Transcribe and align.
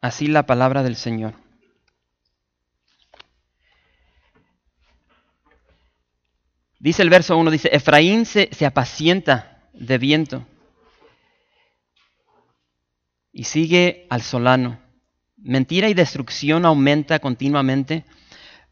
así 0.00 0.26
la 0.26 0.44
palabra 0.44 0.82
del 0.82 0.96
Señor. 0.96 1.34
Dice 6.80 7.02
el 7.02 7.10
verso 7.10 7.36
1, 7.36 7.50
dice, 7.50 7.70
Efraín 7.72 8.24
se, 8.24 8.48
se 8.52 8.64
apacienta 8.64 9.68
de 9.72 9.98
viento 9.98 10.46
y 13.32 13.44
sigue 13.44 14.06
al 14.10 14.22
solano. 14.22 14.80
Mentira 15.36 15.88
y 15.88 15.94
destrucción 15.94 16.64
aumenta 16.64 17.18
continuamente 17.18 18.04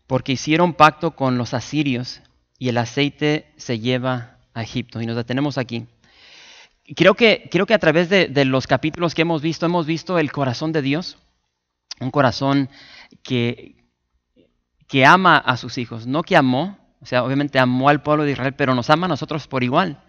porque 0.06 0.32
hicieron 0.32 0.74
pacto 0.74 1.16
con 1.16 1.36
los 1.36 1.54
asirios 1.54 2.20
y 2.58 2.68
el 2.68 2.78
aceite 2.78 3.52
se 3.56 3.78
lleva 3.78 4.38
a 4.54 4.62
Egipto. 4.62 5.00
Y 5.00 5.06
nos 5.06 5.16
detenemos 5.16 5.58
aquí. 5.58 5.86
Creo 6.94 7.14
que, 7.14 7.48
creo 7.50 7.66
que 7.66 7.74
a 7.74 7.78
través 7.78 8.08
de, 8.08 8.44
los 8.44 8.66
capítulos 8.66 9.14
que 9.14 9.22
hemos 9.22 9.42
visto, 9.42 9.66
hemos 9.66 9.86
visto 9.86 10.18
el 10.18 10.30
corazón 10.30 10.70
de 10.72 10.82
Dios, 10.82 11.18
un 11.98 12.12
corazón 12.12 12.68
que, 13.24 13.84
que 14.86 15.04
ama 15.04 15.36
a 15.36 15.56
sus 15.56 15.78
hijos, 15.78 16.06
no 16.06 16.22
que 16.22 16.36
amó, 16.36 16.78
o 17.00 17.06
sea, 17.06 17.24
obviamente 17.24 17.58
amó 17.58 17.88
al 17.88 18.02
pueblo 18.02 18.24
de 18.24 18.32
Israel, 18.32 18.54
pero 18.54 18.74
nos 18.74 18.88
ama 18.90 19.06
a 19.06 19.08
nosotros 19.08 19.48
por 19.48 19.64
igual. 19.64 20.00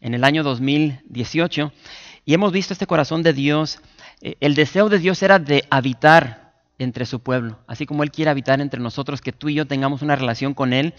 En 0.00 0.14
el 0.14 0.22
año 0.22 0.44
2018, 0.44 1.72
y 2.24 2.34
hemos 2.34 2.52
visto 2.52 2.72
este 2.72 2.86
corazón 2.86 3.22
de 3.22 3.32
Dios, 3.32 3.80
eh, 4.20 4.36
el 4.40 4.54
deseo 4.54 4.88
de 4.88 5.00
Dios 5.00 5.20
era 5.22 5.40
de 5.40 5.64
habitar 5.70 6.54
entre 6.78 7.06
su 7.06 7.20
pueblo, 7.20 7.58
así 7.66 7.86
como 7.86 8.04
Él 8.04 8.12
quiere 8.12 8.30
habitar 8.30 8.60
entre 8.60 8.80
nosotros, 8.80 9.20
que 9.20 9.32
tú 9.32 9.48
y 9.48 9.54
yo 9.54 9.66
tengamos 9.66 10.02
una 10.02 10.14
relación 10.14 10.54
con 10.54 10.72
Él, 10.72 10.94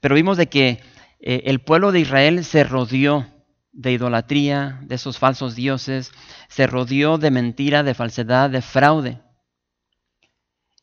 pero 0.00 0.14
vimos 0.14 0.36
de 0.36 0.48
que 0.48 0.80
eh, 1.20 1.42
el 1.46 1.60
pueblo 1.60 1.90
de 1.90 2.00
Israel 2.00 2.44
se 2.44 2.64
rodeó 2.64 3.26
de 3.72 3.92
idolatría, 3.92 4.78
de 4.82 4.94
esos 4.94 5.18
falsos 5.18 5.54
dioses, 5.54 6.12
se 6.48 6.66
rodeó 6.66 7.18
de 7.18 7.30
mentira, 7.30 7.82
de 7.82 7.94
falsedad, 7.94 8.50
de 8.50 8.62
fraude. 8.62 9.20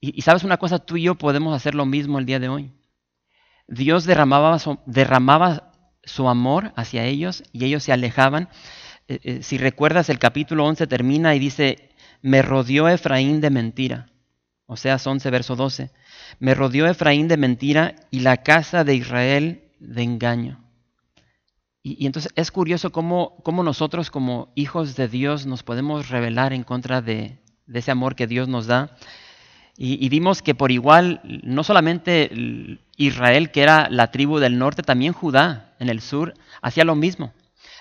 Y, 0.01 0.21
sabes 0.21 0.43
una 0.43 0.57
cosa, 0.57 0.79
tú 0.79 0.97
y 0.97 1.03
yo 1.03 1.15
podemos 1.15 1.55
hacer 1.55 1.75
lo 1.75 1.85
mismo 1.85 2.19
el 2.19 2.25
día 2.25 2.39
de 2.39 2.49
hoy. 2.49 2.71
Dios 3.67 4.05
derramaba 4.05 4.57
su, 6.03 6.29
amor 6.29 6.73
hacia 6.75 7.05
ellos 7.05 7.43
y 7.51 7.65
ellos 7.65 7.83
se 7.83 7.91
alejaban. 7.91 8.49
Eh, 9.07 9.19
eh, 9.23 9.43
si 9.43 9.57
recuerdas, 9.57 10.09
el 10.09 10.17
capítulo 10.17 10.65
11 10.65 10.87
termina 10.87 11.35
y 11.35 11.39
dice, 11.39 11.89
me 12.21 12.41
rodeó 12.41 12.87
Efraín 12.89 13.41
de 13.41 13.49
mentira. 13.49 14.07
O 14.65 14.77
sea, 14.77 14.97
11, 15.03 15.29
verso 15.29 15.55
12. 15.55 15.91
Me 16.39 16.53
rodeó 16.55 16.87
Efraín 16.87 17.27
de 17.27 17.37
mentira 17.37 17.95
y 18.09 18.21
la 18.21 18.37
casa 18.37 18.83
de 18.83 18.95
Israel 18.95 19.71
de 19.79 20.03
engaño. 20.03 20.68
Y, 21.81 22.05
entonces 22.05 22.31
es 22.35 22.51
curioso 22.51 22.91
cómo, 22.91 23.41
nosotros 23.63 24.11
como 24.11 24.51
hijos 24.55 24.95
de 24.95 25.07
Dios 25.07 25.45
nos 25.45 25.63
podemos 25.63 26.09
revelar 26.09 26.53
en 26.53 26.63
contra 26.63 27.01
de, 27.01 27.37
ese 27.73 27.91
amor 27.91 28.15
que 28.15 28.27
Dios 28.27 28.47
nos 28.47 28.67
da. 28.67 28.95
Y, 29.77 30.09
vimos 30.09 30.41
que 30.41 30.55
por 30.55 30.71
igual, 30.71 31.21
no 31.23 31.63
solamente 31.63 32.29
Israel, 32.97 33.49
que 33.49 33.61
era 33.61 33.87
la 33.89 34.11
tribu 34.11 34.39
del 34.39 34.57
norte, 34.57 34.83
también 34.83 35.13
Judá 35.13 35.73
en 35.79 35.87
el 35.87 36.01
sur, 36.01 36.33
hacía 36.61 36.83
lo 36.83 36.95
mismo. 36.95 37.31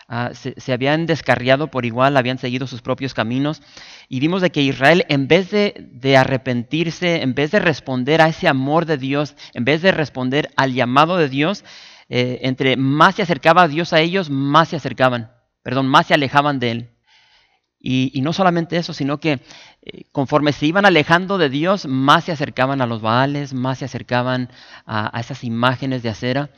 Ah, 0.07 0.31
se, 0.33 0.73
habían 0.73 1.05
descarriado 1.07 1.71
por 1.71 1.85
igual, 1.85 2.17
habían 2.17 2.39
seguido 2.39 2.69
sus 2.69 2.83
propios 2.83 3.15
caminos. 3.15 3.63
Y 4.09 4.21
vimos 4.21 4.43
de 4.43 4.51
que 4.51 4.63
Israel, 4.63 5.05
en 5.09 5.27
vez 5.27 5.51
de, 5.51 5.75
de, 5.93 6.17
arrepentirse, 6.17 7.21
en 7.21 7.35
vez 7.35 7.51
de 7.51 7.59
responder 7.59 8.23
a 8.23 8.29
ese 8.29 8.47
amor 8.47 8.87
de 8.87 8.97
Dios, 8.97 9.35
en 9.53 9.65
vez 9.65 9.83
de 9.83 9.91
responder 9.91 10.51
al 10.57 10.73
llamado 10.73 11.17
de 11.17 11.29
Dios, 11.29 11.65
eh, 12.09 12.41
entre 12.43 12.77
más 12.77 13.17
se 13.17 13.23
acercaba 13.23 13.69
Dios 13.69 13.93
a 13.93 14.01
ellos, 14.01 14.31
más 14.31 14.69
se 14.69 14.77
acercaban, 14.77 15.31
perdón, 15.63 15.89
más 15.89 16.07
se 16.07 16.15
alejaban 16.15 16.59
de 16.59 16.71
Él. 16.71 16.91
Y, 17.81 18.21
no 18.23 18.33
solamente 18.33 18.77
eso, 18.77 18.93
sino 18.93 19.21
que 19.21 19.41
eh, 19.83 20.05
conforme 20.11 20.53
se 20.53 20.67
iban 20.67 20.85
alejando 20.85 21.39
de 21.39 21.49
Dios, 21.49 21.87
más 21.87 22.25
se 22.25 22.33
acercaban 22.33 22.81
a 22.81 22.87
los 22.87 23.01
Baales, 23.01 23.55
más 23.55 23.79
se 23.79 23.85
acercaban 23.85 24.51
a, 24.85 25.19
esas 25.21 25.45
imágenes 25.45 26.03
de 26.03 26.09
acera. 26.09 26.51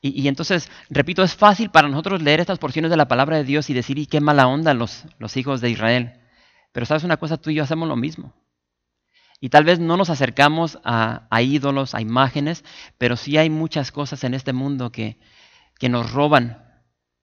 Y, 0.00 0.26
entonces, 0.26 0.68
repito, 0.90 1.22
es 1.22 1.36
fácil 1.36 1.70
para 1.70 1.88
nosotros 1.88 2.22
leer 2.22 2.40
estas 2.40 2.58
porciones 2.58 2.90
de 2.90 2.96
la 2.96 3.06
palabra 3.06 3.36
de 3.36 3.44
Dios 3.44 3.70
y 3.70 3.74
decir, 3.74 3.98
y 3.98 4.06
qué 4.06 4.20
mala 4.20 4.48
onda 4.48 4.74
los, 4.74 5.04
los 5.18 5.36
hijos 5.36 5.60
de 5.60 5.70
Israel. 5.70 6.14
Pero 6.72 6.86
sabes 6.86 7.04
una 7.04 7.18
cosa, 7.18 7.36
tú 7.36 7.50
y 7.50 7.54
yo 7.54 7.62
hacemos 7.62 7.88
lo 7.88 7.94
mismo. 7.94 8.32
Y 9.42 9.48
tal 9.48 9.64
vez 9.64 9.80
no 9.80 9.96
nos 9.96 10.08
acercamos 10.08 10.78
a, 10.84 11.26
ídolos, 11.42 11.96
a 11.96 12.00
imágenes, 12.00 12.64
pero 12.96 13.16
sí 13.16 13.38
hay 13.38 13.50
muchas 13.50 13.90
cosas 13.90 14.22
en 14.22 14.34
este 14.34 14.52
mundo 14.52 14.92
que, 14.92 15.18
que 15.80 15.88
nos 15.88 16.12
roban 16.12 16.64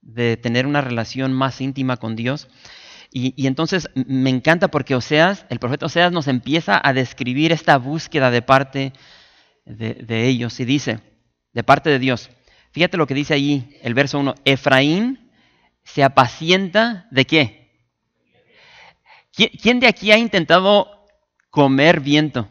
de 0.02 0.36
tener 0.36 0.68
una 0.68 0.82
relación 0.82 1.32
más 1.32 1.62
íntima 1.62 1.96
con 1.96 2.18
Dios. 2.18 2.50
Y, 3.10 3.48
entonces 3.48 3.88
me 3.96 4.30
encanta 4.30 4.68
porque 4.68 4.96
Oseas, 4.96 5.46
el 5.48 5.60
profeta 5.60 5.86
Oseas 5.86 6.12
nos 6.12 6.28
empieza 6.28 6.82
a 6.84 6.92
describir 6.92 7.54
esta 7.54 7.78
búsqueda 7.78 8.32
de 8.32 8.42
parte 8.42 8.92
de, 9.64 9.94
de 9.94 10.28
ellos 10.28 10.60
y 10.60 10.66
dice, 10.66 11.00
de 11.54 11.64
parte 11.64 11.90
de 11.90 12.00
Dios. 12.00 12.32
Fíjate 12.72 12.98
lo 12.98 13.08
que 13.08 13.14
dice 13.14 13.34
ahí 13.34 13.78
el 13.82 13.94
verso 13.94 14.20
1, 14.20 14.36
Efraín 14.44 15.32
se 15.84 16.04
apacienta 16.04 17.08
de 17.12 17.24
qué? 17.24 17.72
¿Quién 19.32 19.80
de 19.80 19.88
aquí 19.88 20.12
ha 20.12 20.18
intentado 20.18 20.99
comer 21.50 22.00
viento. 22.00 22.48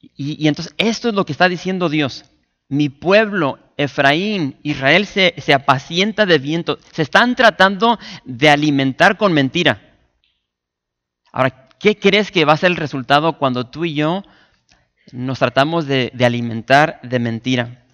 Y, 0.00 0.48
entonces 0.48 0.74
esto 0.78 1.08
es 1.08 1.14
lo 1.14 1.24
que 1.24 1.32
está 1.32 1.48
diciendo 1.48 1.88
Dios. 1.88 2.24
Mi 2.68 2.88
pueblo, 2.88 3.58
Efraín, 3.76 4.58
Israel 4.62 5.06
se, 5.06 5.34
se 5.38 5.54
apacienta 5.54 6.26
de 6.26 6.38
viento. 6.38 6.78
Se 6.92 7.02
están 7.02 7.34
tratando 7.34 7.98
de 8.24 8.50
alimentar 8.50 9.16
con 9.16 9.32
mentira. 9.32 9.80
Ahora, 11.32 11.68
¿qué 11.78 11.98
crees 11.98 12.30
que 12.30 12.44
va 12.44 12.54
a 12.54 12.58
ser 12.58 12.70
el 12.70 12.76
resultado 12.76 13.38
cuando 13.38 13.66
tú 13.66 13.84
y 13.84 13.94
yo 13.94 14.22
nos 15.12 15.38
tratamos 15.38 15.86
de, 15.86 16.10
de, 16.14 16.24
alimentar 16.24 17.00
de 17.02 17.18
mentira? 17.18 17.86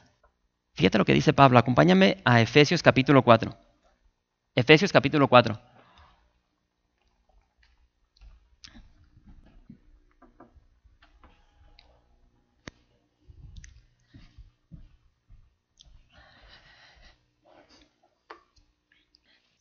Fíjate 0.75 0.99
lo 0.99 1.05
que 1.05 1.15
dice 1.15 1.33
Pablo. 1.33 1.59
Acompáñame 1.59 2.19
a 2.25 2.41
Efesios 2.41 2.83
capítulo 2.83 3.23
4. 3.23 3.57
Efesios 4.57 4.93
capítulo 4.93 5.29
4. 5.29 5.74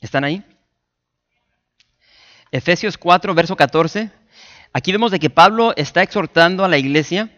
¿Están 0.03 0.25
ahí? 0.25 0.44
Efesios 2.52 2.97
4, 2.97 3.34
verso 3.34 3.56
14. 3.56 4.12
Aquí 4.74 4.91
vemos 4.91 5.12
de 5.12 5.19
que 5.19 5.30
Pablo 5.30 5.74
está 5.78 6.03
exhortando 6.03 6.66
a 6.66 6.68
la 6.68 6.78
iglesia 6.78 7.30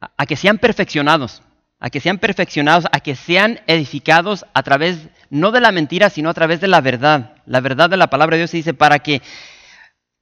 a, 0.00 0.26
que 0.26 0.34
sean 0.34 0.58
perfeccionados, 0.58 1.42
a 1.78 1.90
que 1.90 2.00
sean 2.00 2.18
perfeccionados, 2.18 2.86
a 2.90 2.98
que 2.98 3.14
sean 3.14 3.60
edificados 3.68 4.46
a 4.52 4.64
través, 4.64 5.08
no 5.30 5.52
de 5.52 5.60
la 5.60 5.70
mentira, 5.70 6.10
sino 6.10 6.28
a 6.28 6.34
través 6.34 6.60
de 6.60 6.66
la 6.66 6.80
verdad. 6.80 7.36
La 7.46 7.60
verdad 7.60 7.88
de 7.88 7.96
la 7.96 8.10
palabra 8.10 8.34
de 8.34 8.40
Dios 8.40 8.50
se 8.50 8.56
dice 8.56 8.74
para 8.74 8.98
que, 8.98 9.22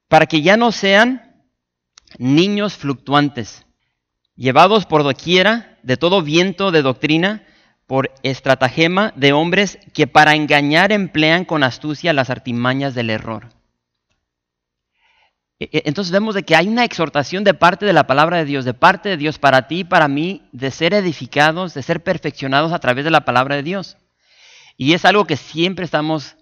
para 0.08 0.26
que 0.26 0.42
ya 0.42 0.58
no 0.58 0.70
sean 0.70 1.46
niños 2.18 2.76
fluctuantes, 2.76 3.64
llevados 4.36 4.84
por 4.84 5.02
doquiera 5.02 5.78
de 5.82 5.96
todo 5.96 6.20
viento 6.20 6.70
de 6.72 6.82
doctrina, 6.82 7.46
por 7.92 8.10
estratagema 8.22 9.12
de 9.16 9.34
hombres 9.34 9.78
que 9.92 10.06
para 10.06 10.34
engañar 10.34 10.92
emplean 10.92 11.44
con 11.44 11.62
astucia 11.62 12.14
las 12.14 12.30
artimañas 12.30 12.94
del 12.94 13.10
error. 13.10 13.50
E, 15.60 15.68
e, 15.70 15.82
entonces 15.84 16.10
vemos 16.10 16.34
de 16.34 16.42
que 16.42 16.56
hay 16.56 16.68
una 16.68 16.86
exhortación 16.86 17.44
de 17.44 17.52
parte 17.52 17.84
de 17.84 17.92
la 17.92 18.06
palabra 18.06 18.38
de 18.38 18.46
Dios, 18.46 18.64
de 18.64 18.72
parte 18.72 19.10
de 19.10 19.18
Dios 19.18 19.38
para 19.38 19.68
ti 19.68 19.80
y 19.80 19.84
para 19.84 20.08
mí, 20.08 20.40
de 20.52 20.70
ser 20.70 20.94
edificados, 20.94 21.74
de 21.74 21.82
ser 21.82 22.02
perfeccionados 22.02 22.72
a 22.72 22.78
través 22.78 23.04
de 23.04 23.10
la 23.10 23.26
palabra 23.26 23.56
de 23.56 23.62
Dios. 23.62 23.98
Y 24.78 24.94
es 24.94 25.04
algo 25.04 25.26
que 25.26 25.36
siempre 25.36 25.84
estamos 25.84 26.38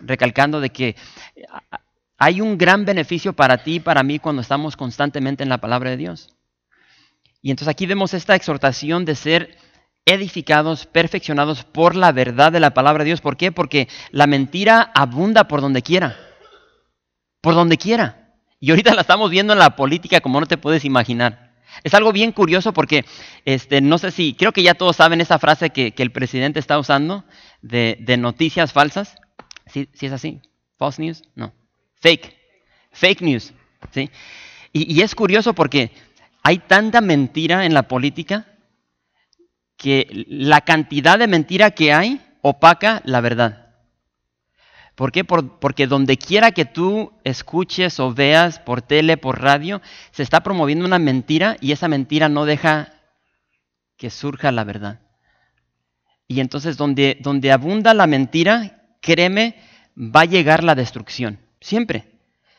recalcando 0.00 0.60
de 0.60 0.68
que 0.68 0.96
hay 2.18 2.42
un 2.42 2.58
gran 2.58 2.84
beneficio 2.84 3.32
para 3.32 3.62
ti 3.62 3.76
y 3.76 3.80
para 3.80 4.02
mí 4.02 4.18
cuando 4.18 4.42
estamos 4.42 4.76
constantemente 4.76 5.42
en 5.44 5.48
la 5.48 5.62
palabra 5.62 5.88
de 5.88 5.96
Dios. 5.96 6.28
Y 7.40 7.50
entonces 7.50 7.72
aquí 7.72 7.86
vemos 7.86 8.12
esta 8.12 8.34
exhortación 8.34 9.06
de 9.06 9.14
ser 9.14 9.69
edificados, 10.10 10.86
perfeccionados 10.86 11.64
por 11.64 11.94
la 11.94 12.12
verdad 12.12 12.52
de 12.52 12.60
la 12.60 12.74
palabra 12.74 13.04
de 13.04 13.08
Dios. 13.08 13.20
¿Por 13.20 13.36
qué? 13.36 13.52
Porque 13.52 13.88
la 14.10 14.26
mentira 14.26 14.90
abunda 14.94 15.46
por 15.48 15.60
donde 15.60 15.82
quiera. 15.82 16.18
Por 17.40 17.54
donde 17.54 17.78
quiera. 17.78 18.34
Y 18.58 18.70
ahorita 18.70 18.94
la 18.94 19.02
estamos 19.02 19.30
viendo 19.30 19.52
en 19.52 19.58
la 19.58 19.76
política 19.76 20.20
como 20.20 20.40
no 20.40 20.46
te 20.46 20.58
puedes 20.58 20.84
imaginar. 20.84 21.54
Es 21.84 21.94
algo 21.94 22.12
bien 22.12 22.32
curioso 22.32 22.72
porque, 22.72 23.04
este, 23.44 23.80
no 23.80 23.96
sé 23.98 24.10
si, 24.10 24.34
creo 24.34 24.52
que 24.52 24.62
ya 24.62 24.74
todos 24.74 24.96
saben 24.96 25.20
esa 25.20 25.38
frase 25.38 25.70
que, 25.70 25.94
el 25.96 26.10
presidente 26.10 26.58
está 26.58 26.78
usando 26.78 27.24
de, 27.62 27.96
noticias 28.18 28.72
falsas. 28.72 29.16
¿Sí, 29.66 29.88
es 30.00 30.12
así? 30.12 30.40
¿False 30.76 31.00
news? 31.00 31.22
No. 31.36 31.54
Fake. 32.00 32.36
Fake 32.92 33.22
news. 33.22 33.52
¿sí? 33.92 34.10
y 34.72 35.00
es 35.00 35.14
curioso 35.14 35.54
porque 35.54 35.90
hay 36.42 36.58
tanta 36.58 37.00
mentira 37.00 37.64
en 37.64 37.72
la 37.72 37.88
política 37.88 38.46
que 39.80 40.26
la 40.28 40.60
cantidad 40.60 41.18
de 41.18 41.26
mentira 41.26 41.70
que 41.70 41.90
hay 41.90 42.20
opaca 42.42 43.00
la 43.06 43.22
verdad. 43.22 43.68
¿Por 44.94 45.10
qué? 45.10 45.24
porque 45.24 45.86
donde 45.86 46.18
quiera 46.18 46.50
que 46.50 46.66
tú 46.66 47.14
escuches 47.24 47.98
o 47.98 48.12
veas 48.12 48.58
por 48.58 48.82
tele, 48.82 49.16
por 49.16 49.40
radio, 49.40 49.80
se 50.10 50.22
está 50.22 50.42
promoviendo 50.42 50.84
una 50.84 50.98
mentira 50.98 51.56
y 51.62 51.72
esa 51.72 51.88
mentira 51.88 52.28
no 52.28 52.44
deja 52.44 52.92
que 53.96 54.10
surja 54.10 54.52
la 54.52 54.64
verdad. 54.64 55.00
Y 56.28 56.40
entonces 56.40 56.76
donde, 56.76 57.16
donde 57.22 57.50
abunda 57.50 57.94
la 57.94 58.06
mentira, 58.06 58.82
créeme, 59.00 59.56
va 59.96 60.20
a 60.20 60.26
llegar 60.26 60.62
la 60.62 60.74
destrucción. 60.74 61.38
Siempre. 61.58 62.04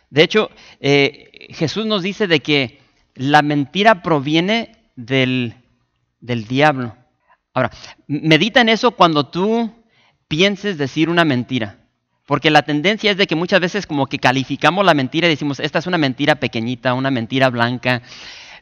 De 0.10 0.24
hecho, 0.24 0.50
eh, 0.80 1.50
Jesús 1.52 1.86
nos 1.86 2.02
dice 2.02 2.26
de 2.26 2.40
que 2.40 2.82
la 3.14 3.44
mentira 3.44 4.02
proviene 4.02 4.72
del, 4.96 5.54
del 6.20 6.48
diablo. 6.48 6.96
Ahora, 7.54 7.72
medita 8.08 8.62
en 8.62 8.70
eso 8.70 8.92
cuando 8.92 9.28
tú 9.28 9.72
pienses 10.28 10.78
decir 10.78 11.10
una 11.10 11.26
mentira. 11.26 11.78
Porque 12.26 12.50
la 12.50 12.62
tendencia 12.62 13.12
es 13.12 13.18
de 13.18 13.28
que 13.28 13.36
muchas 13.36 13.60
veces 13.60 13.86
como 13.86 14.08
que 14.08 14.20
calificamos 14.20 14.86
la 14.86 14.94
mentira 14.94 15.28
y 15.28 15.32
decimos, 15.32 15.60
esta 15.60 15.80
es 15.80 15.88
una 15.88 15.98
mentira 15.98 16.36
pequeñita, 16.36 16.94
una 16.94 17.12
mentira 17.12 17.50
blanca. 17.50 18.02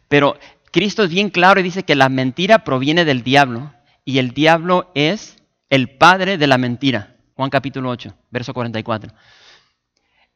Pero 0.07 0.39
Cristo 0.71 1.03
es 1.03 1.11
bien 1.11 1.29
claro 1.29 1.59
y 1.59 1.63
dice 1.63 1.83
que 1.83 1.95
la 1.95 2.09
mentira 2.09 2.63
proviene 2.63 3.05
del 3.05 3.21
diablo 3.21 3.73
y 4.05 4.17
el 4.17 4.31
diablo 4.31 4.89
es 4.95 5.37
el 5.69 5.97
padre 5.97 6.39
de 6.39 6.47
la 6.47 6.57
mentira. 6.57 7.15
Juan 7.35 7.51
capítulo 7.51 7.91
8, 7.91 8.15
verso 8.31 8.53
44. 8.55 9.13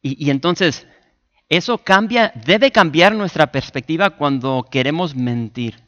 Y, 0.03 0.23
y 0.23 0.29
entonces, 0.29 0.85
eso 1.49 1.79
cambia, 1.79 2.31
debe 2.45 2.71
cambiar 2.71 3.15
nuestra 3.15 3.51
perspectiva 3.51 4.11
cuando 4.11 4.67
queremos 4.69 5.15
mentir 5.15 5.81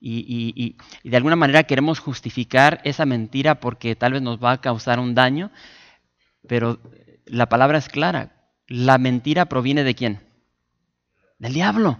y, 0.00 0.76
de 1.02 1.16
alguna 1.16 1.36
manera 1.36 1.64
queremos 1.64 1.98
justificar 1.98 2.80
esa 2.84 3.04
mentira 3.04 3.60
porque 3.60 3.96
tal 3.96 4.12
vez 4.12 4.22
nos 4.22 4.42
va 4.42 4.52
a 4.52 4.60
causar 4.60 5.00
un 5.00 5.14
daño, 5.14 5.50
pero 6.46 6.78
la 7.26 7.48
palabra 7.48 7.78
es 7.78 7.88
clara. 7.88 8.34
La 8.66 8.98
mentira 8.98 9.46
proviene 9.46 9.82
de 9.82 9.94
quién? 9.94 10.20
Del 11.38 11.54
diablo. 11.54 11.98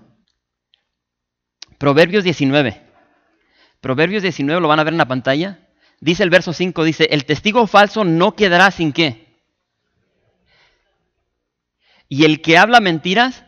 Proverbios 1.79 2.25
19. 2.25 2.83
Proverbios 3.81 4.23
19 4.23 4.61
lo 4.61 4.69
van 4.69 4.81
a 4.81 4.85
ver 4.85 4.93
en 4.93 4.99
la 4.99 5.09
pantalla. 5.09 5.61
Dice 6.00 6.23
el 6.23 6.31
verso 6.31 6.53
5, 6.53 6.85
dice, 6.85 7.09
el 7.11 7.25
testigo 7.25 7.67
falso 7.67 8.05
no 8.05 8.35
quedará 8.35 8.71
sin 8.71 8.93
qué. 8.93 9.27
Y 12.09 12.25
el 12.25 12.41
que 12.41 12.56
habla 12.56 12.81
mentiras, 12.81 13.45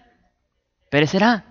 perecerá. 0.90 1.49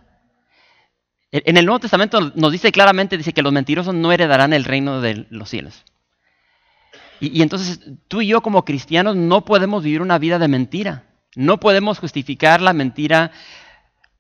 En 1.32 1.58
el 1.58 1.66
Nuevo 1.66 1.80
Testamento 1.80 2.32
nos 2.36 2.52
dice 2.52 2.72
claramente, 2.72 3.18
dice 3.18 3.34
que 3.34 3.44
los 3.44 3.54
mentirosos 3.54 3.94
no 3.94 4.12
heredarán 4.12 4.52
el 4.54 4.64
reino 4.64 5.00
de 5.00 5.28
los 5.30 5.50
cielos. 5.50 5.84
Y, 7.20 7.42
entonces 7.42 7.82
tú 8.08 8.22
y 8.22 8.28
yo 8.28 8.42
como 8.42 8.66
cristianos 8.66 9.16
no 9.16 9.46
podemos 9.46 9.84
vivir 9.84 10.02
una 10.02 10.18
vida 10.18 10.40
de 10.40 10.48
mentira. 10.48 11.04
No 11.36 11.60
podemos 11.60 12.00
justificar 12.00 12.62
la 12.62 12.74
mentira 12.74 13.32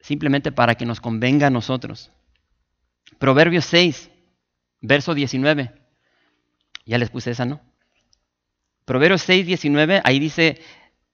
simplemente 0.02 0.52
para 0.52 0.76
que 0.76 0.86
nos 0.86 1.02
convenga 1.02 1.48
a 1.48 1.52
nosotros. 1.52 2.12
Proverbios 3.18 3.66
6, 3.66 4.12
verso 4.82 5.14
19. 5.16 5.74
Ya 6.86 6.98
les 6.98 7.10
puse 7.10 7.32
esa, 7.32 7.46
¿no? 7.46 7.62
Proverbios 8.86 9.22
6, 9.22 9.46
19, 9.46 10.02
ahí 10.04 10.20
dice, 10.20 10.62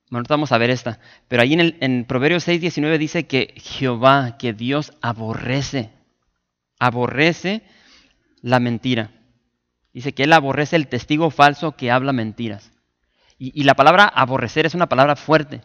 bueno, 0.09 0.25
vamos 0.29 0.51
a 0.51 0.57
ver 0.57 0.69
esta. 0.69 0.99
Pero 1.27 1.41
ahí 1.41 1.53
en, 1.53 1.75
el, 1.79 2.05
Proverbios 2.05 2.43
6, 2.43 2.61
19 2.61 2.97
dice 2.97 3.25
que 3.25 3.53
Jehová, 3.57 4.37
que 4.37 4.53
Dios 4.53 4.93
aborrece, 5.01 5.91
aborrece 6.79 7.63
la 8.41 8.59
mentira. 8.59 9.11
Dice 9.93 10.13
que 10.13 10.23
Él 10.23 10.33
aborrece 10.33 10.75
el 10.75 10.87
testigo 10.87 11.31
falso 11.31 11.75
que 11.75 11.91
habla 11.91 12.13
mentiras. 12.13 12.71
Y, 13.37 13.63
la 13.63 13.73
palabra 13.73 14.05
aborrecer 14.05 14.65
es 14.65 14.75
una 14.75 14.87
palabra 14.87 15.17
fuerte. 15.17 15.61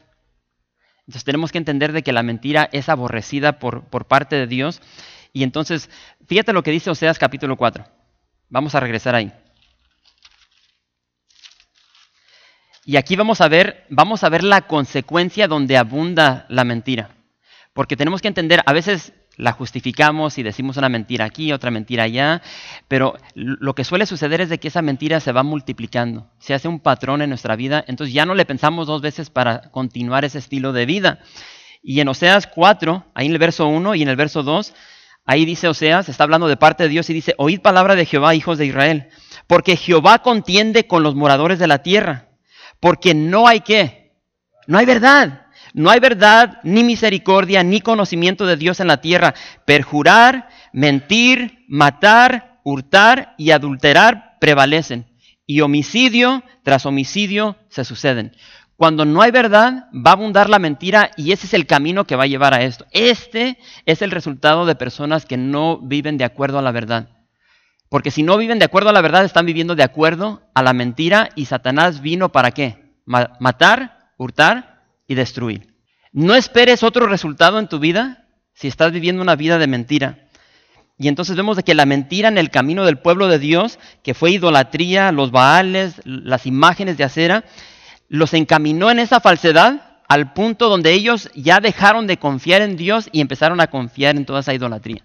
Entonces 1.01 1.25
tenemos 1.25 1.53
que 1.53 1.59
entender 1.59 1.93
de 1.93 2.03
que 2.03 2.13
la 2.13 2.25
mentira 2.25 2.69
es 2.73 2.89
aborrecida 2.89 3.59
por, 3.61 3.85
por 3.85 4.07
parte 4.07 4.37
de 4.37 4.49
Dios. 4.49 4.81
Y 5.33 5.45
entonces, 5.45 5.89
fíjate 6.27 6.53
lo 6.53 6.65
que 6.65 6.73
dice 6.73 6.91
Oseas 6.91 7.19
capítulo 7.19 7.57
4. 7.57 7.85
Vamos 8.49 8.75
a 8.75 8.81
regresar 8.81 9.15
ahí. 9.15 9.33
Y 12.85 12.97
aquí 12.97 13.15
vamos 13.15 13.41
a 13.41 13.49
ver, 13.49 13.85
vamos 13.91 14.25
a 14.25 14.29
ver 14.31 14.43
la 14.43 14.63
consecuencia 14.63 15.49
donde 15.49 15.77
abunda 15.77 16.47
la 16.49 16.65
mentira. 16.65 17.11
Porque 17.75 17.97
tenemos 17.97 18.23
que 18.23 18.29
entender, 18.29 18.63
a 18.65 18.73
veces 18.73 19.13
la 19.37 19.53
justificamos 19.53 20.39
y 20.39 20.43
decimos 20.43 20.77
una 20.77 20.89
mentira 20.89 21.25
aquí, 21.25 21.53
otra 21.53 21.71
mentira 21.71 22.05
allá, 22.05 22.43
pero 22.89 23.17
lo 23.35 23.75
que 23.75 23.85
suele 23.85 24.07
suceder 24.07 24.41
es 24.41 24.49
de 24.49 24.59
que 24.59 24.69
esa 24.69 24.83
mentira 24.83 25.21
se 25.21 25.33
va 25.33 25.43
multiplicando, 25.43 26.31
se 26.39 26.53
hace 26.53 26.69
un 26.69 26.81
patrón 26.81 27.23
en 27.23 27.31
nuestra 27.31 27.57
vida, 27.57 27.85
entonces 27.87 28.13
ya 28.13 28.27
no 28.27 28.35
le 28.35 28.45
pensamos 28.45 28.87
dos 28.87 29.01
veces 29.01 29.31
para 29.31 29.71
continuar 29.71 30.25
ese 30.25 30.39
estilo 30.39 30.73
de 30.73 30.85
vida. 30.85 31.21
Y 31.83 32.01
en 32.01 32.09
Oseas 32.09 32.47
4, 32.47 33.07
ahí 33.15 33.27
en 33.27 33.33
el 33.33 33.39
verso 33.39 33.67
1 33.67 33.95
y 33.95 34.03
en 34.03 34.09
el 34.09 34.17
verso 34.17 34.43
2, 34.43 34.75
ahí 35.25 35.45
dice 35.45 35.69
Oseas, 35.69 36.09
está 36.09 36.25
hablando 36.25 36.49
de 36.49 36.57
parte 36.57 36.83
de 36.83 36.91
Dios 36.91 37.09
y 37.09 37.15
dice, 37.15 37.35
oíd 37.39 37.61
palabra 37.61 37.95
de 37.95 38.05
Jehová, 38.05 38.35
hijos 38.35 38.59
de 38.59 38.67
Israel, 38.67 39.09
porque 39.47 39.77
Jehová 39.77 40.21
contiende 40.21 40.87
con 40.87 41.03
los 41.03 41.15
moradores 41.15 41.59
de 41.59 41.67
la 41.67 41.83
tierra 41.83 42.30
porque 42.81 43.15
no 43.15 43.47
hay 43.47 43.61
qué, 43.61 44.13
no 44.67 44.79
hay 44.79 44.87
verdad. 44.87 45.47
No 45.73 45.91
hay 45.91 46.01
verdad, 46.01 46.59
ni 46.65 46.83
misericordia, 46.83 47.63
ni 47.63 47.81
conocimiento 47.81 48.47
de 48.47 48.57
Dios 48.57 48.81
en 48.81 48.89
la 48.89 49.01
tierra. 49.01 49.35
Perjurar, 49.65 50.49
mentir, 50.73 51.65
matar, 51.69 52.61
hurtar 52.65 53.35
y 53.39 53.53
adulterar 53.53 54.37
prevalecen. 54.41 55.07
Y 55.47 55.61
homicidio 55.61 56.43
tras 56.63 56.87
homicidio 56.87 57.57
se 57.69 57.85
suceden. 57.85 58.33
Cuando 58.77 59.05
no 59.05 59.21
hay 59.21 59.31
verdad, 59.31 59.89
va 59.95 60.13
a 60.13 60.15
abundar 60.15 60.49
la 60.49 60.59
mentira 60.59 61.11
y 61.17 61.33
ese 61.33 61.47
es 61.47 61.55
el 61.55 61.67
camino 61.67 62.07
que 62.07 62.17
va 62.17 62.25
a 62.25 62.29
llevar 62.29 62.55
a 62.55 62.63
esto. 62.63 62.87
Este 62.93 63.59
es 63.85 64.01
el 64.01 64.11
resultado 64.11 64.65
de 64.65 64.75
personas 64.75 65.27
que 65.27 65.37
no 65.37 65.79
viven 65.79 66.17
de 66.17 66.25
acuerdo 66.25 66.59
a 66.59 66.63
la 66.63 66.73
verdad. 66.73 67.11
Porque 67.91 68.11
si 68.11 68.23
no 68.23 68.39
viven 68.39 68.59
de 68.59 68.65
acuerdo 68.65 68.89
a 68.89 68.93
la 68.93 69.03
verdad, 69.03 69.25
están 69.25 69.45
viviendo 69.45 69.75
de 69.75 69.83
acuerdo 69.83 70.49
a 70.55 70.63
la 70.63 70.73
mentira 70.73 71.29
y 71.35 71.47
Satanás 71.47 72.01
vino 72.01 72.31
para 72.31 72.53
qué? 72.53 72.80
Matar, 73.11 74.13
hurtar 74.17 74.83
y 75.07 75.15
destruir. 75.15 75.75
No 76.13 76.35
esperes 76.35 76.83
otro 76.83 77.07
resultado 77.07 77.59
en 77.59 77.69
tu 77.69 77.79
vida 77.79 78.25
si 78.55 78.69
estás 78.69 78.93
viviendo 78.93 79.23
una 79.23 79.37
vida 79.37 79.59
de 79.59 79.67
mentira. 79.67 80.29
Y 80.99 81.09
entonces 81.09 81.35
vemos 81.35 81.57
de 81.57 81.63
que 81.63 81.75
la 81.75 81.87
mentira 81.87 82.29
en 82.29 82.39
el 82.39 82.51
camino 82.51 82.85
del 82.85 82.99
pueblo 82.99 83.27
de 83.29 83.39
Dios, 83.39 83.79
que 84.03 84.15
fue 84.15 84.33
idolatría, 84.33 85.13
los 85.13 85.31
baales, 85.31 86.01
las 86.05 86.47
imágenes 86.47 86.99
de 86.99 87.05
acera, 87.05 87.45
los 88.09 88.35
encaminó 88.35 88.91
en 88.91 88.99
esa 88.99 89.21
falsedad 89.21 90.03
al 90.09 90.33
punto 90.33 90.69
donde 90.69 90.93
ellos 90.93 91.31
ya 91.35 91.61
dejaron 91.61 92.07
de 92.07 92.19
confiar 92.19 92.63
en 92.63 92.77
Dios 92.77 93.09
y 93.13 93.21
empezaron 93.21 93.61
a 93.61 93.69
confiar 93.69 94.17
en 94.17 94.27
toda 94.27 94.41
esa 94.41 94.53
idolatría. 94.53 95.03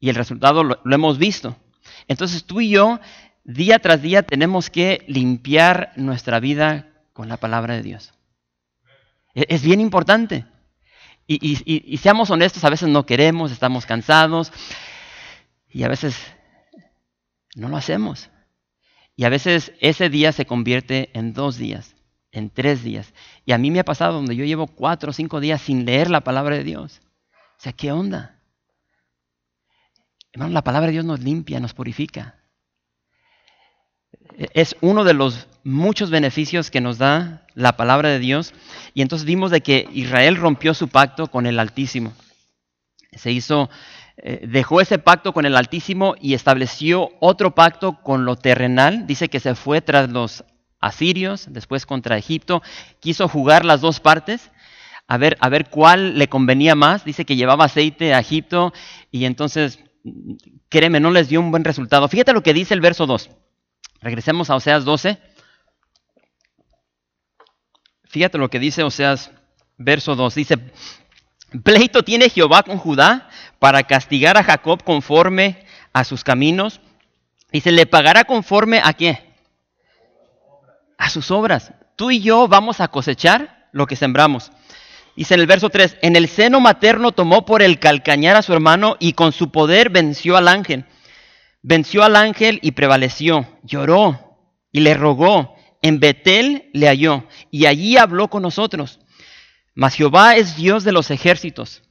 Y 0.00 0.10
el 0.10 0.16
resultado 0.16 0.64
lo 0.64 0.94
hemos 0.94 1.18
visto. 1.18 1.56
Entonces 2.08 2.44
tú 2.44 2.60
y 2.60 2.70
yo, 2.70 3.00
día 3.44 3.78
tras 3.78 4.02
día, 4.02 4.22
tenemos 4.22 4.68
que 4.68 5.04
limpiar 5.06 5.92
nuestra 5.96 6.40
vida 6.40 6.89
con 7.12 7.28
la 7.28 7.36
palabra 7.36 7.74
de 7.74 7.82
Dios. 7.82 8.12
E-, 9.34 9.46
es 9.48 9.62
bien 9.62 9.80
importante. 9.80 10.46
Y, 11.32 11.96
seamos 11.98 12.30
honestos, 12.30 12.64
a 12.64 12.70
veces 12.70 12.88
no 12.88 13.06
queremos, 13.06 13.52
estamos 13.52 13.86
cansados 13.86 14.52
y 15.68 15.84
a 15.84 15.88
veces 15.88 16.16
no 17.54 17.68
lo 17.68 17.76
hacemos. 17.76 18.30
Y 19.14 19.24
a 19.24 19.28
veces 19.28 19.72
ese 19.78 20.08
día 20.08 20.32
se 20.32 20.44
convierte 20.44 21.08
en 21.12 21.32
dos 21.32 21.56
días, 21.56 21.94
en 22.32 22.50
tres 22.50 22.82
días. 22.82 23.14
Y 23.46 23.52
a 23.52 23.58
mí 23.58 23.70
me 23.70 23.78
ha 23.78 23.84
pasado 23.84 24.14
donde 24.14 24.34
yo 24.34 24.44
llevo 24.44 24.66
cuatro 24.66 25.10
o 25.10 25.12
cinco 25.12 25.38
días 25.38 25.60
sin 25.60 25.84
leer 25.84 26.10
la 26.10 26.22
palabra 26.22 26.56
de 26.56 26.64
Dios. 26.64 27.00
O 27.58 27.62
sea, 27.62 27.74
¿qué 27.74 27.92
onda? 27.92 28.40
Hermano, 30.32 30.52
la 30.52 30.64
palabra 30.64 30.86
de 30.86 30.94
Dios 30.94 31.04
nos 31.04 31.20
limpia, 31.20 31.60
nos 31.60 31.74
purifica. 31.74 32.40
Es 34.52 34.74
uno 34.80 35.04
de 35.04 35.14
los 35.14 35.46
muchos 35.64 36.10
beneficios 36.10 36.70
que 36.70 36.80
nos 36.80 36.98
da 36.98 37.46
la 37.54 37.76
palabra 37.76 38.08
de 38.08 38.18
Dios. 38.18 38.52
Y 38.94 39.02
entonces 39.02 39.26
vimos 39.26 39.50
de 39.50 39.60
que 39.60 39.88
Israel 39.92 40.36
rompió 40.36 40.74
su 40.74 40.88
pacto 40.88 41.28
con 41.28 41.46
el 41.46 41.58
Altísimo. 41.58 42.12
Se 43.12 43.32
hizo 43.32 43.68
eh, 44.22 44.46
dejó 44.46 44.82
ese 44.82 44.98
pacto 44.98 45.32
con 45.32 45.46
el 45.46 45.56
Altísimo 45.56 46.14
y 46.20 46.34
estableció 46.34 47.10
otro 47.20 47.54
pacto 47.54 48.02
con 48.02 48.26
lo 48.26 48.36
terrenal. 48.36 49.06
Dice 49.06 49.28
que 49.28 49.40
se 49.40 49.54
fue 49.54 49.80
tras 49.80 50.10
los 50.10 50.44
asirios, 50.78 51.46
después 51.48 51.86
contra 51.86 52.18
Egipto. 52.18 52.62
Quiso 53.00 53.28
jugar 53.28 53.64
las 53.64 53.80
dos 53.80 54.00
partes, 54.00 54.50
a 55.06 55.16
ver, 55.16 55.38
a 55.40 55.48
ver 55.48 55.70
cuál 55.70 56.18
le 56.18 56.28
convenía 56.28 56.74
más. 56.74 57.04
Dice 57.04 57.24
que 57.24 57.36
llevaba 57.36 57.64
aceite 57.64 58.12
a 58.12 58.18
Egipto 58.18 58.74
y 59.10 59.24
entonces, 59.24 59.80
créeme, 60.68 61.00
no 61.00 61.10
les 61.10 61.30
dio 61.30 61.40
un 61.40 61.50
buen 61.50 61.64
resultado. 61.64 62.06
Fíjate 62.06 62.34
lo 62.34 62.42
que 62.42 62.52
dice 62.52 62.74
el 62.74 62.82
verso 62.82 63.06
2. 63.06 63.30
Regresemos 64.02 64.50
a 64.50 64.56
Oseas 64.56 64.84
12. 64.84 65.18
Fíjate 68.10 68.38
lo 68.38 68.50
que 68.50 68.58
dice 68.58 68.82
Oseas, 68.82 69.30
verso 69.78 70.16
2. 70.16 70.34
Dice, 70.34 70.58
pleito 71.62 72.02
tiene 72.02 72.28
Jehová 72.28 72.64
con 72.64 72.76
Judá 72.76 73.28
para 73.60 73.84
castigar 73.84 74.36
a 74.36 74.42
Jacob 74.42 74.82
conforme 74.82 75.64
a 75.92 76.02
sus 76.02 76.24
caminos. 76.24 76.80
Y 77.52 77.60
se 77.60 77.70
le 77.70 77.86
pagará 77.86 78.24
conforme 78.24 78.80
a 78.82 78.94
qué? 78.94 79.32
A 80.98 81.08
sus 81.08 81.30
obras. 81.30 81.72
Tú 81.94 82.10
y 82.10 82.20
yo 82.20 82.48
vamos 82.48 82.80
a 82.80 82.88
cosechar 82.88 83.68
lo 83.70 83.86
que 83.86 83.94
sembramos. 83.94 84.50
Dice 85.14 85.34
en 85.34 85.40
el 85.40 85.46
verso 85.46 85.70
3, 85.70 85.98
en 86.02 86.16
el 86.16 86.28
seno 86.28 86.58
materno 86.58 87.12
tomó 87.12 87.44
por 87.44 87.62
el 87.62 87.78
calcañar 87.78 88.34
a 88.34 88.42
su 88.42 88.52
hermano 88.52 88.96
y 88.98 89.12
con 89.12 89.30
su 89.30 89.52
poder 89.52 89.88
venció 89.88 90.36
al 90.36 90.48
ángel. 90.48 90.84
Venció 91.62 92.02
al 92.02 92.16
ángel 92.16 92.58
y 92.60 92.72
prevaleció. 92.72 93.46
Lloró 93.62 94.36
y 94.72 94.80
le 94.80 94.94
rogó. 94.94 95.59
En 95.82 96.00
Betel 96.00 96.70
le 96.72 96.86
halló 96.88 97.26
y 97.50 97.66
allí 97.66 97.96
habló 97.96 98.28
con 98.28 98.42
nosotros. 98.42 99.00
Mas 99.74 99.94
Jehová 99.94 100.36
es 100.36 100.56
Dios 100.56 100.84
de 100.84 100.92
los 100.92 101.10
ejércitos. 101.10 101.82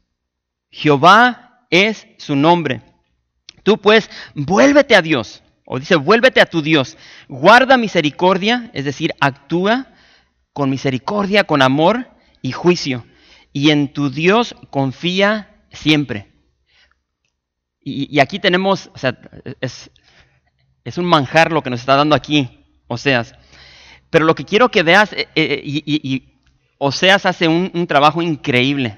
Jehová 0.70 1.66
es 1.70 2.08
su 2.18 2.36
nombre. 2.36 2.82
Tú 3.64 3.78
pues, 3.78 4.10
vuélvete 4.36 4.96
a 4.96 5.02
Dios. 5.02 5.44
O 5.66 5.80
dice, 5.80 5.96
vuélvete 5.96 6.42
a 6.42 6.46
tu 6.46 6.62
Dios. 6.62 6.98
Guarda 7.28 7.78
misericordia, 7.78 8.72
es 8.74 8.86
decir, 8.86 9.14
actúa 9.20 9.88
con 10.54 10.70
misericordia, 10.70 11.44
con 11.44 11.62
amor 11.62 12.10
y 12.42 12.52
juicio. 12.52 13.06
Y 13.54 13.70
en 13.72 13.94
tu 13.94 14.10
Dios 14.10 14.56
confía 14.72 15.64
siempre. 15.72 16.32
Y, 17.82 18.20
aquí 18.20 18.40
tenemos, 18.40 18.92
o 18.94 18.98
sea, 18.98 19.18
es, 19.62 19.90
un 20.98 21.06
manjar 21.06 21.52
lo 21.52 21.64
que 21.64 21.70
nos 21.70 21.80
está 21.80 21.96
dando 21.96 22.16
aquí, 22.16 22.66
Oseas. 22.88 23.36
Pero 24.10 24.26
lo 24.26 24.36
que 24.36 24.46
quiero 24.46 24.70
que 24.70 24.84
veas, 24.84 25.14
eh, 25.14 25.28
eh, 25.36 25.62
y, 25.64 26.24
Oseas 26.82 27.26
hace 27.26 27.48
un, 27.50 27.88
trabajo 27.88 28.22
increíble 28.22 28.98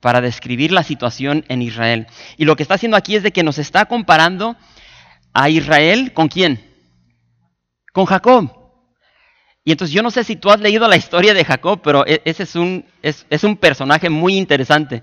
para 0.00 0.22
describir 0.22 0.72
la 0.72 0.82
situación 0.82 1.44
en 1.48 1.60
Israel. 1.60 2.06
Y 2.38 2.46
lo 2.46 2.56
que 2.56 2.62
está 2.62 2.74
haciendo 2.74 2.96
aquí 2.96 3.14
es 3.14 3.22
de 3.22 3.30
que 3.30 3.42
nos 3.42 3.58
está 3.58 3.84
comparando 3.84 4.56
a 5.34 5.50
Israel 5.50 6.14
con 6.14 6.28
quién? 6.28 6.64
Con 7.92 8.06
Jacob. 8.06 8.50
Y 9.64 9.72
entonces 9.72 9.94
yo 9.94 10.02
no 10.02 10.10
sé 10.10 10.24
si 10.24 10.36
tú 10.36 10.50
has 10.50 10.60
leído 10.60 10.88
la 10.88 10.96
historia 10.96 11.34
de 11.34 11.44
Jacob, 11.44 11.80
pero 11.84 12.06
e, 12.06 12.22
ese 12.24 12.44
es 12.44 12.56
un, 12.56 12.86
es, 13.02 13.44
un 13.44 13.58
personaje 13.58 14.08
muy 14.08 14.38
interesante. 14.38 15.02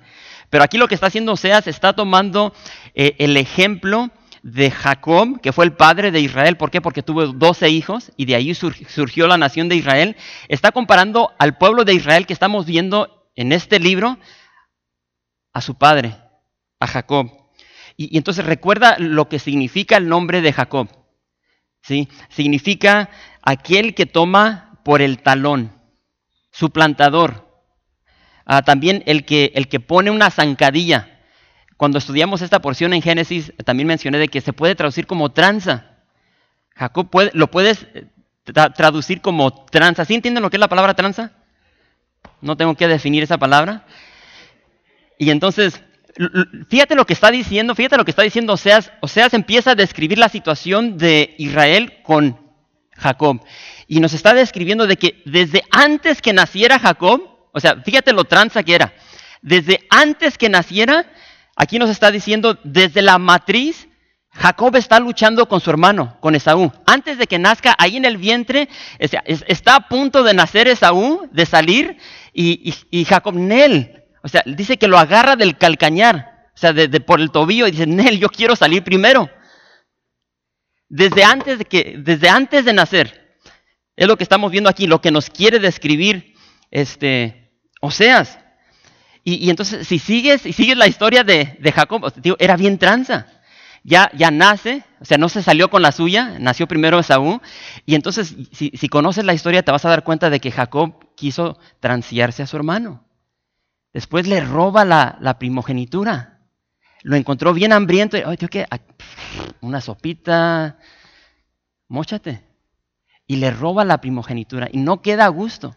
Pero 0.50 0.63
aquí 0.63 0.79
lo 0.79 0.88
que 0.88 0.95
está 0.95 1.05
haciendo 1.07 1.34
Oseas 1.34 1.67
está 1.67 1.93
tomando 1.93 2.51
eh, 2.95 3.15
el 3.19 3.38
ejemplo 3.38 4.10
de 4.45 4.69
Jacob, 4.69 5.41
que 5.41 5.51
fue 5.51 5.65
el 5.65 5.73
padre 5.73 6.11
de 6.11 6.19
Israel. 6.19 6.55
¿Por 6.55 6.69
qué? 6.69 6.79
Porque 6.79 7.01
tuvo 7.01 7.25
12 7.25 7.67
hijos 7.69 8.11
y 8.15 8.25
de 8.25 8.35
ahí 8.35 8.53
surgió 8.53 9.25
la 9.25 9.39
nación 9.39 9.69
de 9.69 9.75
Israel. 9.75 10.15
Está 10.49 10.71
comparando 10.71 11.33
al 11.39 11.57
pueblo 11.57 11.83
de 11.83 11.95
Israel 11.95 12.27
que 12.27 12.33
estamos 12.33 12.67
viendo 12.67 13.27
en 13.35 13.51
este 13.51 13.79
libro 13.79 14.19
a 15.51 15.61
su 15.61 15.73
padre, 15.73 16.15
a 16.79 16.85
Jacob. 16.85 17.31
Y, 17.97 18.15
entonces 18.15 18.45
recuerda 18.45 18.97
lo 18.99 19.29
que 19.29 19.39
significa 19.39 19.97
el 19.97 20.07
nombre 20.07 20.41
de 20.41 20.53
Jacob. 20.53 20.89
¿sí? 21.81 22.07
Significa 22.29 23.09
aquel 23.41 23.95
que 23.95 24.05
toma 24.05 24.79
por 24.83 25.01
el 25.01 25.23
talón, 25.23 25.71
suplantador. 26.51 27.63
Ah, 28.45 28.61
también 28.61 29.01
el 29.07 29.25
que, 29.25 29.53
el 29.55 29.67
que 29.69 29.79
pone 29.79 30.11
una 30.11 30.29
zancadilla 30.29 31.14
cuando 31.77 31.98
estudiamos 31.98 32.41
esta 32.41 32.62
porción 32.62 32.94
en 32.94 33.01
Génesis, 33.01 33.53
también 33.65 33.88
mencioné 33.88 34.17
de 34.17 34.27
que 34.29 34.41
se 34.41 34.53
puede 34.53 34.75
traducir 34.75 35.08
como 35.08 35.32
tranza. 35.32 35.86
Jacob 36.75 37.10
lo 37.34 37.51
puedes 37.51 37.88
eh, 37.94 38.05
traducir 38.53 39.22
como 39.22 39.65
tranza. 39.65 40.05
¿Sí 40.05 40.13
entienden 40.13 40.44
lo 40.44 40.50
que 40.50 40.58
es 40.58 40.62
la 40.62 40.70
palabra 40.70 40.94
tranza? 40.94 41.32
No 42.41 42.55
tengo 42.55 42.75
que 42.75 42.88
definir 42.88 43.24
esa 43.24 43.38
palabra. 43.38 43.86
Y 45.17 45.29
entonces, 45.32 45.82
fíjate 46.70 46.96
lo 46.96 47.05
que 47.05 47.13
está 47.13 47.32
diciendo, 47.32 47.75
fíjate 47.75 47.98
lo 47.98 48.05
que 48.05 48.12
está 48.12 48.24
diciendo 48.24 48.53
Oseas. 48.53 48.91
Oseas 49.01 49.34
empieza 49.34 49.72
a 49.72 49.75
describir 49.75 50.17
la 50.17 50.29
situación 50.29 50.98
de 50.98 51.36
Israel 51.38 52.01
con 52.03 52.39
Jacob. 52.91 53.41
Y 53.88 54.00
nos 54.00 54.13
está 54.13 54.34
describiendo 54.34 54.88
de 54.88 54.98
que 54.98 55.22
desde 55.25 55.63
antes 55.72 56.22
que 56.22 56.34
naciera 56.34 56.79
Jacob, 56.79 57.22
o 57.51 57.60
sea, 57.60 57.82
fíjate 57.82 58.13
lo 58.13 58.25
tranza 58.25 58.63
que 58.63 58.75
era. 58.75 58.94
Desde 59.41 59.86
antes 59.89 60.38
que 60.38 60.50
naciera, 60.50 61.05
Aquí 61.55 61.79
nos 61.79 61.89
está 61.89 62.12
diciendo, 62.12 62.59
desde 62.63 63.01
la 63.01 63.17
matriz, 63.17 63.88
Jacob 64.31 64.75
está 64.75 65.00
luchando 65.00 65.47
con 65.47 65.62
su 65.62 65.69
hermano, 65.69 66.17
con 66.19 66.35
Esaú. 66.35 66.71
Antes 66.85 67.17
de 67.17 67.27
que 67.27 67.39
nazca, 67.39 67.74
ahí 67.77 67.95
en 67.95 68.03
el 68.03 68.17
vientre, 68.17 68.67
está 69.00 69.75
a 69.75 69.88
punto 69.88 70.24
de 70.24 70.33
nacer 70.33 70.67
Esaú, 70.67 71.29
de 71.31 71.45
salir, 71.45 71.97
y, 72.33 73.05
Jacob, 73.05 73.35
Nel, 73.35 74.03
o 74.21 74.27
sea, 74.27 74.43
dice 74.45 74.77
que 74.77 74.89
lo 74.89 74.97
agarra 74.97 75.38
del 75.38 75.57
calcañar, 75.57 76.50
o 76.53 76.57
sea, 76.57 76.74
por 77.05 77.21
el 77.21 77.31
tobillo, 77.31 77.67
y 77.67 77.71
dice, 77.71 77.88
Nel, 77.88 78.19
yo 78.19 78.29
quiero 78.29 78.57
salir 78.57 78.83
primero. 78.83 79.29
Desde 80.89 81.24
antes 81.24 81.59
de, 81.59 81.65
que, 81.65 81.95
desde 81.97 82.27
antes 82.27 82.65
de 82.65 82.74
nacer, 82.74 83.38
es 83.95 84.07
lo 84.07 84.17
que 84.17 84.24
estamos 84.24 84.51
viendo 84.51 84.69
aquí, 84.69 84.88
lo 84.88 85.00
que 85.00 85.12
nos 85.12 85.29
quiere 85.29 85.59
describir 85.59 86.35
este, 86.71 87.53
Oseas. 87.79 88.39
Y, 89.27 89.50
entonces, 89.50 89.88
si 89.88 89.98
sigues, 89.98 90.41
si 90.41 90.53
sigues 90.53 90.77
la 90.77 90.86
historia 90.86 91.24
de, 91.24 91.58
Jacob, 91.74 92.13
era 92.38 92.55
bien 92.55 92.77
tranza. 92.77 93.25
Ya, 93.84 94.12
ya 94.13 94.29
nace, 94.29 94.84
o 95.01 95.05
sea, 95.05 95.17
no 95.17 95.29
se 95.29 95.41
salió 95.41 95.72
con 95.72 95.82
la 95.82 95.91
suya, 95.91 96.38
nació 96.39 96.67
primero 96.67 97.00
Esaú. 97.00 97.41
Y 97.88 97.96
entonces, 97.96 98.36
si, 98.51 98.88
conoces 98.88 99.25
la 99.25 99.34
historia, 99.34 99.63
te 99.63 99.72
vas 99.72 99.84
a 99.84 99.89
dar 99.89 100.03
cuenta 100.03 100.29
de 100.29 100.39
que 100.39 100.51
Jacob 100.51 101.15
quiso 101.15 101.58
transiarse 101.79 102.44
a 102.44 102.48
su 102.48 102.55
hermano. 102.55 103.03
Después 103.94 104.27
le 104.27 104.41
roba 104.41 104.86
la, 104.86 105.39
primogenitura. 105.39 106.41
Lo 107.01 107.15
encontró 107.15 107.51
bien 107.51 107.74
hambriento. 107.74 108.17
¿qué? 108.51 108.67
Una 109.60 109.82
sopita. 109.82 110.77
Móchate. 111.88 112.44
Y 113.25 113.38
le 113.38 113.50
roba 113.50 113.86
la 113.86 114.01
primogenitura. 114.01 114.70
Y 114.72 114.77
no 114.77 115.01
queda 115.01 115.25
a 115.25 115.29
gusto. 115.29 115.75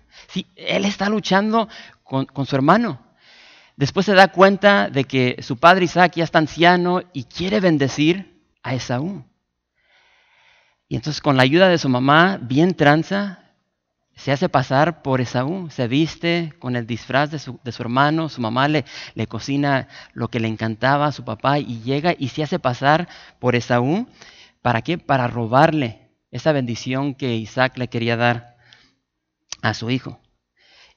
Él 0.54 0.84
está 0.84 1.08
luchando 1.08 1.68
con 2.02 2.44
su 2.44 2.54
hermano. 2.54 3.07
Después 3.78 4.06
se 4.06 4.14
da 4.14 4.26
cuenta 4.32 4.90
de 4.90 5.04
que 5.04 5.36
su 5.40 5.56
padre 5.56 5.84
Isaac 5.84 6.14
ya 6.16 6.24
está 6.24 6.40
anciano 6.40 7.02
y 7.12 7.22
quiere 7.22 7.60
bendecir 7.60 8.42
a 8.64 8.74
Esaú. 8.74 9.24
Y 10.88 10.96
entonces 10.96 11.22
con 11.22 11.36
la 11.36 11.44
ayuda 11.44 11.68
de 11.68 11.78
su 11.78 11.88
mamá, 11.88 12.40
bien 12.42 12.74
tranza, 12.74 13.38
se 14.16 14.32
hace 14.32 14.48
pasar 14.48 15.00
por 15.02 15.20
Esaú, 15.20 15.70
se 15.70 15.86
viste 15.86 16.54
con 16.58 16.74
el 16.74 16.88
disfraz 16.88 17.30
de 17.30 17.38
su, 17.38 17.60
hermano, 17.78 18.28
su 18.28 18.40
mamá 18.40 18.66
le, 18.66 18.84
le, 19.14 19.28
cocina 19.28 19.86
lo 20.12 20.26
que 20.26 20.40
le 20.40 20.48
encantaba 20.48 21.06
a 21.06 21.12
su 21.12 21.24
papá 21.24 21.60
y 21.60 21.80
llega 21.82 22.16
y 22.18 22.30
se 22.30 22.42
hace 22.42 22.58
pasar 22.58 23.06
por 23.38 23.54
Esaú. 23.54 24.08
¿Para 24.60 24.82
qué? 24.82 24.98
Para 24.98 25.28
robarle 25.28 26.10
esa 26.32 26.50
bendición 26.50 27.14
que 27.14 27.36
Isaac 27.36 27.78
le 27.78 27.86
quería 27.86 28.16
dar 28.16 28.56
a 29.62 29.72
su 29.72 29.88
hijo. 29.88 30.18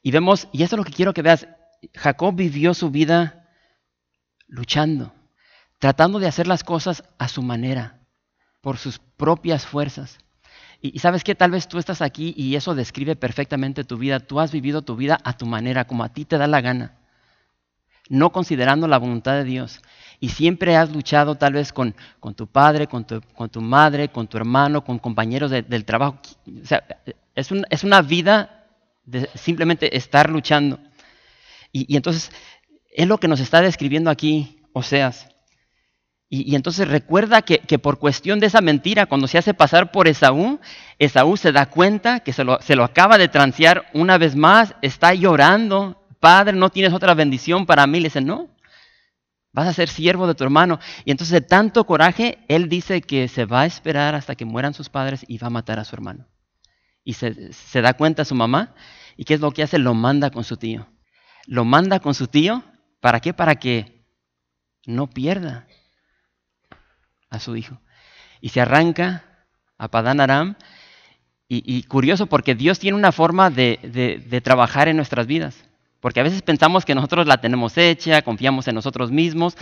Y 0.02 0.10
vemos, 0.10 0.48
y 0.52 0.64
esto 0.64 0.78
es 0.78 0.78
lo 0.80 0.84
que 0.84 0.94
quiero 0.94 1.14
que 1.14 1.22
veas, 1.22 1.48
Jacob 1.94 2.36
vivió 2.36 2.74
su 2.74 2.92
vida 2.92 3.48
luchando, 4.48 5.14
tratando 5.80 6.20
de 6.20 6.28
hacer 6.28 6.48
las 6.48 6.64
cosas 6.64 7.04
a 7.18 7.28
su 7.28 7.42
manera, 7.42 8.00
por 8.62 8.78
sus 8.78 9.00
propias 9.00 9.66
fuerzas. 9.66 10.20
Y, 10.82 11.00
sabes 11.00 11.24
que 11.24 11.36
tal 11.36 11.52
vez 11.52 11.68
tú 11.68 11.78
estás 11.78 12.02
aquí 12.02 12.34
y 12.36 12.56
eso 12.56 12.74
describe 12.74 13.16
perfectamente 13.16 13.84
tu 13.84 13.98
vida. 13.98 14.20
Tú 14.20 14.40
has 14.40 14.52
vivido 14.52 14.82
tu 14.82 14.96
vida 14.96 15.20
a 15.24 15.38
tu 15.38 15.46
manera, 15.46 15.86
como 15.86 16.04
a 16.04 16.10
ti 16.10 16.26
te 16.26 16.38
da 16.38 16.48
la 16.48 16.62
gana, 16.62 16.98
no 18.10 18.32
considerando 18.32 18.88
la 18.88 18.98
voluntad 18.98 19.34
de 19.34 19.44
Dios. 19.44 19.82
Y 20.20 20.30
siempre 20.30 20.76
has 20.76 20.92
luchado 20.92 21.36
tal 21.36 21.54
vez 21.54 21.72
con, 21.72 21.96
tu 22.36 22.48
padre, 22.48 22.88
con 22.88 23.06
tu, 23.06 23.62
madre, 23.62 24.10
con 24.10 24.28
tu 24.28 24.38
hermano, 24.38 24.84
con 24.84 24.98
compañeros 24.98 25.52
del 25.52 25.86
trabajo. 25.86 26.20
O 26.62 26.66
sea, 26.66 26.84
es, 27.36 27.50
es 27.70 27.84
una 27.84 28.02
vida 28.02 28.62
de 29.06 29.30
simplemente 29.36 29.96
estar 29.96 30.30
luchando. 30.30 30.80
Y, 31.72 31.96
entonces 31.96 32.32
es 32.94 33.08
lo 33.08 33.18
que 33.18 33.28
nos 33.28 33.40
está 33.40 33.62
describiendo 33.62 34.10
aquí 34.10 34.62
Oseas. 34.74 35.28
Y, 36.30 36.56
entonces 36.56 36.88
recuerda 36.88 37.42
que, 37.42 37.80
por 37.80 38.00
cuestión 38.00 38.40
de 38.40 38.48
esa 38.48 38.62
mentira, 38.62 39.06
cuando 39.06 39.28
se 39.28 39.38
hace 39.38 39.54
pasar 39.54 39.92
por 39.92 40.08
Esaú, 40.08 40.60
Esaú 40.98 41.36
se 41.36 41.52
da 41.52 41.66
cuenta 41.66 42.22
que 42.22 42.32
se 42.32 42.46
lo, 42.46 42.62
se 42.62 42.76
lo 42.76 42.86
acaba 42.86 43.18
de 43.18 43.28
transear 43.28 43.90
una 43.94 44.18
vez 44.18 44.36
más, 44.36 44.74
está 44.82 45.14
llorando, 45.14 46.02
Padre, 46.22 46.56
no 46.56 46.70
tienes 46.70 46.94
otra 46.94 47.14
bendición 47.16 47.66
para 47.66 47.86
mí. 47.86 48.00
Le 48.00 48.06
dice, 48.06 48.22
no, 48.22 48.52
Vas 49.54 49.68
a 49.68 49.74
ser 49.74 49.90
siervo 49.90 50.28
de 50.28 50.36
tu 50.36 50.44
hermano. 50.44 50.80
Y 51.04 51.12
entonces 51.12 51.34
de 51.34 51.42
tanto 51.42 51.86
coraje, 51.86 52.40
él 52.48 52.70
dice 52.70 53.02
que 53.02 53.28
se 53.28 53.46
va 53.46 53.62
a 53.62 53.66
esperar 53.66 54.16
hasta 54.16 54.36
que 54.36 54.46
mueran 54.46 54.74
sus 54.74 54.90
padres 54.90 55.26
y 55.28 55.38
va 55.38 55.48
a 55.48 55.52
matar 55.52 55.80
a 55.80 55.84
su 55.84 55.96
hermano. 55.96 56.28
Y 57.04 57.14
se, 57.14 57.52
se 57.52 57.82
da 57.82 57.94
cuenta 57.94 58.24
su 58.24 58.36
mamá. 58.36 58.74
¿Y 59.18 59.26
qué 59.26 59.34
es 59.34 59.42
lo 59.42 59.52
que 59.52 59.64
hace? 59.64 59.78
Lo 59.78 59.94
manda 59.94 60.30
con 60.32 60.44
su 60.44 60.56
tío. 60.56 60.88
Lo 61.48 61.66
manda 61.66 62.00
con 62.00 62.14
su 62.14 62.28
tío. 62.28 62.64
¿Para 63.00 63.20
qué? 63.20 63.34
Para 63.34 63.56
que 63.56 64.06
no 64.86 65.10
pierda 65.10 65.68
a 67.30 67.40
su 67.40 67.56
hijo. 67.56 67.80
Y 68.42 68.50
se 68.50 68.62
arranca 68.62 69.26
a 69.78 69.88
Padán 69.90 70.20
Aram. 70.20 70.56
Y, 71.54 71.84
curioso 71.84 72.28
porque 72.28 72.56
Dios 72.56 72.80
tiene 72.80 72.98
una 72.98 73.12
forma 73.12 73.50
de, 73.50 74.22
de 74.26 74.42
trabajar 74.42 74.88
en 74.88 74.96
nuestras 74.96 75.28
vidas. 75.28 75.66
Porque 76.02 76.20
a 76.20 76.24
veces 76.24 76.42
pensamos 76.42 76.84
que 76.84 76.96
nosotros 76.96 77.28
la 77.28 77.40
tenemos 77.40 77.78
hecha, 77.78 78.24
confiamos 78.24 78.68
en 78.68 78.76
nosotros 78.76 79.12
mismos, 79.12 79.56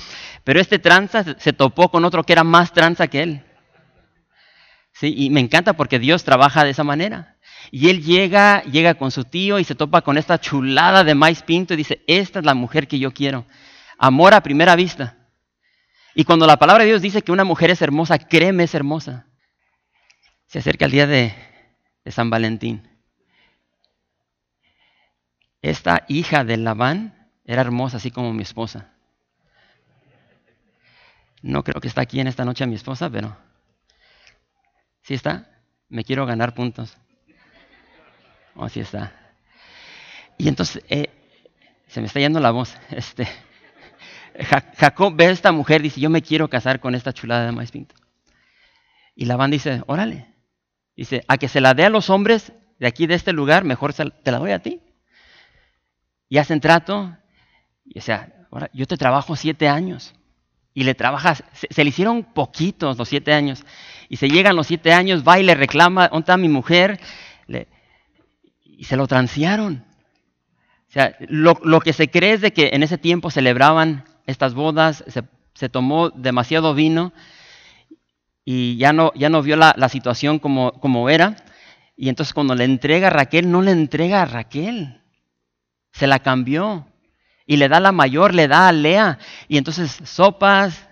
pero 0.46 0.62
este 0.62 0.80
tranza 0.80 1.36
se 1.38 1.54
topó 1.54 1.90
con 1.90 2.06
otro 2.06 2.24
que 2.24 2.34
era 2.34 2.46
más 2.46 2.72
tranza 2.72 3.08
que 3.08 3.24
él. 3.24 3.44
¿Sí? 4.94 5.14
Y 5.18 5.30
me 5.30 5.42
encanta 5.42 5.74
porque 5.74 6.00
Dios 6.00 6.24
trabaja 6.24 6.64
de 6.64 6.70
esa 6.72 6.86
manera. 6.86 7.29
Y 7.72 7.90
él 7.90 8.04
llega, 8.04 8.64
llega 8.64 8.96
con 8.96 9.12
su 9.12 9.24
tío 9.26 9.60
y 9.60 9.64
se 9.64 9.76
topa 9.76 10.02
con 10.02 10.18
esta 10.18 10.40
chulada 10.40 11.04
de 11.04 11.16
maíz 11.16 11.44
pinto 11.44 11.74
y 11.74 11.78
dice, 11.78 12.04
esta 12.08 12.40
es 12.40 12.46
la 12.46 12.56
mujer 12.56 12.88
que 12.88 13.00
yo 13.00 13.14
quiero. 13.14 13.46
Amor 13.98 14.34
a 14.34 14.42
primera 14.42 14.76
vista. 14.76 15.18
Y 16.16 16.24
cuando 16.24 16.48
la 16.48 16.58
palabra 16.58 16.84
de 16.84 16.90
Dios 16.90 17.02
dice 17.02 17.22
que 17.22 17.32
una 17.32 17.44
mujer 17.44 17.70
es 17.70 17.82
hermosa, 17.82 18.18
créeme, 18.18 18.64
es 18.64 18.74
hermosa. 18.74 19.28
Se 20.48 20.60
acerca 20.60 20.86
el 20.86 20.92
día 20.92 21.06
de 21.06 21.34
San 22.08 22.30
Valentín. 22.30 22.90
Esta 25.62 26.06
hija 26.08 26.44
de 26.44 26.58
Labán 26.58 27.32
era 27.46 27.62
hermosa, 27.62 27.98
así 27.98 28.12
como 28.12 28.34
mi 28.34 28.44
esposa. 28.44 28.94
No 31.42 31.64
creo 31.64 31.80
que 31.82 31.88
está 31.88 32.02
aquí 32.02 32.20
en 32.20 32.28
esta 32.28 32.46
noche 32.46 32.66
mi 32.68 32.76
esposa, 32.76 33.10
pero 33.10 33.38
¿sí 35.02 35.14
está? 35.14 35.50
Me 35.88 36.04
quiero 36.04 36.26
ganar 36.26 36.54
puntos. 36.54 36.98
Oh, 38.62 38.68
está. 38.68 39.14
Y 40.38 40.50
entonces, 40.50 40.84
eh, 40.90 41.10
se 41.88 42.02
me 42.02 42.08
está 42.08 42.20
yendo 42.20 42.42
la 42.42 42.52
voz. 42.52 42.76
Este, 42.92 43.26
Jacob 44.78 45.14
ve 45.16 45.28
a 45.28 45.32
esta 45.32 45.54
mujer, 45.54 45.82
dice, 45.82 46.02
yo 46.02 46.10
me 46.10 46.22
quiero 46.22 46.50
casar 46.50 46.82
con 46.82 46.94
esta 46.94 47.14
chulada 47.14 47.46
de 47.46 47.54
maíz 47.54 47.72
pinto. 47.72 47.96
Y 49.16 49.26
Labán 49.26 49.52
dice, 49.52 49.82
órale. 49.88 50.28
Dice, 50.96 51.24
a 51.30 51.38
que 51.38 51.48
se 51.48 51.62
la 51.62 51.74
dé 51.74 51.86
a 51.86 51.90
los 51.90 52.10
hombres 52.10 52.52
de 52.80 52.88
aquí, 52.88 53.08
de 53.08 53.16
este 53.16 53.32
lugar, 53.32 53.64
mejor 53.64 53.94
te 53.94 54.32
la 54.32 54.40
doy 54.40 54.52
a 54.52 54.60
ti 54.60 54.82
y 56.28 56.38
hacen 56.38 56.60
trato. 56.60 57.16
Y, 57.86 58.00
o 58.00 58.02
sea, 58.02 58.46
ahora, 58.52 58.70
yo 58.74 58.86
te 58.88 58.98
trabajo 58.98 59.38
siete 59.38 59.70
años. 59.70 60.14
Y 60.74 60.84
le 60.84 60.96
trabajas, 60.96 61.46
se, 61.54 61.84
le 61.84 61.90
hicieron 61.90 62.24
poquitos 62.24 62.98
los 62.98 63.08
siete 63.08 63.32
años. 63.34 63.66
Y 64.10 64.18
se 64.18 64.30
llegan 64.30 64.58
los 64.58 64.68
siete 64.68 64.92
años, 64.92 65.24
va 65.26 65.40
y 65.40 65.44
le 65.44 65.56
reclama, 65.56 66.10
¿dónde 66.10 66.24
está 66.24 66.36
mi 66.36 66.50
mujer? 66.50 67.00
Y 68.80 68.86
se 68.86 68.96
lo 68.96 69.08
transearon. 69.08 69.84
O 70.88 70.92
sea, 70.92 71.18
lo, 71.28 71.82
que 71.82 71.92
se 71.92 72.10
cree 72.10 72.32
es 72.32 72.42
de 72.42 72.54
que 72.54 72.70
en 72.72 72.82
ese 72.82 72.98
tiempo 72.98 73.30
celebraban 73.30 74.06
estas 74.26 74.54
bodas, 74.54 75.04
se, 75.54 75.70
tomó 75.70 76.12
demasiado 76.12 76.74
vino 76.74 77.12
y 78.46 78.78
ya 78.78 78.94
no, 78.94 79.12
ya 79.16 79.28
no 79.28 79.42
vio 79.42 79.58
la, 79.58 79.76
la 79.78 79.90
situación 79.90 80.40
como, 80.40 80.72
como, 80.80 81.10
era. 81.10 81.36
Y 81.98 82.08
entonces 82.08 82.34
cuando 82.34 82.56
le 82.56 82.64
entrega 82.64 83.08
a 83.08 83.12
Raquel, 83.12 83.52
no 83.52 83.62
le 83.62 83.72
entrega 83.72 84.22
a 84.22 84.26
Raquel, 84.26 85.02
se 85.92 86.08
la 86.08 86.20
cambió. 86.20 86.88
Y 87.46 87.58
le 87.58 87.68
da 87.68 87.82
la 87.82 87.92
mayor, 87.92 88.34
le 88.34 88.48
da 88.48 88.70
a 88.70 88.72
Lea. 88.72 89.20
Y 89.50 89.58
entonces 89.58 90.00
sopas, 90.06 90.88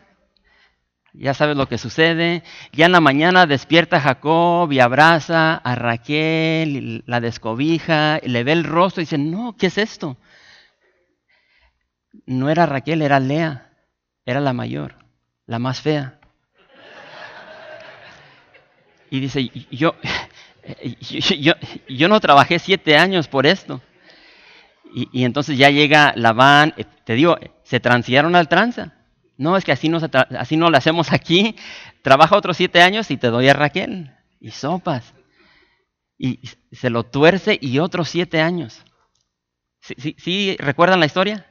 ya 1.19 1.33
sabes 1.33 1.57
lo 1.57 1.67
que 1.67 1.77
sucede. 1.77 2.43
Ya 2.71 2.86
en 2.86 2.91
la 2.91 3.01
mañana 3.01 3.45
despierta 3.45 4.00
Jacob 4.00 4.71
y 4.71 4.79
abraza 4.79 5.55
a 5.55 5.75
Raquel, 5.75 7.03
la 7.05 7.19
descobija, 7.19 8.19
y 8.21 8.29
le 8.29 8.43
ve 8.43 8.51
el 8.53 8.63
rostro 8.63 9.01
y 9.01 9.06
dice, 9.06 9.17
no, 9.17 9.56
¿qué 9.58 9.67
es 9.67 9.77
esto? 9.77 10.17
No 12.25 12.49
era 12.49 12.65
Raquel, 12.65 13.01
era 13.01 13.19
Lea. 13.19 13.71
Era 14.25 14.41
la 14.41 14.51
mayor, 14.53 14.95
la 15.45 15.58
más 15.58 15.80
fea. 15.82 16.19
Y 19.10 19.21
dice, 19.21 19.49
yo, 19.71 19.95
yo, 21.39 21.53
yo 21.88 22.08
no 22.10 22.19
trabajé 22.19 22.60
siete 22.60 22.97
años 22.97 23.27
por 23.27 23.45
esto. 23.45 23.82
Y, 24.93 25.25
entonces 25.25 25.58
ya 25.58 25.69
llega 25.69 26.13
Labán, 26.15 26.73
eh, 26.77 26.86
te 27.03 27.13
digo, 27.13 27.38
se 27.63 27.80
transieron 27.80 28.36
al 28.36 28.47
tranza. 28.47 28.96
No, 29.38 29.56
es 29.56 29.63
que 29.63 29.71
así 29.71 29.89
no, 29.89 30.00
así 30.38 30.58
no 30.58 30.69
lo 30.69 30.78
hacemos 30.78 31.13
aquí. 31.13 31.56
Trabaja 32.02 32.36
otros 32.36 32.58
siete 32.58 32.82
años 32.82 33.12
y 33.12 33.17
te 33.17 33.28
doy 33.28 33.50
a 33.50 33.54
Raquel. 33.54 34.12
Y 34.39 34.52
sopas. 34.52 35.13
Y 36.17 36.39
se 36.71 36.89
lo 36.89 37.04
tuerce 37.04 37.58
y 37.62 37.80
otros 37.80 38.10
siete 38.10 38.41
años. 38.41 38.84
¿Sí, 39.82 40.15
sí, 40.17 40.58
recuerdan 40.60 41.00
la 41.00 41.06
historia? 41.06 41.45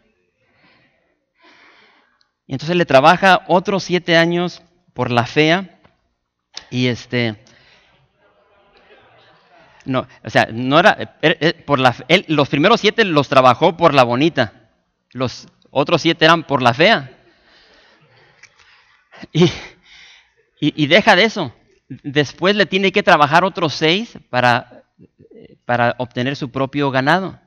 Y 2.47 2.53
entonces 2.53 2.77
le 2.77 2.85
trabaja 2.85 3.45
otros 3.49 3.85
siete 3.85 4.17
años 4.17 4.63
por 4.93 5.11
la 5.11 5.25
fea. 5.27 5.81
Y 6.71 6.89
este, 6.89 7.37
no, 9.87 10.07
o 10.25 10.31
sea, 10.31 10.49
no 10.53 10.81
era, 10.81 11.17
er, 11.23 11.39
er, 11.41 11.65
por 11.65 11.79
la, 11.79 11.95
los 12.27 12.49
primeros 12.49 12.81
siete 12.81 13.05
los 13.05 13.29
trabajó 13.29 13.77
por 13.77 13.95
la 13.95 14.03
bonita, 14.03 14.71
los 15.13 15.47
otros 15.71 16.03
siete 16.03 16.25
eran 16.25 16.43
por 16.43 16.61
la 16.61 16.75
fea. 16.75 17.16
Y, 20.59 20.83
y, 20.83 20.87
deja 20.87 21.17
de 21.17 21.25
eso. 21.25 21.55
Después 21.89 22.57
le 22.57 22.65
tiene 22.65 22.93
que 22.93 23.03
trabajar 23.03 23.45
otros 23.45 23.75
seis 23.75 24.19
para, 24.31 24.85
para 25.67 25.95
obtener 25.99 26.37
su 26.37 26.51
propio 26.51 26.91
ganado. 26.91 27.39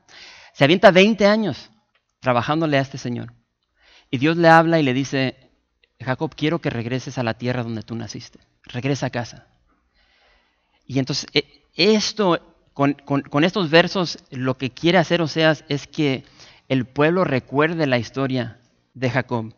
Se 0.54 0.64
avienta 0.64 0.92
20 0.92 1.26
años 1.26 1.72
trabajándole 2.20 2.78
a 2.78 2.82
este 2.82 2.98
señor. 2.98 3.34
Y 4.12 4.18
Dios 4.18 4.38
le 4.38 4.48
habla 4.48 4.80
y 4.80 4.84
le 4.84 4.94
dice, 4.94 5.50
Jacob, 6.00 6.34
quiero 6.36 6.60
que 6.60 6.70
regreses 6.70 7.18
a 7.18 7.24
la 7.24 7.34
tierra 7.36 7.64
donde 7.64 7.84
tú 7.84 7.96
naciste. 7.96 8.40
Regresa 8.64 9.08
a 9.08 9.10
casa. 9.10 9.48
Y 10.86 11.00
entonces 11.00 11.28
eh, 11.34 11.64
esto, 11.76 12.40
con, 12.74 13.44
estos 13.44 13.70
versos, 13.70 14.20
lo 14.32 14.58
que 14.58 14.72
quiere 14.72 14.98
hacer 14.98 15.22
Oseas 15.22 15.64
es 15.70 15.88
que 15.88 16.24
el 16.68 16.86
pueblo 16.86 17.24
recuerde 17.24 17.88
la 17.88 17.98
historia 17.98 18.60
de 18.94 19.10
Jacob. 19.10 19.54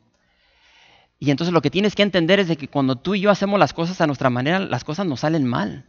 Y 1.24 1.30
entonces 1.30 1.54
lo 1.54 1.62
que 1.62 1.70
tienes 1.70 1.94
que 1.94 2.02
entender 2.02 2.40
es 2.40 2.48
de 2.48 2.58
que 2.58 2.68
cuando 2.68 2.96
tú 2.96 3.14
y 3.14 3.22
yo 3.22 3.30
hacemos 3.30 3.60
las 3.60 3.74
cosas 3.74 4.02
a 4.02 4.08
nuestra 4.08 4.32
manera, 4.32 4.58
las 4.58 4.84
cosas 4.84 5.06
nos 5.06 5.20
salen 5.20 5.46
mal. 5.46 5.86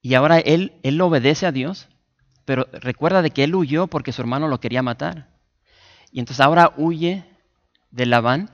Y 0.00 0.14
ahora 0.14 0.38
él, 0.38 0.80
él 0.82 0.98
obedece 1.02 1.44
a 1.44 1.52
Dios, 1.52 1.90
pero 2.46 2.66
recuerda 2.72 3.20
de 3.20 3.28
que 3.28 3.44
él 3.44 3.54
huyó 3.54 3.86
porque 3.86 4.12
su 4.12 4.22
hermano 4.22 4.48
lo 4.48 4.60
quería 4.60 4.82
matar. 4.82 5.28
Y 6.10 6.20
entonces 6.20 6.40
ahora 6.40 6.72
huye 6.78 7.26
de 7.90 8.06
Labán 8.06 8.48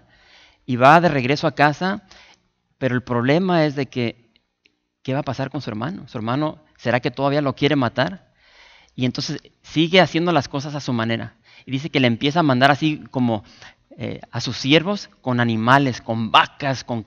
y 0.67 0.75
va 0.75 1.01
de 1.01 1.09
regreso 1.09 1.47
a 1.47 1.55
casa, 1.55 2.03
pero 2.79 2.97
el 2.97 3.05
problema 3.05 3.65
es 3.65 3.77
de 3.77 3.87
que 3.87 4.33
¿qué 5.05 5.15
va 5.15 5.21
a 5.21 5.23
pasar 5.23 5.51
con 5.51 5.61
su 5.61 5.71
hermano? 5.71 6.09
¿Su 6.09 6.19
hermano 6.19 6.65
será 6.79 6.99
que 6.99 7.13
todavía 7.13 7.43
lo 7.43 7.55
quiere 7.55 7.77
matar? 7.77 8.33
Y 8.97 9.05
entonces 9.05 9.41
sigue 9.63 10.01
haciendo 10.01 10.33
las 10.33 10.49
cosas 10.49 10.75
a 10.75 10.81
su 10.81 10.93
manera. 10.93 11.37
Y 11.65 11.71
dice 11.71 11.91
que 11.91 12.01
le 12.01 12.09
empieza 12.09 12.41
a 12.41 12.43
mandar 12.43 12.73
así 12.73 13.05
como 13.13 13.45
eh, 14.03 14.23
a 14.31 14.41
sus 14.41 14.57
siervos 14.57 15.11
con 15.21 15.41
animales, 15.41 16.01
con 16.01 16.31
vacas, 16.31 16.85
con, 16.85 17.03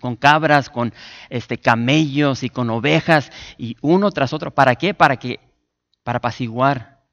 con 0.00 0.16
cabras, 0.16 0.70
con 0.70 0.94
este, 1.28 1.58
camellos 1.58 2.42
y 2.42 2.48
con 2.48 2.70
ovejas, 2.70 3.30
y 3.58 3.76
uno 3.82 4.10
tras 4.12 4.32
otro. 4.32 4.54
¿Para 4.54 4.74
qué? 4.76 4.94
Para 4.94 5.18
que, 5.18 5.40
para 6.02 6.16
apaciguar 6.16 7.04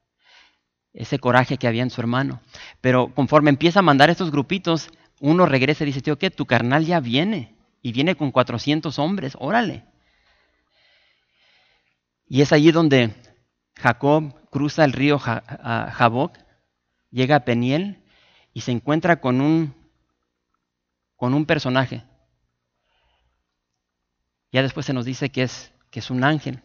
ese 0.93 1.19
coraje 1.19 1.57
que 1.57 1.67
había 1.67 1.83
en 1.83 1.89
su 1.89 1.99
hermano. 1.99 2.39
Pero 2.79 3.13
conforme 3.13 3.49
empieza 3.49 3.79
a 3.79 3.81
mandar 3.81 4.09
estos 4.09 4.31
grupitos, 4.31 4.89
uno 5.19 5.45
regresa 5.45 5.83
y 5.83 5.87
dice, 5.87 5.99
tío, 5.99 6.17
¿qué? 6.17 6.31
Tu 6.31 6.45
carnal 6.45 6.85
ya 6.85 7.01
viene. 7.01 7.57
Y 7.81 7.91
viene 7.91 8.15
con 8.15 8.31
400 8.31 8.97
hombres, 8.99 9.35
órale. 9.37 9.83
Y 12.25 12.39
es 12.39 12.53
allí 12.53 12.71
donde 12.71 13.13
Jacob 13.75 14.33
cruza 14.49 14.85
el 14.85 14.93
río 14.93 15.19
Jaboc, 15.19 16.37
llega 17.11 17.35
a 17.35 17.43
Peniel 17.43 18.04
y 18.55 18.61
se 18.61 18.71
encuentra 18.71 19.19
con 19.19 19.41
un, 19.41 19.75
con 21.17 21.33
un 21.33 21.45
personaje. 21.45 22.05
Ya 24.49 24.61
después 24.61 24.85
se 24.85 24.93
nos 24.93 25.03
dice 25.03 25.29
que 25.29 25.43
es, 25.43 25.73
que 25.91 25.99
es 25.99 26.09
un 26.09 26.23
ángel. 26.23 26.63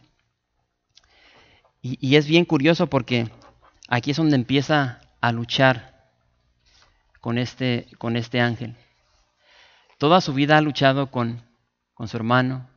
Y, 1.83 1.99
y, 2.01 2.15
es 2.15 2.29
bien 2.29 2.45
curioso 2.45 2.87
porque 2.87 3.29
aquí 3.89 4.13
es 4.13 4.19
donde 4.19 4.37
empieza 4.37 5.01
a 5.21 5.33
luchar 5.33 6.13
con 7.21 7.39
este, 7.39 7.89
con 7.99 8.17
este 8.17 8.41
ángel. 8.41 8.77
Toda 9.99 10.21
su 10.21 10.33
vida 10.33 10.59
ha 10.59 10.61
luchado 10.61 11.11
con, 11.11 11.43
con 11.93 12.07
su 12.07 12.17
hermano, 12.17 12.71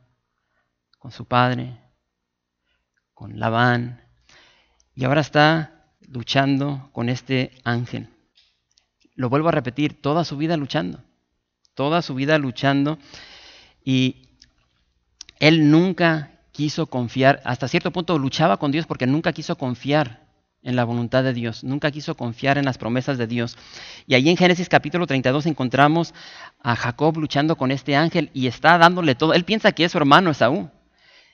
con 0.98 1.12
su 1.12 1.24
padre, 1.26 1.78
con 3.12 3.38
Labán, 3.38 4.04
y 4.92 5.04
ahora 5.04 5.20
está 5.20 5.86
luchando 6.00 6.90
con 6.92 7.08
este 7.08 7.52
ángel. 7.62 8.13
Lo 9.14 9.28
vuelvo 9.28 9.48
a 9.48 9.52
repetir, 9.52 10.00
toda 10.00 10.24
su 10.24 10.36
vida 10.36 10.56
luchando, 10.56 11.02
toda 11.74 12.02
su 12.02 12.14
vida 12.14 12.38
luchando 12.38 12.98
y 13.84 14.28
él 15.38 15.70
nunca 15.70 16.40
quiso 16.52 16.86
confiar, 16.86 17.40
hasta 17.44 17.68
cierto 17.68 17.90
punto 17.90 18.18
luchaba 18.18 18.56
con 18.56 18.70
Dios 18.70 18.86
porque 18.86 19.06
nunca 19.06 19.32
quiso 19.32 19.56
confiar 19.56 20.24
en 20.62 20.76
la 20.76 20.84
voluntad 20.84 21.22
de 21.22 21.34
Dios, 21.34 21.62
nunca 21.62 21.90
quiso 21.90 22.16
confiar 22.16 22.56
en 22.56 22.64
las 22.64 22.78
promesas 22.78 23.18
de 23.18 23.26
Dios. 23.26 23.58
Y 24.06 24.14
ahí 24.14 24.30
en 24.30 24.36
Génesis 24.36 24.68
capítulo 24.68 25.06
32 25.06 25.46
encontramos 25.46 26.14
a 26.60 26.74
Jacob 26.74 27.18
luchando 27.18 27.56
con 27.56 27.70
este 27.70 27.96
ángel 27.96 28.30
y 28.32 28.46
está 28.46 28.78
dándole 28.78 29.14
todo. 29.14 29.34
Él 29.34 29.44
piensa 29.44 29.72
que 29.72 29.84
es 29.84 29.92
su 29.92 29.98
hermano 29.98 30.30
Esaú. 30.30 30.70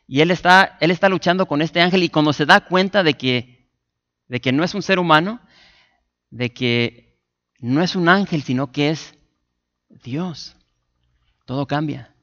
Y 0.08 0.22
él 0.22 0.32
está, 0.32 0.76
él 0.80 0.90
está 0.90 1.08
luchando 1.08 1.46
con 1.46 1.62
este 1.62 1.80
ángel 1.80 2.02
y 2.02 2.08
cuando 2.08 2.32
se 2.32 2.44
da 2.44 2.62
cuenta 2.62 3.04
de 3.04 3.14
que, 3.14 3.68
de 4.26 4.40
que 4.40 4.50
no 4.50 4.64
es 4.64 4.74
un 4.74 4.82
ser 4.82 4.98
humano, 4.98 5.40
de 6.30 6.52
que 6.52 7.09
no 7.60 7.82
es 7.82 7.94
un 7.94 8.08
ángel, 8.08 8.42
sino 8.42 8.72
que 8.72 8.90
es 8.90 9.14
Dios, 9.88 10.56
todo 11.44 11.66
cambia. 11.66 12.14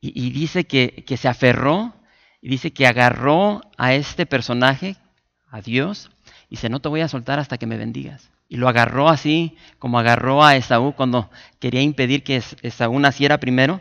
Y, 0.00 0.30
dice 0.30 0.64
que, 0.64 1.04
que 1.06 1.16
se 1.16 1.28
aferró, 1.28 1.94
y 2.40 2.48
dice 2.48 2.72
que 2.72 2.88
agarró 2.88 3.60
a 3.78 3.94
este 3.94 4.26
personaje 4.26 4.96
a 5.48 5.60
Dios 5.60 6.10
y 6.48 6.56
dice, 6.56 6.68
no 6.68 6.80
te 6.80 6.88
voy 6.88 7.02
a 7.02 7.08
soltar 7.08 7.38
hasta 7.38 7.56
que 7.56 7.66
me 7.66 7.76
bendigas. 7.76 8.30
Y 8.48 8.56
lo 8.56 8.68
agarró 8.68 9.08
así 9.08 9.56
como 9.78 9.98
agarró 9.98 10.44
a 10.44 10.56
Esaú 10.56 10.92
cuando 10.94 11.30
quería 11.60 11.82
impedir 11.82 12.24
que 12.24 12.42
Esaú 12.62 12.98
naciera 12.98 13.38
primero. 13.38 13.80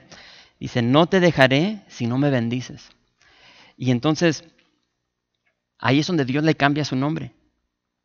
Dice, 0.59 0.83
no 0.83 1.07
te 1.07 1.19
dejaré 1.19 1.81
si 1.87 2.05
no 2.05 2.19
me 2.19 2.29
bendices. 2.29 2.89
Y 3.75 3.89
entonces, 3.89 4.45
ahí 5.79 5.99
es 5.99 6.07
donde 6.07 6.23
Dios 6.23 6.43
le 6.43 6.55
cambia 6.55 6.85
su 6.85 6.95
nombre. 6.95 7.33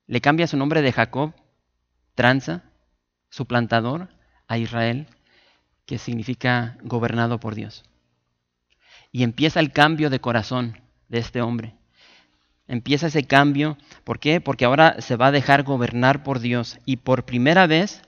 Le 0.07 0.21
cambia 0.23 0.47
su 0.47 0.57
nombre 0.57 0.81
de 0.81 0.91
Jacob, 0.91 1.35
tranza, 2.17 2.65
suplantador, 3.31 4.09
a 4.49 4.59
Israel, 4.59 5.07
que 5.87 5.99
significa 5.99 6.77
gobernado 6.83 7.39
por 7.39 7.55
Dios. 7.55 7.85
Y 9.13 9.23
empieza 9.23 9.61
el 9.61 9.71
cambio 9.71 10.11
de 10.11 10.21
corazón 10.21 10.81
de 11.09 11.19
este 11.19 11.41
hombre. 11.41 11.75
Empieza 12.67 13.07
ese 13.07 13.25
cambio. 13.25 13.79
¿Por 14.03 14.19
qué? 14.19 14.41
Porque 14.41 14.65
ahora 14.65 15.01
se 15.01 15.17
va 15.17 15.29
a 15.29 15.33
dejar 15.33 15.63
gobernar 15.63 16.25
por 16.25 16.41
Dios. 16.41 16.79
Y 16.85 16.97
por 16.97 17.25
primera 17.25 17.67
vez 17.67 18.03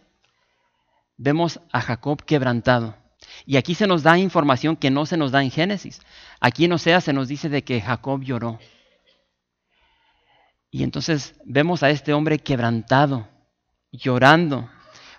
vemos 1.17 1.61
a 1.73 1.81
Jacob 1.81 2.25
quebrantado. 2.25 2.97
Y 3.47 3.57
aquí 3.57 3.75
se 3.75 3.87
nos 3.87 4.03
da 4.03 4.19
información 4.19 4.77
que 4.77 4.91
no 4.91 5.07
se 5.07 5.17
nos 5.17 5.31
da 5.31 5.43
en 5.43 5.51
Génesis. 5.51 6.01
Aquí 6.41 6.65
en 6.65 6.73
Oseas 6.73 7.05
se 7.05 7.13
nos 7.13 7.29
dice 7.29 7.49
de 7.49 7.63
que 7.63 7.81
Jacob 7.81 8.23
lloró. 8.23 8.59
Y 10.71 10.83
entonces 10.83 11.35
vemos 11.45 11.83
a 11.83 11.91
este 11.91 12.13
hombre 12.13 12.39
quebrantado, 12.39 13.29
llorando. 13.93 14.71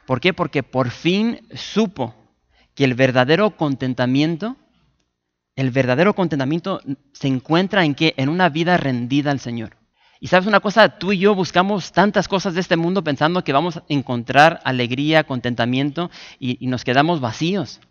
¿Por 0.05 0.19
qué? 0.19 0.33
Porque 0.33 0.63
por 0.63 0.89
fin 0.89 1.47
supo 1.53 2.15
que 2.75 2.83
el 2.83 2.93
verdadero 2.93 3.57
contentamiento 3.57 4.55
el 5.59 5.71
verdadero 5.71 6.15
contentamiento 6.15 6.79
se 7.11 7.27
encuentra 7.27 7.83
en 7.83 7.93
que 7.93 8.13
en 8.15 8.29
una 8.29 8.47
vida 8.47 8.77
rendida 8.77 9.29
al 9.29 9.41
Señor. 9.41 9.75
Y 10.21 10.27
sabes 10.27 10.47
una 10.47 10.61
cosa, 10.61 10.97
tú 10.97 11.11
y 11.11 11.19
yo 11.19 11.35
buscamos 11.35 11.91
tantas 11.91 12.29
cosas 12.29 12.53
de 12.53 12.61
este 12.61 12.77
mundo 12.77 13.03
pensando 13.03 13.43
que 13.43 13.51
vamos 13.51 13.75
a 13.75 13.83
encontrar 13.89 14.61
alegría, 14.63 15.25
contentamiento 15.25 16.11
y, 16.39 16.65
nos 16.67 16.85
quedamos 16.85 17.19
vacíos. 17.19 17.81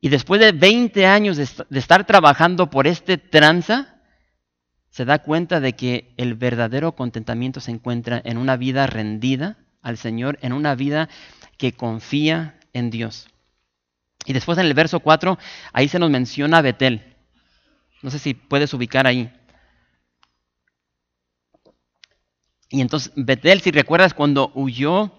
Y 0.00 0.08
después 0.08 0.40
de 0.40 0.50
20 0.50 1.06
años 1.06 1.36
de, 1.36 1.48
de 1.70 1.78
estar 1.78 2.04
trabajando 2.04 2.68
por 2.68 2.88
este 2.88 3.16
tranza, 3.16 3.93
se 4.94 5.04
da 5.04 5.18
cuenta 5.18 5.58
de 5.58 5.72
que 5.72 6.14
el 6.18 6.34
verdadero 6.34 6.94
contentamiento 6.94 7.58
se 7.58 7.72
encuentra 7.72 8.22
en 8.24 8.38
una 8.38 8.56
vida 8.56 8.86
rendida 8.86 9.58
al 9.82 9.98
Señor, 9.98 10.38
en 10.40 10.52
una 10.52 10.76
vida 10.76 11.08
que 11.58 11.72
confía 11.72 12.60
en 12.72 12.90
Dios. 12.90 13.26
Y 14.24 14.34
después 14.34 14.56
en 14.56 14.66
el 14.66 14.74
verso 14.74 15.00
4, 15.00 15.36
ahí 15.72 15.88
se 15.88 15.98
nos 15.98 16.10
menciona 16.10 16.62
Betel. 16.62 17.16
No 18.02 18.10
sé 18.12 18.20
si 18.20 18.34
puedes 18.34 18.72
ubicar 18.72 19.08
ahí. 19.08 19.32
Y 22.68 22.80
entonces 22.80 23.12
Betel, 23.16 23.62
si 23.62 23.72
recuerdas, 23.72 24.14
cuando 24.14 24.52
huyó 24.54 25.10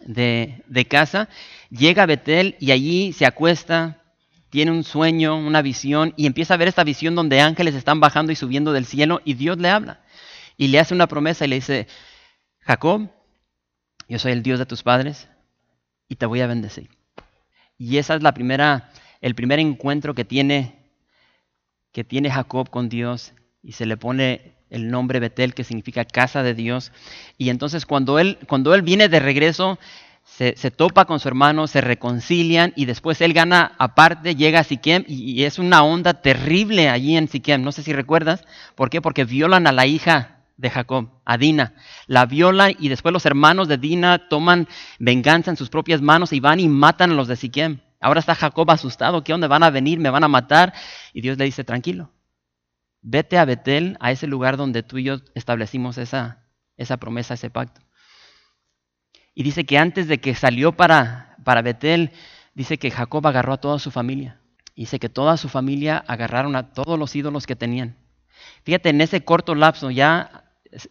de, 0.00 0.64
de, 0.66 0.84
casa, 0.86 1.28
llega 1.70 2.02
a 2.02 2.06
Betel 2.06 2.56
y 2.58 2.72
allí 2.72 3.12
se 3.12 3.26
acuesta, 3.26 4.02
tiene 4.50 4.70
un 4.70 4.84
sueño, 4.84 5.36
una 5.36 5.62
visión, 5.62 6.14
y 6.16 6.26
empieza 6.26 6.54
a 6.54 6.56
ver 6.56 6.68
esta 6.68 6.84
visión 6.84 7.14
donde 7.14 7.40
ángeles 7.40 7.74
están 7.74 8.00
bajando 8.00 8.32
y 8.32 8.36
subiendo 8.36 8.72
del 8.72 8.86
cielo, 8.86 9.20
y 9.24 9.34
Dios 9.34 9.58
le 9.58 9.68
habla. 9.68 10.00
Y 10.56 10.68
le 10.68 10.80
hace 10.80 10.94
una 10.94 11.06
promesa 11.06 11.44
y 11.44 11.48
le 11.48 11.56
dice, 11.56 11.86
Jacob, 12.60 13.08
yo 14.08 14.18
soy 14.18 14.32
el 14.32 14.42
Dios 14.42 14.58
de 14.58 14.66
tus 14.66 14.82
padres 14.82 15.28
y 16.08 16.16
te 16.16 16.26
voy 16.26 16.40
a 16.40 16.46
bendecir. 16.46 16.90
Y 17.76 17.98
esa 17.98 18.14
es 18.14 18.22
la 18.22 18.32
primera, 18.32 18.90
el 19.20 19.34
primer 19.34 19.58
encuentro 19.60 20.14
que 20.14 20.24
tiene, 20.24 20.74
que 21.92 22.04
tiene 22.04 22.30
Jacob 22.30 22.70
con 22.70 22.88
Dios 22.88 23.34
y 23.62 23.72
se 23.72 23.86
le 23.86 23.96
pone 23.96 24.56
el 24.70 24.90
nombre 24.90 25.20
Betel, 25.20 25.54
que 25.54 25.64
significa 25.64 26.04
casa 26.04 26.42
de 26.42 26.54
Dios. 26.54 26.92
Y 27.36 27.50
entonces 27.50 27.86
cuando 27.86 28.18
él, 28.18 28.38
cuando 28.48 28.74
él 28.74 28.82
viene 28.82 29.08
de 29.08 29.20
regreso, 29.20 29.78
se, 30.36 30.70
topa 30.70 31.04
con 31.04 31.18
su 31.18 31.26
hermano, 31.26 31.66
se 31.66 31.80
reconcilian 31.80 32.72
y 32.76 32.84
después 32.84 33.20
él 33.20 33.32
gana 33.32 33.72
aparte, 33.78 34.36
llega 34.36 34.60
a 34.60 34.64
Siquem 34.64 35.04
y, 35.08 35.42
es 35.42 35.58
una 35.58 35.82
onda 35.82 36.14
terrible 36.14 36.88
allí 36.88 37.16
en 37.16 37.26
Siquem. 37.26 37.62
No 37.62 37.72
sé 37.72 37.82
si 37.82 37.92
recuerdas. 37.92 38.44
¿Por 38.76 38.88
qué? 38.88 39.00
Porque 39.00 39.24
violan 39.24 39.66
a 39.66 39.72
la 39.72 39.86
hija 39.86 40.44
de 40.56 40.70
Jacob, 40.70 41.10
a 41.24 41.38
Dina. 41.38 41.74
La 42.06 42.26
viola 42.26 42.70
y 42.70 42.88
después 42.88 43.12
los 43.12 43.26
hermanos 43.26 43.66
de 43.66 43.78
Dina 43.78 44.28
toman 44.28 44.68
venganza 45.00 45.50
en 45.50 45.56
sus 45.56 45.70
propias 45.70 46.02
manos 46.02 46.32
y 46.32 46.38
van 46.38 46.60
y 46.60 46.68
matan 46.68 47.10
a 47.10 47.14
los 47.14 47.26
de 47.26 47.34
Siquem. 47.34 47.80
Ahora 48.00 48.20
está 48.20 48.36
Jacob 48.36 48.70
asustado, 48.70 49.24
¿qué 49.24 49.34
onda? 49.34 49.48
Van 49.48 49.64
a 49.64 49.70
venir, 49.70 49.98
me 49.98 50.10
van 50.10 50.22
a 50.22 50.28
matar. 50.28 50.72
Y 51.12 51.20
Dios 51.20 51.36
le 51.36 51.46
dice, 51.46 51.64
tranquilo, 51.64 52.12
vete 53.02 53.38
a 53.38 53.44
Betel, 53.44 53.96
a 53.98 54.12
ese 54.12 54.28
lugar 54.28 54.56
donde 54.56 54.84
tú 54.84 54.98
y 54.98 55.04
yo 55.04 55.16
establecimos 55.34 55.98
esa, 55.98 56.44
esa 56.76 56.96
promesa, 56.98 57.34
ese 57.34 57.50
pacto. 57.50 57.87
Y 59.38 59.44
dice 59.44 59.64
que 59.64 59.78
antes 59.78 60.08
de 60.08 60.18
que 60.18 60.34
salió 60.34 60.72
para, 60.72 61.36
para 61.44 61.62
Betel, 61.62 62.10
dice 62.54 62.76
que 62.76 62.90
Jacob 62.90 63.24
agarró 63.24 63.52
a 63.52 63.60
toda 63.60 63.78
su 63.78 63.92
familia. 63.92 64.40
Dice 64.74 64.98
que 64.98 65.08
toda 65.08 65.36
su 65.36 65.48
familia 65.48 66.02
agarraron 66.08 66.56
a 66.56 66.72
todos 66.72 66.98
los 66.98 67.14
ídolos 67.14 67.46
que 67.46 67.54
tenían. 67.54 67.94
Fíjate, 68.64 68.88
en 68.88 69.00
ese 69.00 69.22
corto 69.22 69.54
lapso 69.54 69.92
ya 69.92 70.42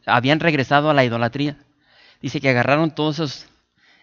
habían 0.05 0.39
regresado 0.39 0.89
a 0.89 0.93
la 0.93 1.03
idolatría. 1.03 1.57
Dice 2.21 2.39
que 2.39 2.47
agarraron 2.47 2.95
todos 2.95 3.15
esos, 3.15 3.47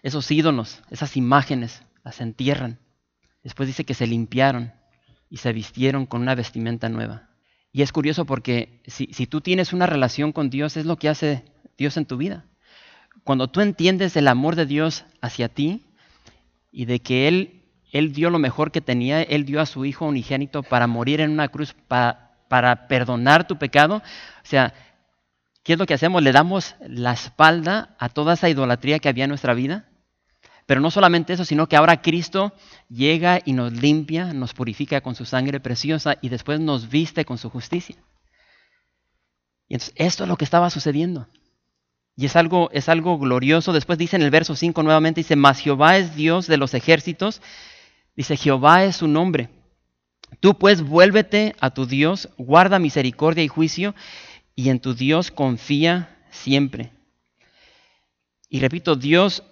esos 0.03 0.29
ídolos, 0.29 0.83
esas 0.91 1.17
imágenes, 1.17 1.81
las 2.03 2.21
entierran. 2.21 2.77
Después 3.41 3.65
dice 3.65 3.83
que 3.83 3.95
se 3.95 4.05
limpiaron 4.05 4.73
y 5.27 5.37
se 5.37 5.53
vistieron 5.53 6.05
con 6.05 6.21
una 6.21 6.35
vestimenta 6.35 6.87
nueva. 6.87 7.29
Y 7.71 7.81
es 7.81 7.91
curioso 7.91 8.25
porque 8.25 8.83
si, 8.85 9.07
si, 9.07 9.25
tú 9.25 9.41
tienes 9.41 9.73
una 9.73 9.87
relación 9.87 10.31
con 10.31 10.51
Dios, 10.51 10.77
es 10.77 10.85
lo 10.85 10.97
que 10.97 11.09
hace 11.09 11.45
Dios 11.79 11.97
en 11.97 12.05
tu 12.05 12.17
vida. 12.17 12.45
Cuando 13.25 13.49
tú 13.49 13.59
entiendes 13.59 14.15
el 14.15 14.29
amor 14.29 14.55
de 14.55 14.65
Dios 14.65 15.03
hacia 15.19 15.49
ti 15.49 15.83
y 16.71 16.85
de 16.85 17.01
que 17.01 17.27
Él, 17.27 17.63
Él 17.91 18.13
dio 18.13 18.29
lo 18.29 18.39
mejor 18.39 18.71
que 18.71 18.79
tenía, 18.79 19.21
Él 19.21 19.43
dio 19.43 19.59
a 19.59 19.65
su 19.65 19.83
Hijo 19.83 20.05
unigénito 20.05 20.63
para 20.63 20.87
morir 20.87 21.19
en 21.19 21.31
una 21.31 21.49
cruz, 21.49 21.75
para, 21.89 22.37
para 22.47 22.87
perdonar 22.87 23.45
tu 23.45 23.57
pecado. 23.57 23.97
O 23.97 24.47
sea, 24.47 24.73
¿Qué 25.65 25.73
es 25.73 25.79
lo 25.79 25.87
que 25.87 25.95
hacemos? 25.95 26.21
Le 26.21 26.31
damos 26.31 26.75
la 26.87 27.11
espalda 27.11 27.95
a 27.97 28.09
toda 28.09 28.35
esa 28.35 28.49
idolatría 28.49 28.99
que 28.99 29.09
había 29.09 29.23
en 29.23 29.29
nuestra 29.29 29.55
vida. 29.55 29.89
Pero 30.67 30.79
no 30.79 30.91
solamente 30.91 31.33
eso, 31.33 31.43
sino 31.43 31.67
que 31.67 31.75
ahora 31.75 32.03
Cristo 32.03 32.53
llega 32.87 33.41
y 33.43 33.53
nos 33.53 33.73
limpia, 33.73 34.31
nos 34.31 34.53
purifica 34.53 35.01
con 35.01 35.15
su 35.15 35.25
sangre 35.25 35.59
preciosa 35.59 36.17
y 36.21 36.29
después 36.29 36.59
nos 36.59 36.89
viste 36.89 37.25
con 37.25 37.39
su 37.39 37.49
justicia. 37.49 37.95
Y 39.67 39.73
entonces 39.73 39.95
esto 39.97 40.23
es 40.25 40.29
lo 40.29 40.37
que 40.37 40.45
estaba 40.45 40.69
sucediendo. 40.69 41.27
Y 42.15 42.25
es 42.25 42.35
algo, 42.35 42.69
es 42.71 42.87
algo 42.87 43.17
glorioso. 43.17 43.73
Después 43.73 43.97
dice 43.97 44.15
en 44.15 44.21
el 44.21 44.31
verso 44.31 44.55
5 44.55 44.83
nuevamente, 44.83 45.19
dice, 45.19 45.35
mas 45.35 45.59
Jehová 45.59 45.97
es 45.97 46.15
Dios 46.15 46.47
de 46.47 46.57
los 46.57 46.73
ejércitos. 46.73 47.41
Dice, 48.15 48.37
Jehová 48.37 48.85
es 48.85 48.97
su 48.97 49.07
nombre. 49.07 49.49
Tú 50.39 50.57
pues 50.57 50.81
vuélvete 50.81 51.55
a 51.59 51.71
tu 51.71 51.85
Dios, 51.85 52.29
guarda 52.37 52.79
misericordia 52.79 53.43
y 53.43 53.47
juicio 53.47 53.95
y 54.55 54.69
en 54.69 54.79
tu 54.79 54.93
Dios 54.93 55.31
confía 55.31 56.17
siempre. 56.31 56.91
Y 58.49 58.59
repito, 58.59 58.95
Dios 58.95 59.43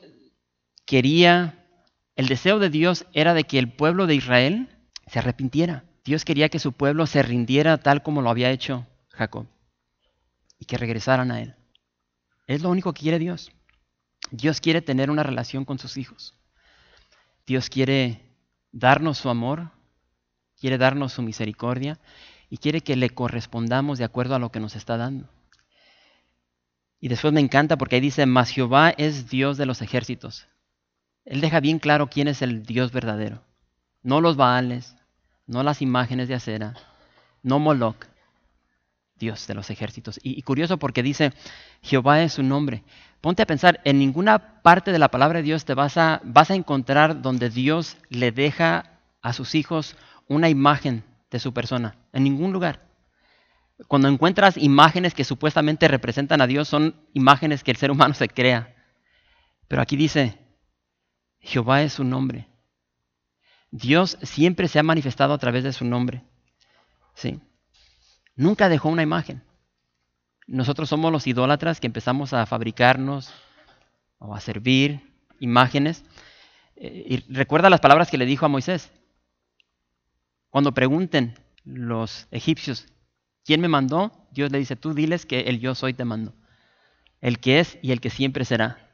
quería, 0.86 1.66
el 2.16 2.28
deseo 2.28 2.60
de 2.60 2.70
Dios 2.70 3.06
era 3.14 3.34
de 3.34 3.44
que 3.44 3.60
el 3.60 3.72
pueblo 3.72 4.08
de 4.08 4.16
Israel 4.16 4.70
se 5.08 5.20
arrepintiera. 5.20 5.84
Dios 6.06 6.26
quería 6.26 6.50
que 6.50 6.60
su 6.60 6.74
pueblo 6.74 7.08
se 7.08 7.24
rindiera 7.24 7.78
tal 7.78 8.04
como 8.04 8.22
lo 8.22 8.30
había 8.30 8.52
hecho 8.52 8.86
Jacob 9.10 9.48
y 10.60 10.66
que 10.66 10.78
regresaran 10.78 11.32
a 11.32 11.42
él. 11.42 11.56
Es 12.48 12.62
lo 12.62 12.70
único 12.70 12.94
que 12.94 13.02
quiere 13.02 13.20
Dios. 13.20 13.52
Dios 14.32 14.62
quiere 14.62 14.82
tener 14.82 15.10
una 15.10 15.24
relación 15.24 15.66
con 15.66 15.80
sus 15.80 15.98
hijos. 15.98 16.36
Dios 17.46 17.70
quiere 17.70 18.22
darnos 18.72 19.18
su 19.18 19.30
amor, 19.30 19.72
quiere 20.60 20.78
darnos 20.78 21.14
su 21.14 21.22
misericordia 21.22 22.00
y 22.50 22.58
quiere 22.58 22.82
que 22.82 22.96
le 22.96 23.10
correspondamos 23.10 23.98
de 23.98 24.06
acuerdo 24.06 24.36
a 24.36 24.40
lo 24.40 24.52
que 24.52 24.60
nos 24.60 24.76
está 24.76 24.98
dando. 24.98 25.30
Y 27.00 27.10
después 27.10 27.34
me 27.34 27.42
encanta 27.42 27.78
porque 27.78 27.96
ahí 27.96 28.02
dice, 28.02 28.26
mas 28.26 28.50
Jehová 28.50 28.92
es 28.92 29.30
Dios 29.30 29.58
de 29.58 29.66
los 29.66 29.82
ejércitos. 29.82 30.48
Él 31.26 31.42
deja 31.42 31.60
bien 31.60 31.80
claro 31.80 32.10
quién 32.10 32.28
es 32.28 32.42
el 32.42 32.64
Dios 32.64 32.92
verdadero. 32.92 33.44
No 34.02 34.22
los 34.22 34.36
Baales, 34.36 34.96
no 35.46 35.64
las 35.64 35.82
imágenes 35.82 36.28
de 36.28 36.36
acera, 36.36 36.76
no 37.42 37.60
Moloch, 37.60 38.06
Dios 39.24 39.48
de 39.48 39.54
los 39.54 39.70
ejércitos. 39.70 40.20
Y, 40.22 40.42
curioso 40.42 40.78
porque 40.78 41.02
dice, 41.02 41.32
Jehová 41.82 42.22
es 42.22 42.34
su 42.34 42.44
nombre. 42.44 42.84
Ponte 43.22 43.42
a 43.42 43.46
pensar, 43.46 43.80
en 43.86 44.00
ninguna 44.00 44.62
parte 44.62 44.92
de 44.92 45.00
la 45.00 45.08
palabra 45.08 45.40
de 45.40 45.44
Dios 45.44 45.64
te 45.64 45.74
vas 45.74 45.98
a, 45.98 46.20
vas 46.26 46.52
a 46.52 46.56
encontrar 46.56 47.22
donde 47.22 47.50
Dios 47.50 47.96
le 48.10 48.34
deja 48.34 49.00
a 49.22 49.32
sus 49.32 49.56
hijos 49.56 49.96
una 50.28 50.50
imagen 50.50 51.06
de 51.32 51.40
su 51.40 51.54
persona. 51.54 51.96
En 52.12 52.26
ningún 52.26 52.52
lugar. 52.52 52.82
Cuando 53.88 54.10
encuentras 54.10 54.58
imágenes 54.58 55.14
que 55.14 55.24
supuestamente 55.24 55.88
representan 55.88 56.42
a 56.42 56.48
Dios, 56.48 56.68
son 56.68 56.96
imágenes 57.14 57.64
que 57.64 57.72
el 57.72 57.78
ser 57.78 57.92
humano 57.92 58.14
se 58.14 58.28
crea. 58.28 58.76
Pero 59.70 59.82
aquí 59.82 59.96
dice, 59.96 60.38
Jehová 61.40 61.82
es 61.82 61.94
su 61.94 62.04
nombre. 62.04 62.48
Dios 63.72 64.18
siempre 64.22 64.68
se 64.68 64.80
ha 64.80 64.84
manifestado 64.84 65.34
a 65.34 65.38
través 65.38 65.64
de 65.64 65.74
su 65.74 65.86
nombre. 65.86 66.24
¿Sí? 67.16 67.40
Nunca 68.36 68.70
dejó 68.70 68.90
una 68.90 69.04
imagen. 69.04 69.44
Nosotros 70.48 70.90
somos 70.90 71.12
los 71.12 71.28
idólatras 71.28 71.80
que 71.80 71.88
empezamos 71.88 72.34
a 72.34 72.46
fabricarnos 72.46 73.34
o 74.18 74.36
a 74.36 74.40
servir 74.40 75.14
imágenes. 75.40 76.04
Eh, 76.76 77.06
y 77.08 77.34
recuerda 77.34 77.70
las 77.70 77.80
palabras 77.80 78.10
que 78.10 78.18
le 78.18 78.26
dijo 78.26 78.46
a 78.46 78.50
Moisés. 78.50 78.92
Cuando 80.50 80.74
pregunten 80.74 81.36
los 81.64 82.28
egipcios, 82.32 82.88
¿quién 83.46 83.62
me 83.62 83.68
mandó? 83.68 84.28
Dios 84.32 84.52
le 84.52 84.60
dice, 84.60 84.76
tú 84.76 84.94
diles 84.94 85.26
que 85.26 85.42
el 85.42 85.60
yo 85.60 85.76
soy 85.76 85.94
te 85.94 86.06
mandó. 86.06 86.34
El 87.22 87.40
que 87.40 87.60
es 87.60 87.78
y 87.82 87.92
el 87.92 88.02
que 88.02 88.10
siempre 88.10 88.46
será. 88.46 88.92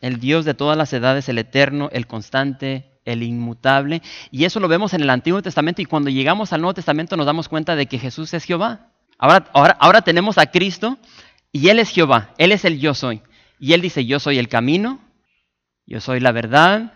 El 0.00 0.20
Dios 0.20 0.44
de 0.44 0.54
todas 0.54 0.76
las 0.76 0.92
edades, 0.92 1.28
el 1.28 1.38
eterno, 1.38 1.88
el 1.92 2.06
constante, 2.06 2.95
el 3.06 3.22
inmutable. 3.22 4.02
Y 4.30 4.44
eso 4.44 4.60
lo 4.60 4.68
vemos 4.68 4.92
en 4.92 5.00
el 5.00 5.08
Antiguo 5.08 5.40
Testamento 5.40 5.80
y 5.80 5.86
cuando 5.86 6.10
llegamos 6.10 6.52
al 6.52 6.60
Nuevo 6.60 6.74
Testamento 6.74 7.16
nos 7.16 7.24
damos 7.24 7.48
cuenta 7.48 7.74
de 7.74 7.86
que 7.86 7.98
Jesús 7.98 8.34
es 8.34 8.44
Jehová. 8.44 8.90
Ahora, 9.18 10.02
tenemos 10.02 10.36
a 10.36 10.50
Cristo 10.50 10.98
y 11.50 11.68
Él 11.68 11.78
es 11.78 11.88
Jehová, 11.88 12.34
Él 12.36 12.52
es 12.52 12.66
el 12.66 12.78
yo 12.78 12.92
soy. 12.92 13.22
Y 13.58 13.72
Él 13.72 13.80
dice, 13.80 14.04
yo 14.04 14.20
soy 14.20 14.38
el 14.38 14.48
camino, 14.48 15.00
yo 15.86 16.00
soy 16.00 16.20
la 16.20 16.32
verdad, 16.32 16.92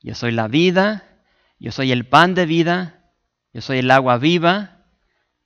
yo 0.00 0.14
soy 0.14 0.30
la 0.30 0.46
vida, 0.46 1.04
yo 1.58 1.72
soy 1.72 1.90
el 1.90 2.06
pan 2.06 2.34
de 2.34 2.46
vida, 2.46 3.00
yo 3.52 3.60
soy 3.60 3.78
el 3.78 3.90
agua 3.90 4.18
viva, 4.18 4.84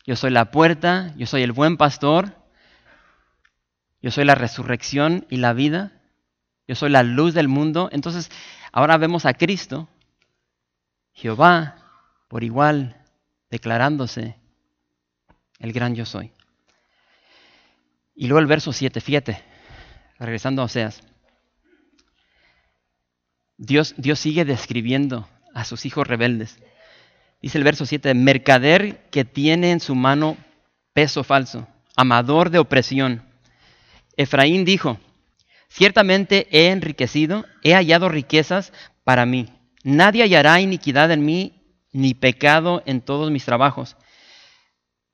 yo 0.05 0.17
soy 0.17 0.31
la 0.31 0.51
puerta, 0.51 1.15
yo 1.17 1.27
soy 1.27 1.43
el 1.43 1.53
buen 1.53 1.77
pastor, 1.77 2.35
yo 4.03 4.11
soy 4.11 4.25
la 4.25 4.35
resurrección 4.35 5.27
y 5.31 5.37
la 5.37 5.53
vida, 5.53 5.93
yo 6.67 6.75
soy 6.75 6.91
la 6.91 7.03
luz 7.03 7.33
del 7.33 7.49
mundo. 7.49 7.89
Entonces, 7.93 8.31
Ahora 8.79 8.97
vemos 8.97 9.27
a 9.27 9.35
Cristo, 9.35 9.89
Jehová, 11.13 11.83
por 12.29 12.45
igual, 12.45 13.05
declarándose 13.51 14.37
el 15.59 15.73
gran 15.73 15.97
yo 15.97 16.07
soy. 16.07 16.31
Y 18.15 18.29
luego 18.29 18.39
el 18.39 18.47
verso 18.47 18.73
7, 18.73 19.01
fíjate, 19.01 19.43
regresando 20.21 20.63
a 20.63 20.67
Oseas. 20.67 21.03
Dios, 23.57 23.97
Dios 23.97 24.21
sigue 24.21 24.45
describiendo 24.45 25.29
a 25.55 25.65
sus 25.65 25.85
hijos 25.85 26.07
rebeldes. 26.07 26.61
Dice 27.43 27.59
el 27.59 27.65
verso 27.65 27.85
7, 27.85 28.15
mercader 28.15 29.09
que 29.11 29.25
tiene 29.25 29.73
en 29.73 29.81
su 29.81 29.97
mano 29.97 30.37
peso 30.93 31.25
falso, 31.25 31.67
amador 31.97 32.51
de 32.51 32.61
opresión. 32.61 33.25
Efraín 34.17 34.65
dijo, 34.65 35.01
Ciertamente 35.69 36.49
he 36.51 36.71
enriquecido, 36.71 37.45
he 37.63 37.75
hallado 37.75 38.09
riquezas 38.09 38.73
para 39.05 39.27
mí. 39.27 39.49
Nadie 39.85 40.23
hallará 40.23 40.61
iniquidad 40.61 41.11
en 41.11 41.25
mí, 41.25 41.63
ni 41.93 42.15
pecado 42.15 42.83
en 42.87 43.01
todos 43.01 43.31
mis 43.31 43.45
trabajos. 43.45 43.97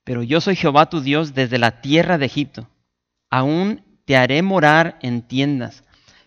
Pero 0.03 0.23
yo 0.23 0.41
soy 0.41 0.55
Jehová 0.55 0.89
tu 0.89 1.01
Dios 1.01 1.33
desde 1.33 1.57
la 1.57 1.81
tierra 1.81 2.17
de 2.17 2.25
Egipto. 2.25 2.69
Aún 3.29 3.83
te 4.05 4.15
haré 4.15 4.41
morar 4.41 4.97
en 5.01 5.21
tiendas, 5.21 5.83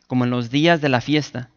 como 0.07 0.25
en 0.25 0.31
los 0.31 0.51
días 0.51 0.81
de 0.81 0.88
la 0.88 1.01
fiesta. 1.01 1.51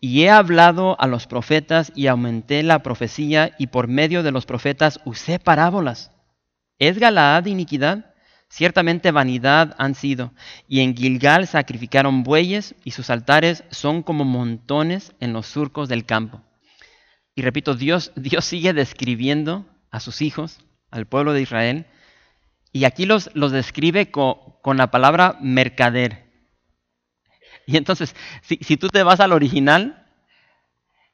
Y 0.00 0.22
he 0.22 0.30
hablado 0.30 1.00
a 1.00 1.06
los 1.06 1.26
profetas 1.26 1.92
y 1.94 2.06
aumenté 2.06 2.62
la 2.62 2.82
profecía 2.82 3.54
y 3.58 3.68
por 3.68 3.88
medio 3.88 4.22
de 4.22 4.32
los 4.32 4.44
profetas 4.44 5.00
usé 5.04 5.38
parábolas. 5.38 6.10
¿Es 6.78 6.98
Galaad 6.98 7.46
iniquidad? 7.46 8.14
Ciertamente 8.48 9.10
vanidad 9.10 9.74
han 9.78 9.94
sido, 9.94 10.32
y 10.68 10.80
en 10.80 10.96
Gilgal 10.96 11.46
sacrificaron 11.46 12.22
bueyes, 12.22 12.74
y 12.84 12.92
sus 12.92 13.10
altares 13.10 13.64
son 13.70 14.02
como 14.02 14.24
montones 14.24 15.12
en 15.20 15.32
los 15.32 15.46
surcos 15.46 15.88
del 15.88 16.06
campo. 16.06 16.42
Y 17.34 17.42
repito, 17.42 17.74
Dios, 17.74 18.12
Dios 18.14 18.44
sigue 18.44 18.72
describiendo 18.72 19.66
a 19.90 20.00
sus 20.00 20.22
hijos, 20.22 20.60
al 20.90 21.06
pueblo 21.06 21.32
de 21.32 21.42
Israel, 21.42 21.86
y 22.72 22.84
aquí 22.84 23.04
los, 23.04 23.30
los 23.34 23.52
describe 23.52 24.10
con, 24.10 24.76
la 24.76 24.90
palabra 24.90 25.36
mercader. 25.40 26.24
Y 27.66 27.76
entonces, 27.76 28.14
si, 28.42 28.58
si, 28.62 28.76
tú 28.76 28.88
te 28.88 29.02
vas 29.02 29.20
al 29.20 29.32
original, 29.32 30.06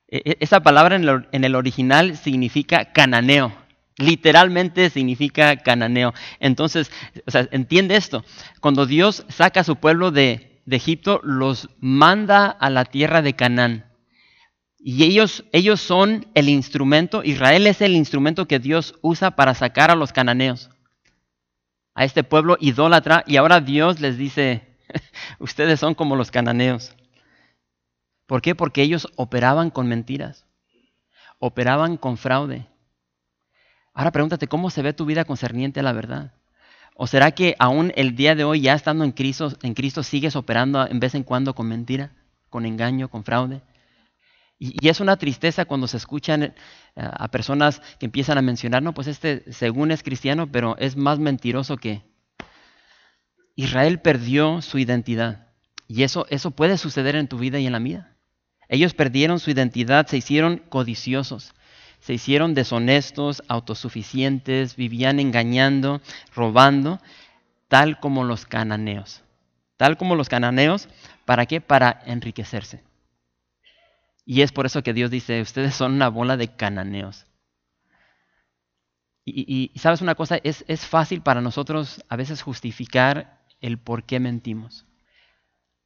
e, 0.08 0.22
e, 0.24 0.36
esa 0.40 0.60
palabra 0.60 0.96
en 0.96 1.44
el 1.44 1.54
original 1.54 2.16
significa 2.16 2.92
cananeo 2.92 3.61
literalmente 3.96 4.90
significa 4.90 5.56
cananeo. 5.56 6.12
Entonces, 6.40 6.90
entiende 7.50 7.96
esto. 7.96 8.24
Cuando 8.60 8.86
Dios 8.86 9.24
saca 9.28 9.60
a 9.60 9.64
su 9.64 9.76
pueblo 9.76 10.10
de, 10.10 10.62
de, 10.64 10.76
Egipto, 10.76 11.20
los 11.22 11.68
manda 11.80 12.46
a 12.46 12.70
la 12.70 12.84
tierra 12.84 13.22
de 13.22 13.34
Canaán. 13.34 13.86
Y 14.78 15.04
ellos, 15.04 15.44
ellos 15.52 15.80
son 15.80 16.26
el 16.34 16.48
instrumento, 16.48 17.22
Israel 17.22 17.68
es 17.68 17.80
el 17.80 17.94
instrumento 17.94 18.48
que 18.48 18.58
Dios 18.58 18.98
usa 19.00 19.36
para 19.36 19.54
sacar 19.54 19.92
a 19.92 19.94
los 19.94 20.12
cananeos, 20.12 20.70
a 21.94 22.04
este 22.04 22.24
pueblo 22.24 22.56
idólatra. 22.58 23.22
Y 23.26 23.36
ahora 23.36 23.60
Dios 23.60 24.00
les 24.00 24.18
dice, 24.18 24.76
ustedes 25.38 25.78
son 25.78 25.94
como 25.94 26.16
los 26.16 26.32
cananeos. 26.32 26.96
¿Por 28.26 28.42
qué? 28.42 28.56
Porque 28.56 28.82
ellos 28.82 29.06
operaban 29.14 29.70
con 29.70 29.86
mentiras, 29.86 30.46
operaban 31.38 31.96
con 31.96 32.16
fraude 32.16 32.66
Ahora 33.94 34.10
pregúntate, 34.10 34.48
¿cómo 34.48 34.70
se 34.70 34.82
ve 34.82 34.92
tu 34.92 35.04
vida 35.04 35.24
concerniente 35.24 35.80
a 35.80 35.82
la 35.82 35.92
verdad? 35.92 36.32
¿O 36.94 37.06
será 37.06 37.30
que 37.32 37.56
aún 37.58 37.92
el 37.94 38.16
día 38.16 38.34
de 38.34 38.44
hoy, 38.44 38.62
ya 38.62 38.74
estando 38.74 39.04
en 39.04 39.12
Cristo, 39.12 39.52
en 39.62 39.74
Cristo 39.74 40.02
sigues 40.02 40.36
operando 40.36 40.86
en 40.86 41.00
vez 41.00 41.14
en 41.14 41.24
cuando 41.24 41.54
con 41.54 41.68
mentira, 41.68 42.12
con 42.48 42.64
engaño, 42.64 43.08
con 43.08 43.24
fraude? 43.24 43.60
Y, 44.58 44.88
es 44.88 45.00
una 45.00 45.16
tristeza 45.16 45.64
cuando 45.64 45.88
se 45.88 45.96
escuchan 45.96 46.42
eh, 46.42 46.52
a 46.94 47.28
personas 47.28 47.82
que 47.98 48.06
empiezan 48.06 48.38
a 48.38 48.42
mencionar, 48.42 48.82
no, 48.82 48.94
pues 48.94 49.08
este 49.08 49.52
según 49.52 49.90
es 49.90 50.02
cristiano, 50.02 50.50
pero 50.50 50.76
es 50.78 50.96
más 50.96 51.18
mentiroso 51.18 51.76
que... 51.76 52.02
Israel 53.54 54.00
perdió 54.00 54.62
su 54.62 54.78
identidad. 54.78 55.48
Y 55.86 56.04
eso, 56.04 56.26
eso 56.30 56.52
puede 56.52 56.78
suceder 56.78 57.16
en 57.16 57.28
tu 57.28 57.38
vida 57.38 57.58
y 57.58 57.66
en 57.66 57.72
la 57.72 57.80
mía. 57.80 58.16
Ellos 58.68 58.94
perdieron 58.94 59.40
su 59.40 59.50
identidad, 59.50 60.06
se 60.06 60.16
hicieron 60.16 60.58
codiciosos 60.70 61.52
se 62.02 62.14
hicieron 62.14 62.52
deshonestos, 62.52 63.44
autosuficientes, 63.46 64.74
vivían 64.74 65.20
engañando, 65.20 66.00
robando, 66.34 67.00
tal 67.68 68.00
como 68.00 68.24
los 68.24 68.44
cananeos. 68.44 69.22
Tal 69.76 69.96
como 69.96 70.16
los 70.16 70.28
cananeos, 70.28 70.88
¿para 71.24 71.46
qué? 71.46 71.60
Para 71.60 72.02
enriquecerse. 72.06 72.82
Y 74.26 74.42
es 74.42 74.50
por 74.50 74.66
eso 74.66 74.82
que 74.82 74.92
Dios 74.92 75.12
dice, 75.12 75.40
ustedes 75.40 75.76
son 75.76 75.92
una 75.92 76.08
bola 76.08 76.36
de 76.36 76.48
cananeos. 76.48 77.24
Y, 79.24 79.70
sabes 79.76 80.00
una 80.00 80.16
cosa, 80.16 80.40
es, 80.42 80.64
es 80.66 80.84
fácil 80.84 81.22
para 81.22 81.40
nosotros 81.40 82.04
a 82.08 82.16
veces 82.16 82.42
justificar 82.42 83.44
el 83.60 83.78
por 83.78 84.02
qué 84.02 84.18
mentimos. 84.18 84.86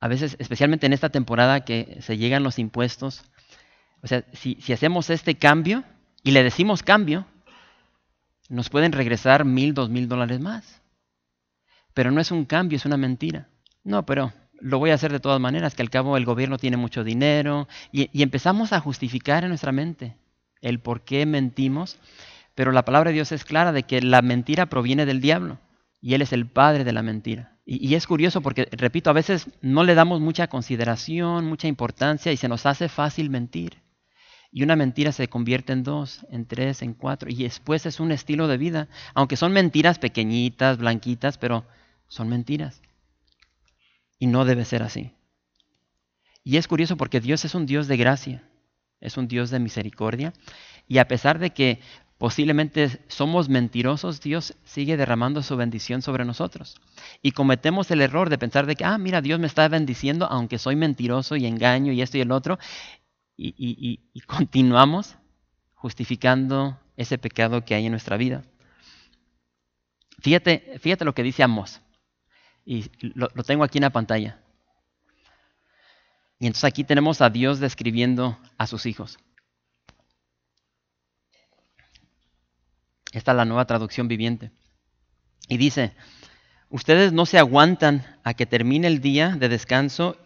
A 0.00 0.08
veces, 0.08 0.36
especialmente 0.38 0.86
en 0.86 0.94
esta 0.94 1.10
temporada 1.10 1.66
que 1.66 1.98
se 2.00 2.16
llegan 2.16 2.42
los 2.42 2.58
impuestos, 2.58 3.22
o 4.02 4.06
sea, 4.06 4.24
si, 4.32 4.56
si 4.62 4.72
hacemos 4.72 5.10
este 5.10 5.34
cambio, 5.34 5.84
y 6.26 6.32
le 6.32 6.42
decimos 6.42 6.82
cambio, 6.82 7.24
nos 8.48 8.68
pueden 8.68 8.90
regresar 8.90 9.44
mil, 9.44 9.74
dos 9.74 9.90
mil 9.90 10.08
dólares 10.08 10.40
más. 10.40 10.82
Pero 11.94 12.10
no 12.10 12.20
es 12.20 12.32
un 12.32 12.44
cambio, 12.46 12.74
es 12.74 12.84
una 12.84 12.96
mentira. 12.96 13.46
No, 13.84 14.04
pero 14.04 14.32
lo 14.58 14.80
voy 14.80 14.90
a 14.90 14.94
hacer 14.94 15.12
de 15.12 15.20
todas 15.20 15.38
maneras, 15.38 15.76
que 15.76 15.82
al 15.82 15.90
cabo 15.90 16.16
el 16.16 16.24
gobierno 16.24 16.58
tiene 16.58 16.76
mucho 16.76 17.04
dinero 17.04 17.68
y, 17.92 18.10
empezamos 18.20 18.72
a 18.72 18.80
justificar 18.80 19.44
en 19.44 19.50
nuestra 19.50 19.70
mente 19.70 20.16
el 20.62 20.80
por 20.80 21.02
qué 21.02 21.26
mentimos, 21.26 21.96
pero 22.56 22.72
la 22.72 22.84
palabra 22.84 23.10
de 23.10 23.14
Dios 23.14 23.30
es 23.30 23.44
clara 23.44 23.70
de 23.70 23.84
que 23.84 24.02
la 24.02 24.20
mentira 24.20 24.66
proviene 24.66 25.06
del 25.06 25.20
diablo 25.20 25.60
y 26.00 26.14
él 26.14 26.22
es 26.22 26.32
el 26.32 26.46
padre 26.46 26.82
de 26.82 26.92
la 26.92 27.04
mentira. 27.04 27.52
Y, 27.64 27.94
es 27.94 28.04
curioso 28.08 28.40
porque, 28.40 28.66
repito, 28.72 29.10
a 29.10 29.12
veces 29.12 29.46
no 29.60 29.84
le 29.84 29.94
damos 29.94 30.20
mucha 30.20 30.48
consideración, 30.48 31.46
mucha 31.46 31.68
importancia 31.68 32.32
y 32.32 32.36
se 32.36 32.48
nos 32.48 32.66
hace 32.66 32.88
fácil 32.88 33.30
mentir. 33.30 33.85
Y 34.52 34.62
una 34.62 34.76
mentira 34.76 35.12
se 35.12 35.28
convierte 35.28 35.72
en 35.72 35.82
dos, 35.82 36.24
en 36.30 36.46
tres, 36.46 36.82
en 36.82 36.94
cuatro. 36.94 37.28
Y 37.30 37.42
después 37.42 37.86
es 37.86 38.00
un 38.00 38.12
estilo 38.12 38.48
de 38.48 38.56
vida. 38.56 38.88
Aunque 39.14 39.36
son 39.36 39.52
mentiras 39.52 39.98
pequeñitas, 39.98 40.78
blanquitas, 40.78 41.38
pero 41.38 41.64
son 42.08 42.28
mentiras. 42.28 42.80
Y 44.18 44.26
no 44.26 44.44
debe 44.44 44.64
ser 44.64 44.82
así. 44.82 45.12
Y 46.46 46.58
es 46.58 46.68
curioso 46.68 46.96
porque 46.96 47.20
Dios 47.20 47.44
es 47.44 47.56
un 47.56 47.66
Dios 47.66 47.88
de 47.88 47.96
gracia, 47.96 48.48
es 49.00 49.16
un 49.16 49.26
Dios 49.26 49.50
de 49.50 49.58
misericordia. 49.58 50.32
Y 50.86 50.98
a 50.98 51.08
pesar 51.08 51.40
de 51.40 51.50
que 51.50 51.80
posiblemente 52.18 53.00
somos 53.08 53.48
mentirosos, 53.48 54.20
Dios 54.20 54.54
sigue 54.64 54.96
derramando 54.96 55.42
su 55.42 55.56
bendición 55.56 56.02
sobre 56.02 56.24
nosotros. 56.24 56.76
Y 57.20 57.32
cometemos 57.32 57.90
el 57.90 58.00
error 58.00 58.30
de 58.30 58.38
pensar 58.38 58.66
de 58.66 58.76
que, 58.76 58.84
ah, 58.84 58.96
mira, 58.96 59.20
Dios 59.20 59.40
me 59.40 59.48
está 59.48 59.66
bendiciendo 59.68 60.26
aunque 60.30 60.58
soy 60.58 60.76
mentiroso 60.76 61.34
y 61.34 61.46
engaño 61.46 61.92
y 61.92 62.00
esto 62.00 62.16
y 62.16 62.20
el 62.20 62.30
otro. 62.30 62.60
Y, 63.36 64.00
continuamos 64.26 65.16
justificando 65.74 66.80
ese 66.96 67.18
pecado 67.18 67.64
que 67.64 67.74
hay 67.74 67.86
en 67.86 67.92
nuestra 67.92 68.16
vida. 68.16 68.44
Fíjate, 70.20 70.78
fíjate 70.80 71.04
lo 71.04 71.14
que 71.14 71.22
dice 71.22 71.42
Amos. 71.42 71.80
Y 72.64 72.90
lo, 73.00 73.28
lo 73.34 73.44
tengo 73.44 73.64
aquí 73.64 73.78
en 73.78 73.82
la 73.82 73.90
pantalla. 73.90 74.40
Y 76.38 76.46
entonces 76.46 76.64
aquí 76.64 76.84
tenemos 76.84 77.20
a 77.20 77.30
Dios 77.30 77.60
describiendo 77.60 78.38
a 78.58 78.66
sus 78.66 78.86
hijos. 78.86 79.18
Esta 83.12 83.30
es 83.30 83.36
la 83.36 83.44
nueva 83.44 83.66
traducción 83.66 84.08
viviente. 84.08 84.50
Y 85.48 85.56
dice, 85.58 85.94
ustedes 86.68 87.12
no 87.12 87.24
se 87.24 87.38
aguantan 87.38 88.18
a 88.24 88.34
que 88.34 88.46
termine 88.46 88.88
el 88.88 89.00
día 89.00 89.36
de 89.36 89.48
descanso 89.48 90.18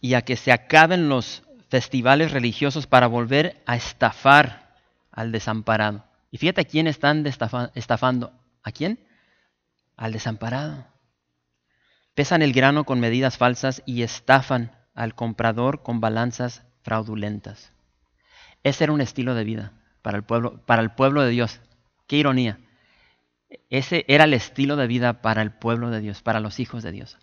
y 0.00 0.14
a 0.14 0.22
que 0.22 0.36
se 0.36 0.52
acaben 0.52 1.08
los 1.08 1.42
festivales 1.72 2.32
religiosos 2.32 2.86
para 2.86 3.06
volver 3.06 3.62
a 3.64 3.76
estafar 3.76 4.74
al 5.10 5.32
desamparado. 5.32 6.04
Y 6.30 6.36
fíjate 6.36 6.60
a 6.60 6.64
quién 6.64 6.86
están 6.86 7.24
estafando. 7.26 8.30
¿A 8.62 8.72
quién? 8.72 8.98
Al 9.96 10.12
desamparado. 10.12 10.84
Pesan 12.12 12.42
el 12.42 12.52
grano 12.52 12.84
con 12.84 13.00
medidas 13.00 13.38
falsas 13.38 13.82
y 13.86 14.02
estafan 14.02 14.72
al 14.94 15.14
comprador 15.14 15.82
con 15.82 16.02
balanzas 16.02 16.62
fraudulentas. 16.82 17.72
Ese 18.62 18.84
era 18.84 18.92
un 18.92 19.00
estilo 19.00 19.34
de 19.34 19.44
vida 19.44 19.72
para 20.02 20.18
el 20.18 20.24
pueblo, 20.24 20.60
para 20.66 20.82
el 20.82 20.90
pueblo 20.90 21.22
de 21.22 21.30
Dios. 21.30 21.62
Qué 22.06 22.16
ironía. 22.16 22.58
Ese 23.70 24.04
era 24.08 24.24
el 24.24 24.34
estilo 24.34 24.76
de 24.76 24.88
vida 24.88 25.22
para 25.22 25.40
el 25.40 25.52
pueblo 25.52 25.88
de 25.88 26.00
Dios, 26.00 26.20
para 26.20 26.40
los 26.40 26.60
hijos 26.60 26.82
de 26.82 26.92
Dios. 26.92 27.16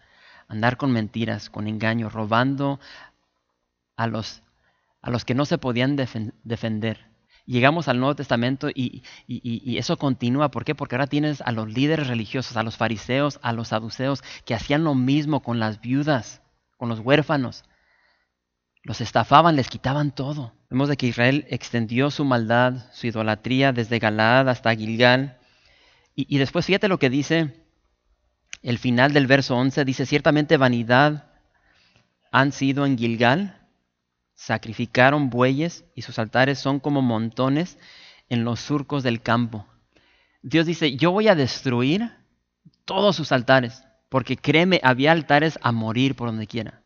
Andar 0.47 0.77
con 0.77 0.91
mentiras, 0.91 1.51
con 1.51 1.67
engaños, 1.67 2.13
robando 2.13 2.79
a 3.99 4.07
los, 4.07 4.41
a 5.01 5.09
los 5.09 5.25
que 5.25 5.35
no 5.35 5.43
se 5.43 5.57
podían 5.57 5.97
defender. 5.97 7.09
Llegamos 7.45 7.89
al 7.89 7.99
Nuevo 7.99 8.15
Testamento 8.15 8.69
y, 8.69 9.03
y, 9.27 9.77
eso 9.77 9.97
continúa. 9.97 10.51
¿Por 10.51 10.63
qué? 10.63 10.73
Porque 10.73 10.95
ahora 10.95 11.07
tienes 11.07 11.41
a 11.41 11.51
los 11.51 11.67
líderes 11.67 12.07
religiosos, 12.07 12.55
a 12.55 12.63
los 12.63 12.77
fariseos, 12.77 13.39
a 13.41 13.51
los 13.51 13.69
saduceos, 13.69 14.23
que 14.45 14.55
hacían 14.55 14.85
lo 14.85 14.95
mismo 14.95 15.41
con 15.41 15.59
las 15.59 15.81
viudas 15.81 16.41
con 16.77 16.87
los 16.87 16.99
huérfanos. 16.99 17.65
Los 18.83 19.01
estafaban, 19.01 19.57
les 19.57 19.67
quitaban 19.67 20.15
todo. 20.15 20.53
Vemos 20.69 20.87
de 20.87 20.95
que 20.95 21.07
Israel 21.07 21.45
extendió 21.49 22.09
su 22.09 22.23
maldad, 22.23 22.85
su 22.93 23.07
idolatría 23.07 23.73
desde 23.73 23.99
Galaad 23.99 24.47
hasta 24.47 24.73
Gilgal. 24.73 25.37
Y, 26.15 26.37
después 26.37 26.65
fíjate 26.65 26.87
lo 26.87 26.99
que 26.99 27.09
dice 27.09 27.65
el 28.61 28.77
final 28.77 29.11
del 29.11 29.27
verso 29.27 29.57
11. 29.57 29.83
Dice, 29.83 30.05
ciertamente 30.05 30.55
vanidad 30.55 31.33
han 32.31 32.51
sido 32.51 32.85
en 32.85 32.97
Gilgal, 32.97 33.58
sacrificaron 34.39 35.29
bueyes 35.29 35.83
y 35.95 36.01
sus 36.01 36.17
altares 36.17 36.59
son 36.59 36.79
como 36.79 37.01
montones 37.01 37.77
en 38.29 38.45
los 38.45 38.61
surcos 38.61 39.03
del 39.03 39.21
campo. 39.21 39.67
Dios 40.41 40.65
dice, 40.65 40.95
yo 40.95 41.11
voy 41.11 41.27
a 41.27 41.35
destruir 41.35 42.09
todos 42.85 43.17
sus 43.17 43.33
altares. 43.33 43.83
Porque 44.07 44.37
créeme, 44.37 44.79
había 44.81 45.11
altares 45.11 45.59
a 45.61 45.73
morir 45.73 46.15
por 46.15 46.29
donde 46.29 46.47
quiera. 46.47 46.81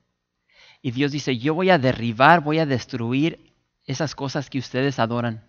Y 0.82 0.92
Dios 0.92 1.12
dice, 1.12 1.38
yo 1.38 1.54
voy 1.54 1.70
a 1.70 1.78
derribar, 1.78 2.42
voy 2.42 2.58
a 2.58 2.66
destruir 2.66 3.54
esas 3.86 4.16
cosas 4.16 4.50
que 4.50 4.58
ustedes 4.58 4.98
adoran. 4.98 5.46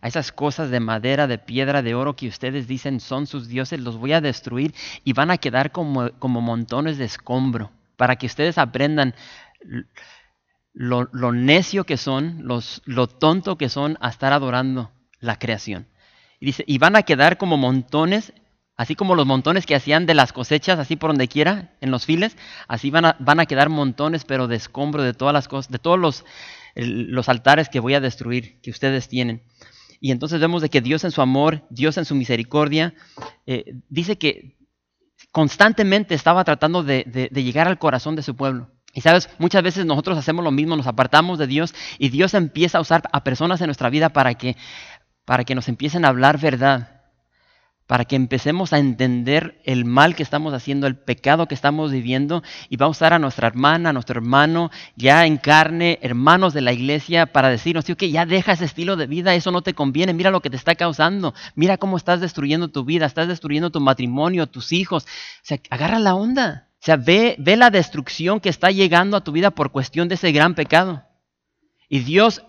A 0.00 0.08
esas 0.08 0.32
cosas 0.32 0.70
de 0.70 0.80
madera, 0.80 1.28
de 1.28 1.38
piedra, 1.38 1.80
de 1.80 1.94
oro 1.94 2.16
que 2.16 2.26
ustedes 2.26 2.66
dicen 2.66 2.98
son 2.98 3.28
sus 3.28 3.46
dioses, 3.46 3.80
los 3.80 3.98
voy 3.98 4.12
a 4.14 4.20
destruir 4.20 4.74
y 5.04 5.12
van 5.12 5.30
a 5.30 5.38
quedar 5.38 5.70
como, 5.70 6.10
como 6.18 6.40
montones 6.40 6.98
de 6.98 7.04
escombro. 7.04 7.70
Para 7.96 8.16
que 8.16 8.26
ustedes 8.26 8.58
aprendan 8.58 9.14
lo, 10.76 11.32
necio 11.32 11.84
que 11.84 11.96
son, 11.96 12.40
los, 12.42 12.82
lo 12.84 13.06
tonto 13.06 13.56
que 13.56 13.68
son 13.68 13.96
a 14.00 14.10
estar 14.10 14.32
adorando 14.32 14.92
la 15.20 15.38
creación. 15.38 15.88
Y 16.38 16.46
dice, 16.46 16.64
y 16.66 16.78
van 16.78 16.96
a 16.96 17.02
quedar 17.02 17.38
como 17.38 17.56
montones 17.56 18.32
Así 18.78 18.94
como 18.94 19.14
los 19.14 19.24
montones 19.24 19.64
que 19.64 19.74
hacían 19.74 20.04
de 20.04 20.12
las 20.12 20.34
cosechas, 20.34 20.78
así 20.78 20.96
por 20.96 21.08
donde 21.08 21.28
quiera, 21.28 21.74
en 21.80 21.90
los 21.90 22.04
files, 22.04 22.36
así 22.68 22.90
van 22.90 23.06
a, 23.06 23.16
van 23.20 23.40
a 23.40 23.46
quedar 23.46 23.70
montones, 23.70 24.26
pero 24.26 24.48
de 24.48 24.56
escombro 24.56 25.02
de 25.02 25.14
todas 25.14 25.32
las 25.32 25.48
cosas, 25.48 25.72
de 25.72 25.78
todos 25.78 25.98
los, 25.98 26.26
los 26.74 27.30
altares 27.30 27.70
que 27.70 27.80
voy 27.80 27.94
a 27.94 28.00
destruir, 28.00 28.60
que 28.60 28.70
ustedes 28.70 29.08
tienen. 29.08 29.42
Y 29.98 30.10
entonces 30.10 30.40
vemos 30.40 30.60
de 30.60 30.68
que 30.68 30.82
Dios 30.82 31.04
en 31.04 31.10
su 31.10 31.22
amor, 31.22 31.64
Dios 31.70 31.96
en 31.96 32.04
su 32.04 32.14
misericordia, 32.14 32.92
eh, 33.46 33.64
dice 33.88 34.18
que 34.18 34.58
constantemente 35.32 36.14
estaba 36.14 36.44
tratando 36.44 36.82
de, 36.82 37.30
llegar 37.32 37.68
al 37.68 37.78
corazón 37.78 38.14
de 38.14 38.22
su 38.22 38.36
pueblo. 38.36 38.70
Y 38.96 39.02
sabes, 39.02 39.28
muchas 39.36 39.62
veces 39.62 39.84
nosotros 39.84 40.16
hacemos 40.16 40.42
lo 40.42 40.50
mismo, 40.50 40.74
nos 40.74 40.86
apartamos 40.86 41.38
de 41.38 41.46
Dios 41.46 41.74
y 41.98 42.08
Dios 42.08 42.32
empieza 42.32 42.78
a 42.78 42.80
usar 42.80 43.02
a 43.12 43.24
personas 43.24 43.60
en 43.60 43.66
nuestra 43.66 43.90
vida 43.90 44.08
para 44.08 44.36
que, 44.36 44.56
para 45.26 45.44
que 45.44 45.54
nos 45.54 45.68
empiecen 45.68 46.06
a 46.06 46.08
hablar 46.08 46.40
verdad 46.40 46.96
para 47.86 48.04
que 48.04 48.16
empecemos 48.16 48.72
a 48.72 48.78
entender 48.78 49.60
el 49.64 49.84
mal 49.84 50.16
que 50.16 50.22
estamos 50.22 50.52
haciendo, 50.54 50.86
el 50.86 50.96
pecado 50.96 51.46
que 51.46 51.54
estamos 51.54 51.92
viviendo, 51.92 52.42
y 52.68 52.76
va 52.76 52.86
a 52.86 52.88
usar 52.88 53.12
a 53.12 53.18
nuestra 53.18 53.46
hermana, 53.46 53.90
a 53.90 53.92
nuestro 53.92 54.18
hermano, 54.18 54.70
ya 54.96 55.24
en 55.24 55.36
carne, 55.36 55.98
hermanos 56.02 56.52
de 56.52 56.62
la 56.62 56.72
iglesia, 56.72 57.26
para 57.26 57.48
decirnos, 57.48 57.84
tío, 57.84 57.96
que 57.96 58.10
ya 58.10 58.26
deja 58.26 58.52
ese 58.52 58.64
estilo 58.64 58.96
de 58.96 59.06
vida, 59.06 59.34
eso 59.34 59.52
no 59.52 59.62
te 59.62 59.74
conviene, 59.74 60.14
mira 60.14 60.32
lo 60.32 60.40
que 60.40 60.50
te 60.50 60.56
está 60.56 60.74
causando, 60.74 61.32
mira 61.54 61.76
cómo 61.76 61.96
estás 61.96 62.20
destruyendo 62.20 62.68
tu 62.68 62.84
vida, 62.84 63.06
estás 63.06 63.28
destruyendo 63.28 63.70
tu 63.70 63.80
matrimonio, 63.80 64.48
tus 64.48 64.72
hijos. 64.72 65.04
O 65.04 65.06
sea, 65.42 65.58
agarra 65.70 66.00
la 66.00 66.16
onda. 66.16 66.65
Sea, 66.86 66.96
ve, 66.96 67.36
la 67.36 67.70
destrucción 67.70 68.38
que 68.38 68.48
está 68.48 68.70
llegando 68.70 69.16
a 69.16 69.24
tu 69.24 69.32
vida 69.32 69.50
por 69.50 69.72
cuestión 69.72 70.06
de 70.06 70.14
ese 70.14 70.30
gran 70.30 70.54
pecado. 70.54 71.02
Y 71.88 71.98
Dios 71.98 72.44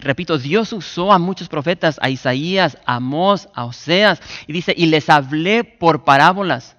repito, 0.00 0.36
Dios 0.36 0.72
usó 0.72 1.12
a 1.12 1.20
muchos 1.20 1.48
profetas, 1.48 2.00
a 2.02 2.10
Isaías, 2.10 2.76
a 2.86 2.96
Amós, 2.96 3.48
a 3.54 3.64
Oseas, 3.66 4.20
y 4.48 4.52
dice, 4.52 4.74
y 4.76 4.86
les 4.86 5.08
hablé 5.08 5.62
por 5.62 6.02
parábolas. 6.02 6.76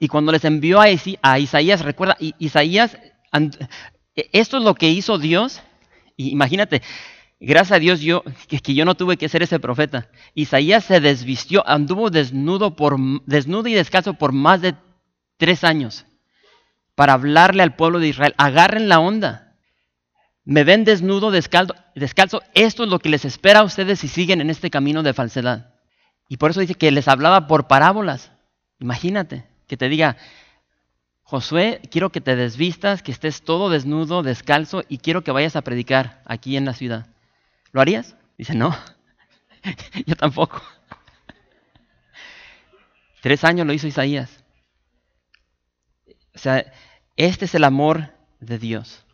Y 0.00 0.08
cuando 0.08 0.32
les 0.32 0.46
envió 0.46 0.80
a, 0.80 0.88
Isaías, 0.88 1.82
recuerda, 1.82 2.16
Isaías, 2.38 2.96
esto 4.14 4.56
es 4.56 4.62
lo 4.62 4.74
que 4.74 4.88
hizo 4.88 5.18
Dios. 5.18 5.60
Imagínate, 6.16 6.80
gracias 7.38 7.76
a 7.76 7.80
Dios 7.80 8.00
yo, 8.00 8.24
que, 8.48 8.60
que, 8.60 8.72
yo 8.72 8.86
no 8.86 8.94
tuve 8.94 9.18
que 9.18 9.28
ser 9.28 9.42
ese 9.42 9.60
profeta. 9.60 10.08
Isaías 10.34 10.84
se 10.84 11.00
desvistió, 11.00 11.68
anduvo 11.68 12.08
desnudo, 12.08 12.76
por, 12.76 12.96
desnudo 13.26 13.68
y 13.68 13.74
descalzo 13.74 14.14
por 14.14 14.32
más 14.32 14.62
de 14.62 14.74
tres 15.44 15.64
años 15.64 16.06
para 16.94 17.12
hablarle 17.12 17.62
al 17.62 17.76
pueblo 17.76 17.98
de 17.98 18.08
Israel. 18.08 18.34
Agarren 18.38 18.88
la 18.88 19.00
onda 19.00 19.44
me 20.44 20.64
ven 20.64 20.84
desnudo, 20.84 21.30
descalzo, 21.30 21.74
descalzo, 21.94 22.42
esto 22.52 22.84
es 22.84 22.90
lo 22.90 22.98
que 22.98 23.08
les 23.08 23.24
espera 23.24 23.60
a 23.60 23.64
ustedes 23.64 24.00
si 24.00 24.08
siguen 24.08 24.40
en 24.42 24.50
este 24.50 24.70
camino 24.70 25.02
de 25.02 25.14
falsedad. 25.14 25.74
Y 26.28 26.36
por 26.36 26.50
eso 26.50 26.60
dice 26.60 26.74
que 26.74 26.90
les 26.90 27.08
hablaba 27.08 27.46
por 27.46 27.66
parábolas. 27.66 28.30
Imagínate 28.78 29.46
que 29.66 29.78
te 29.78 29.88
diga, 29.88 30.16
Josué, 31.22 31.80
quiero 31.90 32.10
que 32.10 32.20
te 32.20 32.36
desvistas, 32.36 33.02
que 33.02 33.12
estés 33.12 33.42
todo 33.42 33.70
desnudo, 33.70 34.22
descalzo, 34.22 34.84
y 34.88 34.98
quiero 34.98 35.24
que 35.24 35.32
vayas 35.32 35.56
a 35.56 35.62
predicar 35.62 36.22
aquí 36.26 36.58
en 36.58 36.66
la 36.66 36.74
ciudad. 36.74 37.06
¿Lo 37.72 37.80
harías? 37.80 38.14
Dice, 38.36 38.54
no, 38.54 38.76
yo 40.06 40.14
tampoco. 40.14 40.62
Tres 43.22 43.44
años 43.44 43.66
lo 43.66 43.72
hizo 43.72 43.86
Isaías. 43.86 44.43
O 46.34 46.38
sea, 46.38 46.64
este 47.16 47.44
es 47.44 47.54
el 47.54 47.64
amor 47.64 48.10
de 48.40 48.58
Dios. 48.58 49.04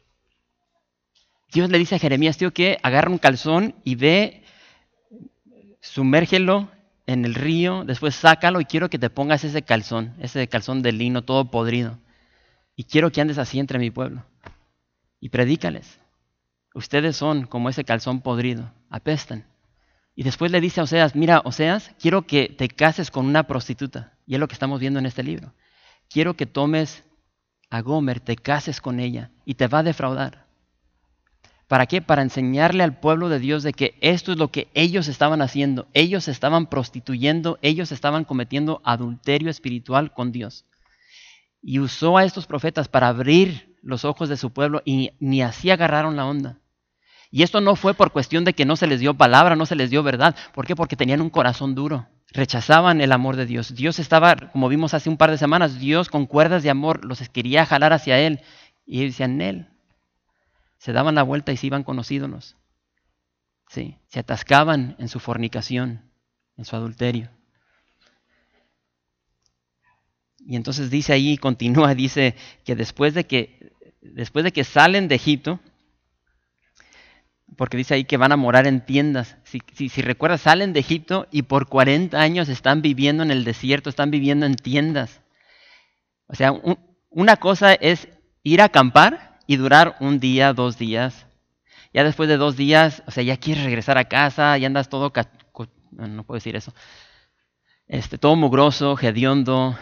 Dios 1.52 1.68
le 1.70 1.78
dice 1.78 1.96
a 1.96 1.98
Jeremías, 1.98 2.38
tío, 2.38 2.52
que 2.52 2.78
agarra 2.82 3.10
un 3.10 3.18
calzón 3.18 3.74
y 3.84 3.96
ve, 3.96 4.44
sumérgelo 5.80 6.70
en 7.06 7.24
el 7.24 7.34
río, 7.34 7.84
después 7.84 8.14
sácalo 8.14 8.60
y 8.60 8.64
quiero 8.64 8.88
que 8.88 8.98
te 8.98 9.10
pongas 9.10 9.42
ese 9.42 9.62
calzón, 9.62 10.14
ese 10.20 10.46
calzón 10.46 10.82
de 10.82 10.92
lino 10.92 11.22
todo 11.22 11.50
podrido. 11.50 11.98
Y 12.76 12.84
quiero 12.84 13.10
que 13.10 13.20
andes 13.20 13.38
así 13.38 13.58
entre 13.58 13.78
mi 13.78 13.90
pueblo. 13.90 14.24
Y 15.18 15.30
predícales. 15.30 15.98
Ustedes 16.72 17.16
son 17.16 17.46
como 17.46 17.68
ese 17.68 17.84
calzón 17.84 18.20
podrido, 18.20 18.72
apestan. 18.88 19.44
Y 20.14 20.22
después 20.22 20.52
le 20.52 20.60
dice 20.60 20.80
a 20.80 20.84
Oseas, 20.84 21.16
mira, 21.16 21.42
Oseas, 21.44 21.90
quiero 22.00 22.26
que 22.26 22.48
te 22.48 22.68
cases 22.68 23.10
con 23.10 23.26
una 23.26 23.42
prostituta. 23.42 24.12
Y 24.24 24.34
es 24.34 24.40
lo 24.40 24.46
que 24.46 24.54
estamos 24.54 24.78
viendo 24.78 24.98
en 25.00 25.06
este 25.06 25.24
libro. 25.24 25.52
Quiero 26.08 26.34
que 26.34 26.46
tomes 26.46 27.02
a 27.70 27.80
Gomer, 27.82 28.20
te 28.20 28.36
cases 28.36 28.80
con 28.80 29.00
ella 29.00 29.30
y 29.44 29.54
te 29.54 29.68
va 29.68 29.78
a 29.78 29.82
defraudar. 29.84 30.46
¿Para 31.68 31.86
qué? 31.86 32.02
Para 32.02 32.22
enseñarle 32.22 32.82
al 32.82 32.98
pueblo 32.98 33.28
de 33.28 33.38
Dios 33.38 33.62
de 33.62 33.72
que 33.72 33.96
esto 34.00 34.32
es 34.32 34.38
lo 34.38 34.48
que 34.48 34.68
ellos 34.74 35.06
estaban 35.06 35.40
haciendo. 35.40 35.86
Ellos 35.94 36.26
estaban 36.26 36.66
prostituyendo, 36.66 37.60
ellos 37.62 37.92
estaban 37.92 38.24
cometiendo 38.24 38.80
adulterio 38.84 39.50
espiritual 39.50 40.12
con 40.12 40.32
Dios. 40.32 40.66
y 41.62 41.78
usó 41.78 42.16
a 42.16 42.24
estos 42.24 42.46
profetas 42.46 42.88
para 42.88 43.08
abrir 43.08 43.76
los 43.82 44.04
ojos 44.04 44.28
de 44.28 44.36
su 44.36 44.50
pueblo 44.50 44.82
y 44.84 45.12
ni 45.20 45.42
así 45.42 45.70
agarraron 45.70 46.16
la 46.16 46.26
onda. 46.26 46.58
Y 47.30 47.42
esto 47.42 47.60
no 47.60 47.76
fue 47.76 47.94
por 47.94 48.12
cuestión 48.12 48.44
de 48.44 48.54
que 48.54 48.64
no 48.64 48.76
se 48.76 48.86
les 48.86 49.00
dio 49.00 49.14
palabra, 49.14 49.56
no 49.56 49.66
se 49.66 49.76
les 49.76 49.90
dio 49.90 50.02
verdad. 50.02 50.34
¿Por 50.52 50.66
qué? 50.66 50.74
Porque 50.74 50.96
tenían 50.96 51.20
un 51.20 51.30
corazón 51.30 51.74
duro. 51.74 52.08
Rechazaban 52.32 53.00
el 53.00 53.12
amor 53.12 53.36
de 53.36 53.46
Dios. 53.46 53.74
Dios 53.74 53.98
estaba, 53.98 54.36
como 54.36 54.68
vimos 54.68 54.94
hace 54.94 55.08
un 55.08 55.16
par 55.16 55.30
de 55.30 55.38
semanas, 55.38 55.78
Dios 55.78 56.08
con 56.08 56.26
cuerdas 56.26 56.62
de 56.62 56.70
amor 56.70 57.04
los 57.04 57.28
quería 57.28 57.66
jalar 57.66 57.92
hacia 57.92 58.18
Él. 58.20 58.40
Y 58.86 59.00
ellos 59.00 59.14
decían, 59.14 59.40
Él. 59.40 59.66
Se 60.78 60.92
daban 60.92 61.14
la 61.14 61.22
vuelta 61.22 61.52
y 61.52 61.56
se 61.56 61.66
iban 61.66 61.82
conociéndonos. 61.82 62.56
Sí, 63.68 63.98
se 64.08 64.20
atascaban 64.20 64.96
en 64.98 65.08
su 65.08 65.20
fornicación, 65.20 66.10
en 66.56 66.64
su 66.64 66.74
adulterio. 66.76 67.30
Y 70.38 70.56
entonces 70.56 70.90
dice 70.90 71.12
ahí, 71.12 71.36
continúa, 71.36 71.94
dice 71.96 72.34
que 72.64 72.74
después 72.74 73.14
de 73.14 73.24
que, 73.26 73.72
después 74.00 74.44
de 74.44 74.52
que 74.52 74.64
salen 74.64 75.08
de 75.08 75.16
Egipto, 75.16 75.60
porque 77.56 77.76
dice 77.76 77.94
ahí 77.94 78.04
que 78.04 78.16
van 78.16 78.32
a 78.32 78.36
morar 78.36 78.66
en 78.66 78.84
tiendas. 78.84 79.36
Si, 79.44 79.60
si, 79.88 80.02
recuerdas, 80.02 80.42
salen 80.42 80.72
de 80.72 80.80
Egipto 80.80 81.26
y 81.30 81.42
por 81.42 81.68
40 81.68 82.20
años 82.20 82.48
están 82.48 82.82
viviendo 82.82 83.22
en 83.22 83.30
el 83.30 83.44
desierto, 83.44 83.90
están 83.90 84.10
viviendo 84.10 84.46
en 84.46 84.54
tiendas. 84.54 85.20
O 86.26 86.34
sea, 86.34 86.54
una 87.10 87.36
cosa 87.36 87.74
es 87.74 88.08
ir 88.42 88.60
a 88.62 88.66
acampar 88.66 89.38
y 89.46 89.56
durar 89.56 89.96
un 90.00 90.20
día, 90.20 90.52
dos 90.52 90.78
días. 90.78 91.26
Ya 91.92 92.04
después 92.04 92.28
de 92.28 92.36
dos 92.36 92.56
días, 92.56 93.02
o 93.06 93.10
sea, 93.10 93.24
ya 93.24 93.36
quieres 93.36 93.64
regresar 93.64 93.98
a 93.98 94.04
casa, 94.04 94.56
ya 94.56 94.68
andas 94.68 94.88
todo, 94.88 95.12
no 95.90 96.24
puedo 96.24 96.36
decir 96.36 96.54
eso, 96.54 96.72
este, 97.88 98.16
todo 98.16 98.36
mugroso, 98.36 98.96
hediondo, 99.00 99.76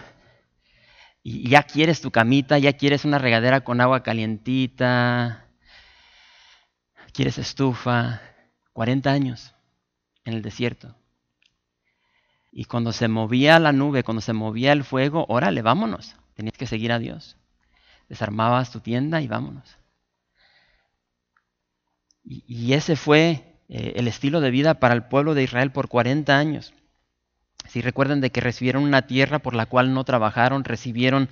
y 1.22 1.50
ya 1.50 1.64
quieres 1.64 2.00
tu 2.00 2.10
camita, 2.10 2.58
ya 2.58 2.72
quieres 2.72 3.04
una 3.04 3.18
regadera 3.18 3.60
con 3.60 3.82
agua 3.82 4.02
calientita, 4.02 5.47
quieres 7.18 7.38
estufa, 7.38 8.20
40 8.74 9.10
años 9.10 9.52
en 10.24 10.34
el 10.34 10.40
desierto. 10.40 10.94
Y 12.52 12.66
cuando 12.66 12.92
se 12.92 13.08
movía 13.08 13.58
la 13.58 13.72
nube, 13.72 14.04
cuando 14.04 14.20
se 14.20 14.32
movía 14.32 14.70
el 14.70 14.84
fuego, 14.84 15.26
órale, 15.28 15.60
vámonos. 15.62 16.14
Tenías 16.34 16.56
que 16.56 16.68
seguir 16.68 16.92
a 16.92 17.00
Dios. 17.00 17.36
Desarmabas 18.08 18.70
tu 18.70 18.78
tienda 18.78 19.20
y 19.20 19.26
vámonos. 19.26 19.78
Y, 22.22 22.72
ese 22.74 22.94
fue 22.94 23.58
eh, 23.68 23.94
el 23.96 24.06
estilo 24.06 24.40
de 24.40 24.52
vida 24.52 24.74
para 24.74 24.94
el 24.94 25.02
pueblo 25.02 25.34
de 25.34 25.42
Israel 25.42 25.72
por 25.72 25.88
40 25.88 26.38
años. 26.38 26.72
Si 27.66 27.80
recuerdan 27.80 28.20
de 28.20 28.30
que 28.30 28.40
recibieron 28.40 28.84
una 28.84 29.08
tierra 29.08 29.40
por 29.40 29.56
la 29.56 29.66
cual 29.66 29.92
no 29.92 30.04
trabajaron, 30.04 30.62
recibieron 30.62 31.28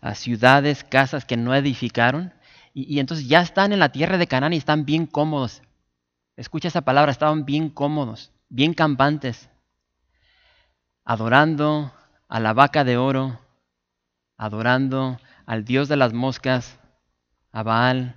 ah, 0.00 0.14
ciudades, 0.14 0.84
casas 0.84 1.24
que 1.24 1.36
no 1.36 1.56
edificaron, 1.56 2.32
y, 2.74 2.98
entonces 2.98 3.28
ya 3.28 3.40
están 3.40 3.72
en 3.72 3.78
la 3.78 3.92
tierra 3.92 4.18
de 4.18 4.26
Canaán 4.26 4.52
y 4.52 4.56
están 4.56 4.84
bien 4.84 5.06
cómodos. 5.06 5.62
Escucha 6.36 6.68
esa 6.68 6.82
palabra, 6.82 7.12
estaban 7.12 7.44
bien 7.44 7.70
cómodos, 7.70 8.32
bien 8.48 8.74
campantes, 8.74 9.48
adorando 11.04 11.94
a 12.28 12.40
la 12.40 12.52
vaca 12.52 12.82
de 12.82 12.96
oro, 12.96 13.40
adorando 14.36 15.20
al 15.46 15.64
dios 15.64 15.88
de 15.88 15.96
las 15.96 16.12
moscas, 16.12 16.80
a 17.52 17.62
Baal, 17.62 18.16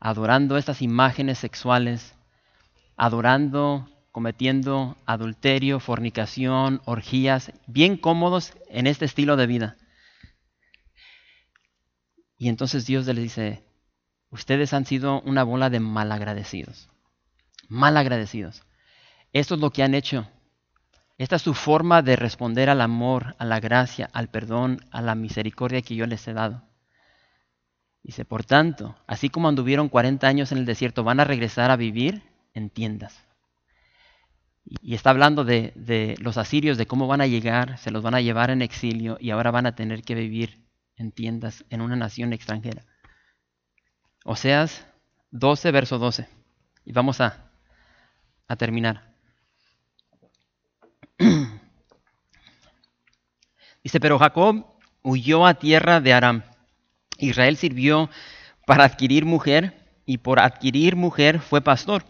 adorando 0.00 0.56
estas 0.56 0.80
imágenes 0.80 1.38
sexuales, 1.38 2.14
adorando, 2.96 3.90
cometiendo 4.10 4.96
adulterio, 5.04 5.80
fornicación, 5.80 6.80
orgías, 6.86 7.52
bien 7.66 7.98
cómodos 7.98 8.54
en 8.68 8.86
este 8.86 9.04
estilo 9.04 9.36
de 9.36 9.46
vida. 9.46 9.76
Y 12.38 12.48
entonces 12.48 12.86
Dios 12.86 13.06
les 13.06 13.16
dice, 13.16 13.62
Ustedes 14.32 14.72
han 14.72 14.86
sido 14.86 15.20
una 15.20 15.44
bola 15.44 15.68
de 15.68 15.78
malagradecidos. 15.78 16.88
Malagradecidos. 17.68 18.62
Esto 19.34 19.54
es 19.54 19.60
lo 19.60 19.70
que 19.70 19.82
han 19.82 19.94
hecho. 19.94 20.26
Esta 21.18 21.36
es 21.36 21.42
su 21.42 21.52
forma 21.52 22.00
de 22.00 22.16
responder 22.16 22.70
al 22.70 22.80
amor, 22.80 23.36
a 23.38 23.44
la 23.44 23.60
gracia, 23.60 24.08
al 24.14 24.30
perdón, 24.30 24.80
a 24.90 25.02
la 25.02 25.14
misericordia 25.14 25.82
que 25.82 25.96
yo 25.96 26.06
les 26.06 26.26
he 26.26 26.32
dado. 26.32 26.62
Dice, 28.02 28.24
por 28.24 28.42
tanto, 28.44 28.96
así 29.06 29.28
como 29.28 29.48
anduvieron 29.48 29.90
40 29.90 30.26
años 30.26 30.50
en 30.50 30.58
el 30.58 30.64
desierto, 30.64 31.04
van 31.04 31.20
a 31.20 31.24
regresar 31.24 31.70
a 31.70 31.76
vivir 31.76 32.22
en 32.54 32.70
tiendas. 32.70 33.26
Y 34.64 34.94
está 34.94 35.10
hablando 35.10 35.44
de, 35.44 35.74
de, 35.76 36.16
los 36.20 36.38
asirios, 36.38 36.78
de 36.78 36.86
cómo 36.86 37.06
van 37.06 37.20
a 37.20 37.26
llegar, 37.26 37.76
se 37.76 37.90
los 37.90 38.02
van 38.02 38.14
a 38.14 38.22
llevar 38.22 38.48
en 38.48 38.62
exilio 38.62 39.18
y 39.20 39.28
ahora 39.28 39.50
van 39.50 39.66
a 39.66 39.74
tener 39.74 40.02
que 40.02 40.14
vivir 40.14 40.64
en 40.96 41.12
tiendas 41.12 41.66
en 41.68 41.82
una 41.82 41.96
nación 41.96 42.32
extranjera. 42.32 42.86
Oseas 44.24 44.86
12, 45.30 45.70
verso 45.70 45.98
12. 45.98 46.28
Y 46.84 46.92
vamos 46.92 47.20
a, 47.20 47.50
a 48.48 48.56
terminar. 48.56 49.12
Dice, 53.82 54.00
pero 54.00 54.18
Jacob 54.18 54.66
huyó 55.02 55.46
a 55.46 55.54
tierra 55.54 56.00
de 56.00 56.12
Aram. 56.12 56.42
Israel 57.18 57.56
sirvió 57.56 58.10
para 58.66 58.84
adquirir 58.84 59.24
mujer 59.24 59.74
y 60.06 60.18
por 60.18 60.40
adquirir 60.40 60.96
mujer 60.96 61.40
fue 61.40 61.60
pastor. 61.60 62.04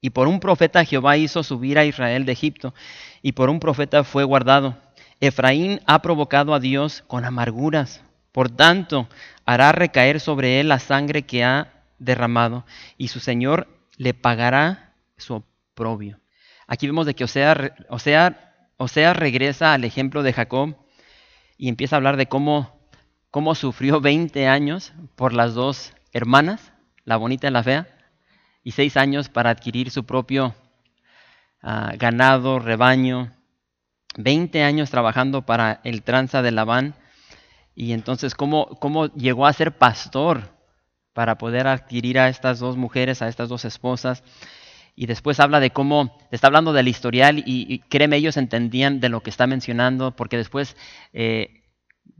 Y 0.00 0.10
por 0.10 0.28
un 0.28 0.38
profeta 0.38 0.84
Jehová 0.84 1.16
hizo 1.16 1.42
subir 1.42 1.78
a 1.78 1.84
Israel 1.84 2.26
de 2.26 2.32
Egipto 2.32 2.74
y 3.22 3.32
por 3.32 3.48
un 3.48 3.58
profeta 3.58 4.04
fue 4.04 4.22
guardado. 4.24 4.76
Efraín 5.20 5.80
ha 5.86 6.02
provocado 6.02 6.54
a 6.54 6.60
Dios 6.60 7.02
con 7.06 7.24
amarguras. 7.24 8.02
Por 8.34 8.50
tanto, 8.50 9.08
hará 9.46 9.70
recaer 9.70 10.18
sobre 10.18 10.58
él 10.58 10.66
la 10.66 10.80
sangre 10.80 11.22
que 11.22 11.44
ha 11.44 11.68
derramado, 12.00 12.66
y 12.98 13.06
su 13.06 13.20
Señor 13.20 13.68
le 13.96 14.12
pagará 14.12 14.92
su 15.16 15.44
oprobio. 15.70 16.18
Aquí 16.66 16.88
vemos 16.88 17.06
de 17.06 17.14
que 17.14 17.22
Osea, 17.22 17.76
Osea, 18.76 19.12
regresa 19.12 19.72
al 19.72 19.84
ejemplo 19.84 20.24
de 20.24 20.32
Jacob 20.32 20.74
y 21.56 21.68
empieza 21.68 21.94
a 21.94 21.98
hablar 21.98 22.16
de 22.16 22.26
cómo, 22.26 22.76
cómo 23.30 23.54
sufrió 23.54 24.00
20 24.00 24.48
años 24.48 24.92
por 25.14 25.32
las 25.32 25.54
dos 25.54 25.92
hermanas, 26.12 26.72
la 27.04 27.16
bonita 27.16 27.46
y 27.46 27.52
la 27.52 27.62
fea, 27.62 27.86
y 28.64 28.72
seis 28.72 28.96
años 28.96 29.28
para 29.28 29.50
adquirir 29.50 29.92
su 29.92 30.06
propio 30.06 30.56
ah, 31.62 31.92
ganado, 31.96 32.58
rebaño, 32.58 33.32
20 34.16 34.64
años 34.64 34.90
trabajando 34.90 35.42
para 35.42 35.80
el 35.84 36.02
tranza 36.02 36.42
de 36.42 36.50
Labán 36.50 36.96
y 37.74 37.92
entonces, 37.92 38.34
¿cómo, 38.34 38.66
¿cómo 38.78 39.06
llegó 39.14 39.46
a 39.46 39.52
ser 39.52 39.76
pastor 39.76 40.54
para 41.12 41.38
poder 41.38 41.66
adquirir 41.66 42.18
a 42.18 42.28
estas 42.28 42.60
dos 42.60 42.76
mujeres, 42.76 43.20
a 43.20 43.28
estas 43.28 43.48
dos 43.48 43.64
esposas? 43.64 44.22
Y 44.94 45.06
después 45.06 45.40
habla 45.40 45.58
de 45.58 45.70
cómo, 45.70 46.16
está 46.30 46.46
hablando 46.46 46.72
del 46.72 46.86
historial 46.86 47.42
y, 47.44 47.80
créeme, 47.88 48.16
ellos 48.16 48.36
entendían 48.36 49.00
de 49.00 49.08
lo 49.08 49.22
que 49.22 49.30
está 49.30 49.48
mencionando, 49.48 50.14
porque 50.14 50.36
después 50.36 50.76
eh, 51.12 51.64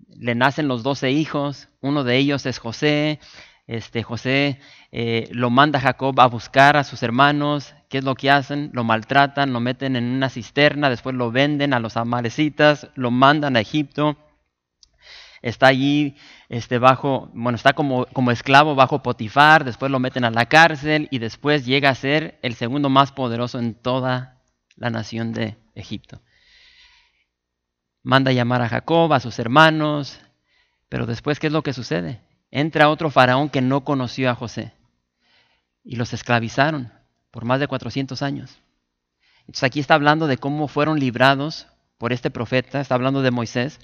le 0.09 0.35
nacen 0.35 0.67
los 0.67 0.83
doce 0.83 1.13
hijos, 1.13 1.69
uno 1.81 2.03
de 2.03 2.17
ellos 2.17 2.47
es 2.47 2.59
José, 2.59 3.21
este, 3.69 4.03
José 4.03 4.59
eh, 4.91 5.29
lo 5.31 5.51
manda 5.51 5.79
a 5.79 5.83
Jacob 5.83 6.21
a 6.21 6.27
buscar 6.27 6.77
a 6.77 6.83
sus 6.83 7.05
hermanos, 7.05 7.75
¿qué 7.89 7.99
es 7.99 8.05
lo 8.05 8.17
que 8.17 8.31
hacen? 8.31 8.71
Lo 8.73 8.83
maltratan, 8.83 9.53
lo 9.53 9.61
meten 9.61 9.95
en 9.95 10.05
una 10.05 10.29
cisterna, 10.29 10.91
después 10.91 11.15
lo 11.15 11.31
venden 11.31 11.75
a 11.75 11.79
los 11.79 11.97
amalecitas, 11.97 12.89
lo 12.97 13.13
mandan 13.13 13.57
a 13.57 13.61
Egipto 13.61 14.17
está 15.45 15.67
allí 15.67 16.17
este, 16.49 16.79
bajo, 16.79 17.31
bueno, 17.35 17.57
está 17.57 17.75
como, 17.75 18.07
como 18.07 18.31
esclavo 18.31 18.75
bajo 18.75 19.03
Potifar, 19.03 19.65
después 19.65 19.93
lo 19.93 19.99
meten 19.99 20.25
a 20.25 20.31
la 20.31 20.47
cárcel 20.47 21.07
y 21.11 21.19
después 21.19 21.67
llega 21.67 21.91
a 21.91 21.95
ser 21.95 22.39
el 22.41 22.55
segundo 22.55 22.89
más 22.89 23.13
poderoso 23.13 23.59
en 23.59 23.75
toda 23.75 24.41
la 24.75 24.89
nación 24.89 25.35
de 25.35 25.59
Egipto. 25.75 26.23
Manda 28.03 28.33
llamar 28.33 28.63
a 28.63 28.71
Jacob, 28.71 29.13
a 29.13 29.21
sus 29.21 29.39
hermanos, 29.39 30.19
pero 30.89 31.05
después, 31.05 31.39
¿qué 31.39 31.49
es 31.49 31.53
lo 31.53 31.63
que 31.63 31.75
sucede? 31.75 32.23
Entra 32.51 32.89
otro 32.89 33.11
faraón 33.11 33.51
que 33.51 33.61
no 33.61 33.85
conoció 33.85 34.31
a 34.31 34.35
José 34.35 34.73
y 35.85 35.97
los 35.97 36.15
esclavizaron 36.15 36.91
por 37.31 37.45
más 37.45 37.61
de 37.61 37.69
400 37.69 38.23
años. 38.23 38.63
Entonces 39.41 39.65
aquí 39.65 39.81
está 39.81 39.93
hablando 39.93 40.27
de 40.27 40.39
cómo 40.39 40.69
fueron 40.69 40.99
librados 40.99 41.67
por 41.99 42.15
este 42.15 42.31
profeta, 42.31 42.81
está 42.81 42.95
hablando 42.95 43.21
de 43.21 43.31
Moisés, 43.31 43.79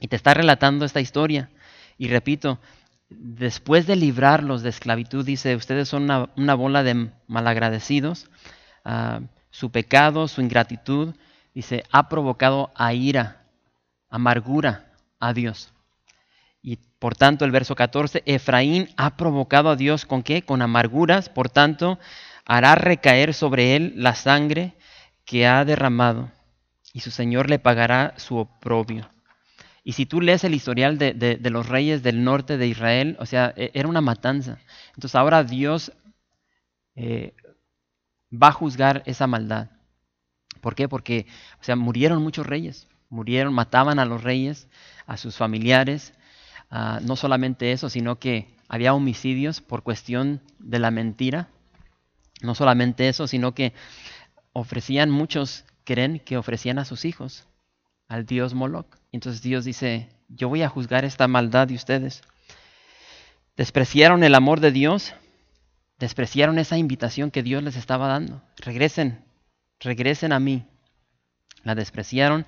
y 0.00 0.08
te 0.08 0.16
está 0.16 0.34
relatando 0.34 0.84
esta 0.84 1.00
historia. 1.00 1.50
Y 1.96 2.08
repito, 2.08 2.58
después 3.08 3.86
de 3.86 3.96
librarlos 3.96 4.62
de 4.62 4.70
esclavitud, 4.70 5.24
dice, 5.24 5.56
ustedes 5.56 5.88
son 5.88 6.10
una, 6.36 6.54
bola 6.54 6.82
de 6.82 7.10
malagradecidos. 7.26 8.28
Ah, 8.84 9.20
su 9.50 9.70
pecado, 9.70 10.28
su 10.28 10.40
ingratitud, 10.40 11.14
dice, 11.54 11.82
ha 11.90 12.08
provocado 12.08 12.70
a 12.74 12.92
ira, 12.92 13.44
amargura 14.08 14.92
a 15.18 15.32
Dios. 15.32 15.72
Y 16.62 16.76
por 16.76 17.16
tanto, 17.16 17.44
el 17.44 17.50
verso 17.50 17.74
14, 17.74 18.22
Efraín 18.26 18.88
ha 18.96 19.16
provocado 19.16 19.70
a 19.70 19.76
Dios 19.76 20.06
con 20.06 20.22
qué? 20.22 20.42
Con 20.42 20.62
amarguras, 20.62 21.28
por 21.28 21.48
tanto, 21.48 21.98
hará 22.44 22.74
recaer 22.74 23.34
sobre 23.34 23.76
él 23.76 23.94
la 23.96 24.14
sangre 24.14 24.74
que 25.24 25.46
ha 25.46 25.64
derramado, 25.64 26.30
y 26.92 27.00
su 27.00 27.10
Señor 27.10 27.50
le 27.50 27.58
pagará 27.58 28.14
su 28.16 28.36
oprobio. 28.38 29.08
Y 29.88 29.94
si 29.94 30.04
tú 30.04 30.20
lees 30.20 30.44
el 30.44 30.54
historial 30.54 30.98
de, 30.98 31.40
los 31.50 31.66
reyes 31.66 32.02
del 32.02 32.22
norte 32.22 32.58
de 32.58 32.66
Israel, 32.66 33.16
o 33.20 33.24
sea, 33.24 33.54
e, 33.56 33.70
era 33.72 33.88
una 33.88 34.02
matanza. 34.02 34.58
Entonces 34.88 35.14
ahora 35.14 35.44
Dios 35.44 35.92
eh, 36.94 37.32
va 38.30 38.48
a 38.48 38.52
juzgar 38.52 39.02
esa 39.06 39.26
maldad. 39.26 39.70
¿Por 40.60 40.74
qué? 40.74 40.90
Porque, 40.90 41.24
o 41.58 41.64
sea, 41.64 41.74
murieron 41.74 42.22
muchos 42.22 42.46
reyes, 42.46 42.86
murieron, 43.08 43.54
mataban 43.54 43.98
a 43.98 44.04
los 44.04 44.22
reyes, 44.22 44.68
a 45.06 45.16
sus 45.16 45.38
familiares. 45.38 46.12
Ah, 46.70 47.00
no 47.02 47.16
solamente 47.16 47.72
eso, 47.72 47.88
sino 47.88 48.18
que 48.18 48.54
había 48.68 48.92
homicidios 48.92 49.62
por 49.62 49.84
cuestión 49.84 50.42
de 50.58 50.80
la 50.80 50.90
mentira. 50.90 51.48
No 52.42 52.54
solamente 52.54 53.08
eso, 53.08 53.26
sino 53.26 53.54
que 53.54 53.72
ofrecían, 54.52 55.08
muchos 55.08 55.64
creen 55.84 56.20
que 56.20 56.36
ofrecían 56.36 56.78
a 56.78 56.84
sus 56.84 57.06
hijos 57.06 57.48
al 58.06 58.26
dios 58.26 58.52
Moloch. 58.52 58.97
Entonces 59.12 59.42
Dios 59.42 59.64
dice, 59.64 60.08
yo 60.28 60.48
voy 60.48 60.62
a 60.62 60.68
juzgar 60.68 61.04
esta 61.04 61.28
maldad 61.28 61.68
de 61.68 61.74
ustedes. 61.74 62.22
Despreciaron 63.56 64.22
el 64.22 64.34
amor 64.34 64.60
de 64.60 64.70
Dios, 64.70 65.14
despreciaron 65.98 66.58
esa 66.58 66.76
invitación 66.76 67.30
que 67.30 67.42
Dios 67.42 67.62
les 67.62 67.76
estaba 67.76 68.08
dando. 68.08 68.42
Regresen, 68.58 69.24
regresen 69.80 70.32
a 70.32 70.38
mí. 70.38 70.64
La 71.64 71.74
despreciaron, 71.74 72.46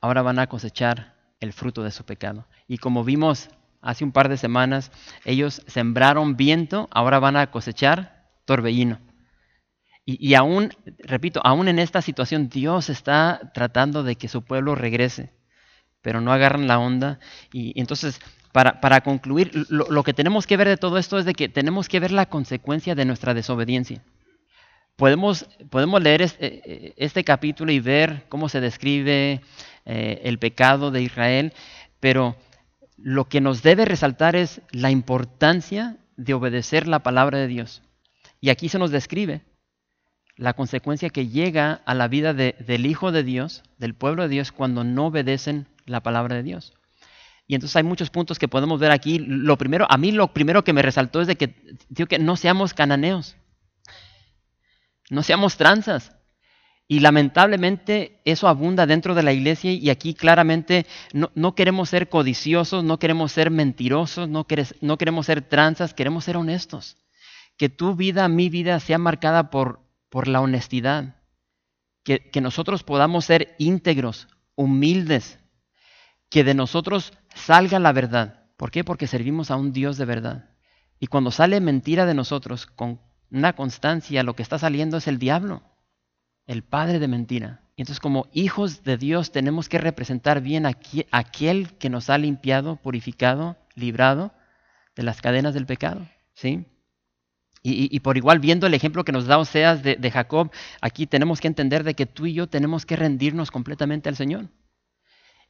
ahora 0.00 0.22
van 0.22 0.38
a 0.38 0.46
cosechar 0.46 1.14
el 1.40 1.52
fruto 1.52 1.82
de 1.82 1.90
su 1.90 2.04
pecado. 2.04 2.46
Y 2.68 2.78
como 2.78 3.04
vimos 3.04 3.48
hace 3.80 4.04
un 4.04 4.12
par 4.12 4.28
de 4.28 4.36
semanas, 4.36 4.90
ellos 5.24 5.62
sembraron 5.66 6.36
viento, 6.36 6.88
ahora 6.90 7.18
van 7.18 7.36
a 7.36 7.50
cosechar 7.50 8.30
torbellino. 8.44 9.00
Y, 10.08 10.34
aún, 10.34 10.72
repito, 11.00 11.40
aún 11.42 11.66
en 11.66 11.80
esta 11.80 12.00
situación 12.00 12.48
Dios 12.48 12.90
está 12.90 13.50
tratando 13.52 14.04
de 14.04 14.14
que 14.14 14.28
su 14.28 14.44
pueblo 14.44 14.76
regrese, 14.76 15.32
pero 16.06 16.20
no 16.20 16.32
agarran 16.32 16.68
la 16.68 16.78
onda. 16.78 17.18
Y, 17.52 17.72
entonces, 17.80 18.20
para, 18.52 18.80
para 18.80 19.00
concluir, 19.00 19.50
lo, 19.70 20.04
que 20.04 20.14
tenemos 20.14 20.46
que 20.46 20.56
ver 20.56 20.68
de 20.68 20.76
todo 20.76 20.98
esto 20.98 21.18
es 21.18 21.24
de 21.24 21.32
que 21.32 21.48
tenemos 21.48 21.88
que 21.88 21.98
ver 21.98 22.12
la 22.12 22.26
consecuencia 22.26 22.94
de 22.94 23.04
nuestra 23.04 23.34
desobediencia. 23.34 24.04
Podemos, 24.94 25.48
podemos 25.68 26.00
leer 26.00 26.22
este, 26.22 26.94
este 26.96 27.24
capítulo 27.24 27.72
y 27.72 27.80
ver 27.80 28.26
cómo 28.28 28.48
se 28.48 28.60
describe 28.60 29.40
eh, 29.84 30.20
el 30.22 30.38
pecado 30.38 30.92
de 30.92 31.02
Israel, 31.02 31.52
pero 31.98 32.36
lo 32.96 33.24
que 33.24 33.40
nos 33.40 33.64
debe 33.64 33.84
resaltar 33.84 34.36
es 34.36 34.60
la 34.70 34.92
importancia 34.92 35.96
de 36.16 36.34
obedecer 36.34 36.86
la 36.86 37.00
palabra 37.00 37.38
de 37.38 37.48
Dios. 37.48 37.82
Y 38.40 38.50
aquí 38.50 38.68
se 38.68 38.78
nos 38.78 38.92
describe 38.92 39.40
la 40.36 40.52
consecuencia 40.52 41.10
que 41.10 41.26
llega 41.26 41.82
a 41.84 41.94
la 41.94 42.06
vida 42.06 42.32
del 42.32 42.86
Hijo 42.86 43.10
de 43.10 43.24
Dios, 43.24 43.64
del 43.78 43.94
pueblo 43.94 44.22
de 44.22 44.28
Dios, 44.28 44.52
cuando 44.52 44.84
no 44.84 45.06
obedecen 45.06 45.66
la 45.86 46.02
palabra 46.02 46.36
de 46.36 46.42
Dios. 46.42 46.74
Y 47.46 47.54
entonces 47.54 47.76
hay 47.76 47.84
muchos 47.84 48.10
puntos 48.10 48.38
que 48.38 48.48
podemos 48.48 48.80
ver 48.80 48.90
aquí. 48.90 49.18
Lo 49.18 49.56
primero, 49.56 49.86
a 49.88 49.96
mí 49.96 50.12
lo 50.12 50.32
primero 50.34 50.64
que 50.64 50.72
me 50.72 50.82
resaltó 50.82 51.20
es 51.20 51.26
de 51.26 51.36
que, 51.36 51.54
digo 51.88 52.08
que 52.08 52.18
no 52.18 52.36
seamos 52.36 52.74
cananeos, 52.74 53.36
no 55.10 55.22
seamos 55.22 55.56
tranzas. 55.56 56.12
Y 56.88 57.00
lamentablemente 57.00 58.20
eso 58.24 58.46
abunda 58.46 58.86
dentro 58.86 59.14
de 59.14 59.24
la 59.24 59.32
iglesia 59.32 59.72
y 59.72 59.90
aquí 59.90 60.14
claramente 60.14 60.86
no, 61.12 61.54
queremos 61.56 61.88
ser 61.88 62.08
codiciosos, 62.08 62.84
no 62.84 63.00
queremos 63.00 63.32
ser 63.32 63.50
mentirosos, 63.50 64.28
no, 64.28 64.46
no 64.80 64.98
queremos 64.98 65.26
ser 65.26 65.42
tranzas, 65.42 65.94
queremos 65.94 66.24
ser 66.24 66.36
honestos. 66.36 66.96
Que 67.56 67.68
tu 67.68 67.96
vida, 67.96 68.28
mi 68.28 68.50
vida 68.50 68.78
sea 68.78 68.98
marcada 68.98 69.50
por 69.50 69.86
por 70.08 70.28
la 70.28 70.40
honestidad, 70.40 71.16
que, 72.02 72.40
nosotros 72.40 72.84
podamos 72.84 73.24
ser 73.24 73.54
íntegros, 73.58 74.28
humildes, 74.54 75.38
que 76.30 76.44
de 76.44 76.54
nosotros 76.54 77.12
salga 77.34 77.78
la 77.78 77.92
verdad. 77.92 78.44
¿Por 78.56 78.70
qué? 78.70 78.84
Porque 78.84 79.06
servimos 79.06 79.50
a 79.50 79.56
un 79.56 79.72
Dios 79.72 79.96
de 79.96 80.04
verdad. 80.04 80.50
Y 80.98 81.08
cuando 81.08 81.30
sale 81.30 81.60
mentira 81.60 82.06
de 82.06 82.14
nosotros 82.14 82.66
con 82.66 83.00
una 83.30 83.54
constancia, 83.54 84.22
lo 84.22 84.34
que 84.34 84.42
está 84.42 84.58
saliendo 84.58 84.96
es 84.96 85.08
el 85.08 85.18
diablo, 85.18 85.62
el 86.46 86.62
padre 86.62 86.98
de 86.98 87.08
mentira. 87.08 87.60
Y 87.76 87.82
entonces 87.82 88.00
como 88.00 88.28
hijos 88.32 88.82
de 88.84 88.96
Dios 88.96 89.32
tenemos 89.32 89.68
que 89.68 89.78
representar 89.78 90.40
bien 90.40 90.64
a 90.64 90.76
aquel 91.10 91.76
que 91.78 91.90
nos 91.90 92.08
ha 92.08 92.16
limpiado, 92.16 92.76
purificado, 92.76 93.56
librado 93.74 94.32
de 94.94 95.02
las 95.02 95.20
cadenas 95.20 95.52
del 95.52 95.66
pecado. 95.66 96.08
¿Sí? 96.32 96.66
Y, 97.68 97.98
por 97.98 98.16
igual, 98.16 98.38
viendo 98.38 98.68
el 98.68 98.74
ejemplo 98.74 99.02
que 99.02 99.10
nos 99.10 99.26
da 99.26 99.38
Oseas 99.38 99.82
de, 99.82 99.96
de, 99.96 100.10
Jacob, 100.12 100.52
aquí 100.80 101.08
tenemos 101.08 101.40
que 101.40 101.48
entender 101.48 101.82
de 101.82 101.94
que 101.94 102.06
tú 102.06 102.26
y 102.26 102.32
yo 102.32 102.46
tenemos 102.46 102.86
que 102.86 102.94
rendirnos 102.94 103.50
completamente 103.50 104.08
al 104.08 104.14
Señor. 104.14 104.50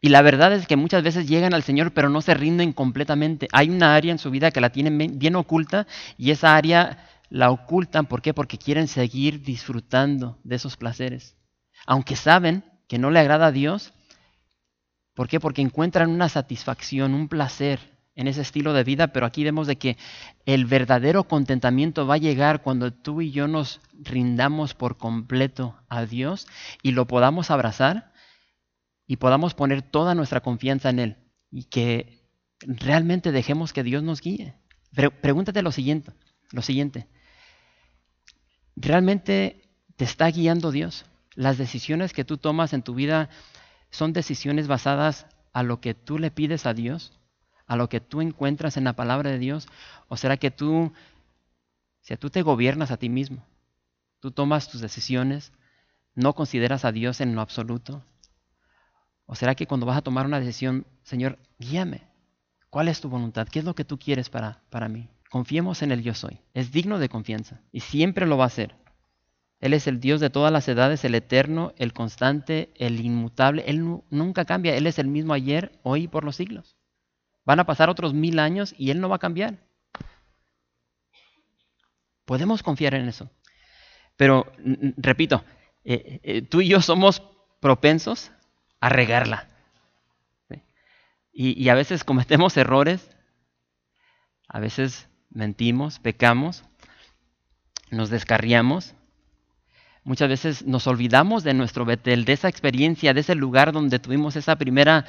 Y 0.01 0.11
la 0.11 0.23
verdad 0.23 0.53
es 0.53 0.67
que 0.67 0.77
muchas 0.77 1.03
veces 1.03 1.29
llegan 1.29 1.55
al 1.55 1.63
Señor, 1.63 1.93
pero 1.93 2.09
no 2.09 2.21
se 2.21 2.35
rinden 2.35 2.73
completamente. 2.73 3.49
Hay 3.53 3.71
una 3.71 3.95
área 3.95 4.13
en 4.13 4.19
su 4.19 4.31
vida 4.31 4.51
que 4.51 4.61
la 4.61 4.71
tienen 4.71 5.19
bien 5.19 5.37
oculta 5.37 5.87
y 6.19 6.31
esa 6.31 6.55
área 6.55 7.09
la 7.31 7.51
ocultan. 7.51 8.07
¿Por 8.07 8.23
qué? 8.23 8.35
Porque 8.35 8.59
quieren 8.59 8.89
seguir 8.89 9.43
disfrutando 9.43 10.39
de 10.45 10.57
esos 10.57 10.77
placeres. 10.77 11.37
Aunque 11.87 12.17
saben 12.17 12.65
que 12.89 12.99
no 12.99 13.11
le 13.11 13.21
agrada 13.21 13.47
a 13.47 13.53
Dios. 13.53 13.93
¿Por 15.15 15.29
qué? 15.29 15.41
Porque 15.41 15.63
encuentran 15.63 16.11
una 16.11 16.29
satisfacción, 16.29 17.15
un 17.15 17.29
placer 17.29 17.81
en 18.15 18.29
ese 18.29 18.41
estilo 18.41 18.73
de 18.73 18.85
vida, 18.85 19.09
pero 19.09 19.27
aquí 19.27 19.45
vemos 19.45 19.67
de 19.67 19.77
que 19.77 19.97
el 20.47 20.65
verdadero 20.65 21.25
contentamiento 21.25 22.07
va 22.07 22.15
a 22.15 22.19
llegar 22.19 22.63
cuando 22.63 22.93
tú 22.93 23.21
y 23.21 23.31
yo 23.31 23.47
nos 23.47 23.81
rindamos 23.93 24.75
por 24.75 24.97
completo 24.97 25.77
a 25.89 26.07
Dios 26.07 26.47
y 26.83 26.93
lo 26.93 27.07
podamos 27.07 27.51
abrazar 27.51 28.13
y 29.07 29.17
podamos 29.17 29.55
poner 29.55 29.83
toda 29.83 30.15
nuestra 30.15 30.41
confianza 30.41 30.91
en 30.91 30.99
Él 30.99 31.17
y 31.51 31.65
que 31.65 32.29
realmente 32.61 33.33
dejemos 33.33 33.73
que 33.73 33.83
Dios 33.83 34.03
nos 34.03 34.21
guíe. 34.21 34.55
pregúntate 35.23 35.63
lo 35.63 35.73
siguiente, 35.73 36.13
lo 36.51 36.63
siguiente. 36.63 37.07
¿Realmente 38.75 39.63
te 39.97 40.05
está 40.05 40.27
guiando 40.31 40.71
Dios? 40.71 41.07
Las 41.35 41.59
decisiones 41.59 42.13
que 42.13 42.25
tú 42.25 42.39
tomas 42.39 42.73
en 42.73 42.83
tu 42.83 42.95
vida 42.95 43.31
son 43.91 44.13
decisiones 44.13 44.67
basadas 44.67 45.27
a 45.53 45.63
lo 45.63 45.81
que 45.81 45.95
tú 45.95 46.19
le 46.19 46.31
pides 46.31 46.67
a 46.67 46.75
Dios 46.75 47.17
a 47.67 47.77
lo 47.77 47.89
que 47.89 48.01
tú 48.01 48.21
encuentras 48.21 48.77
en 48.77 48.85
la 48.85 48.95
palabra 48.95 49.31
de 49.31 49.39
Dios? 49.39 49.67
¿O 50.09 50.17
será 50.17 50.37
que 50.37 50.51
tú, 50.51 50.93
si 52.01 52.17
tú 52.17 52.31
te 52.31 52.43
gobiernas 52.43 52.91
a 52.91 52.97
ti 52.97 53.09
mismo, 53.09 53.45
tú 54.21 54.31
tomas 54.31 54.69
tus 54.69 54.81
decisiones, 54.81 55.53
no 56.15 56.35
consideras 56.35 56.85
a 56.85 56.93
Dios 56.93 57.21
en 57.21 57.35
lo 57.35 57.41
absoluto? 57.41 58.05
¿O 59.27 59.35
será 59.35 59.55
que 59.55 59.67
cuando 59.67 59.87
vas 59.87 59.99
a 59.99 60.03
tomar 60.03 60.25
una 60.27 60.41
decisión, 60.41 60.87
Señor, 61.03 61.39
guíame? 61.59 62.03
¿Cuál 62.71 62.89
es 62.89 63.01
tu 63.01 63.09
voluntad? 63.09 63.49
¿Qué 63.49 63.59
es 63.59 63.65
lo 63.65 63.75
que 63.75 63.85
tú 63.85 63.99
quieres 63.99 64.31
para, 64.31 64.63
para 64.71 64.89
mí? 64.89 65.09
Confiemos 65.31 65.83
en 65.83 65.93
el 65.93 66.03
yo 66.03 66.15
soy. 66.15 66.41
Es 66.55 66.73
digno 66.73 66.99
de 66.99 67.09
confianza 67.09 67.61
y 67.73 67.81
siempre 67.81 68.27
lo 68.27 68.37
va 68.37 68.45
a 68.45 68.49
hacer. 68.49 68.77
Él 69.59 69.73
es 69.73 69.87
el 69.87 70.01
Dios 70.01 70.21
de 70.21 70.31
todas 70.31 70.53
las 70.53 70.69
edades, 70.69 71.05
el 71.05 71.15
eterno, 71.15 71.73
el 71.77 71.93
constante, 71.93 72.71
el 72.77 73.01
inmutable. 73.01 73.65
Él 73.67 74.03
nunca 74.11 74.45
cambia. 74.45 74.77
Él 74.77 74.87
es 74.87 74.99
el 74.99 75.09
mismo 75.09 75.33
ayer, 75.33 75.79
hoy 75.83 76.05
y 76.05 76.09
por 76.09 76.25
los 76.25 76.37
siglos. 76.37 76.77
Van 77.45 77.61
a 77.61 77.67
pasar 77.67 77.89
otros 77.89 78.13
mil 78.13 78.39
años 78.39 78.75
y 78.77 78.91
Él 78.91 79.01
no 79.01 79.09
va 79.09 79.17
a 79.17 79.21
cambiar. 79.21 79.59
Podemos 82.25 82.63
confiar 82.63 82.95
en 82.95 83.09
eso. 83.09 83.31
Pero, 84.17 84.53
repito, 84.97 85.45
eh, 85.85 86.21
eh, 86.23 86.43
tú 86.43 86.61
y 86.61 86.69
yo 86.69 86.81
somos 86.81 87.23
propensos 87.61 88.33
a 88.81 88.89
regarla. 88.89 89.49
Y, 91.33 91.69
a 91.69 91.75
veces 91.75 92.03
cometemos 92.03 92.57
errores, 92.57 93.11
a 94.49 94.59
veces 94.59 95.07
mentimos, 95.29 95.99
pecamos, 95.99 96.65
nos 97.91 98.09
descarriamos. 98.09 98.95
Muchas 100.03 100.31
veces 100.31 100.67
nos 100.67 100.87
olvidamos 100.87 101.45
de 101.45 101.53
nuestro 101.53 101.85
Betel, 101.85 102.25
de 102.25 102.33
esa 102.33 102.49
experiencia, 102.49 103.13
de 103.13 103.21
ese 103.21 103.35
lugar 103.35 103.73
donde 103.73 103.99
tuvimos 103.99 104.37
esa 104.37 104.57
primera 104.57 105.05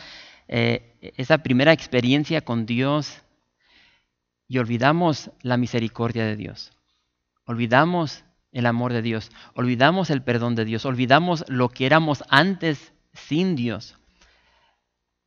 eh, 0.47 1.13
esa 1.17 1.39
primera 1.39 1.73
experiencia 1.73 2.41
con 2.41 2.65
Dios 2.65 3.21
y 4.47 4.59
olvidamos 4.59 5.31
la 5.41 5.57
misericordia 5.57 6.25
de 6.25 6.37
Dios. 6.37 6.71
Olvidamos 7.45 8.23
el 8.53 8.65
amor 8.65 8.93
de 8.93 9.01
Dios, 9.01 9.31
olvidamos 9.53 10.09
el 10.09 10.21
perdón 10.23 10.55
de 10.55 10.65
Dios, 10.65 10.85
olvidamos 10.85 11.43
lo 11.49 11.69
que 11.69 11.85
éramos 11.85 12.23
antes 12.29 12.93
sin 13.27 13.55
Dios. 13.55 13.97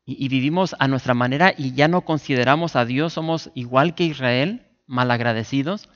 Y, 0.06 0.28
vivimos 0.28 0.74
a 0.78 0.88
nuestra 0.88 1.14
manera 1.14 1.54
y 1.56 1.72
ya 1.72 1.86
no 1.86 2.00
consideramos 2.00 2.74
a 2.74 2.84
Dios, 2.84 3.12
somos 3.12 3.50
igual 3.54 3.94
que 3.94 4.04
Israel, 4.04 4.66
malagradecidos. 4.86 5.88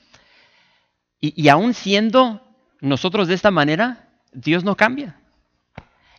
Y, 1.19 1.33
y 1.41 1.49
aún 1.49 1.73
siendo 1.73 2.41
nosotros 2.79 3.27
de 3.27 3.33
esta 3.33 3.51
manera, 3.51 4.07
Dios 4.31 4.63
no 4.63 4.77
cambia. 4.77 5.19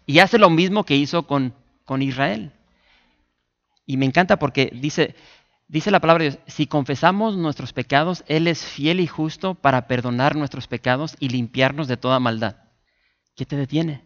Y 0.05 0.19
hace 0.19 0.39
lo 0.39 0.51
mismo 0.51 0.85
que 0.85 0.97
hizo 0.97 1.27
con, 1.27 1.55
con 1.85 2.03
Israel. 2.03 2.53
Y 3.87 3.97
me 3.97 4.05
encanta 4.05 4.39
porque 4.39 4.71
dice, 4.75 5.15
dice 5.69 5.91
la 5.91 6.01
palabra 6.01 6.25
de 6.25 6.31
Dios, 6.31 6.43
si 6.47 6.67
confesamos 6.67 7.37
nuestros 7.37 7.73
pecados, 7.73 8.25
Él 8.27 8.49
es 8.49 8.65
fiel 8.65 9.01
y 9.01 9.07
justo 9.07 9.55
para 9.55 9.87
perdonar 9.87 10.37
nuestros 10.37 10.67
pecados 10.67 11.17
y 11.21 11.29
limpiarnos 11.29 11.89
de 11.89 11.97
toda 11.97 12.21
maldad. 12.21 12.57
¿Qué 13.37 13.47
te 13.47 13.57
detiene? 13.57 14.06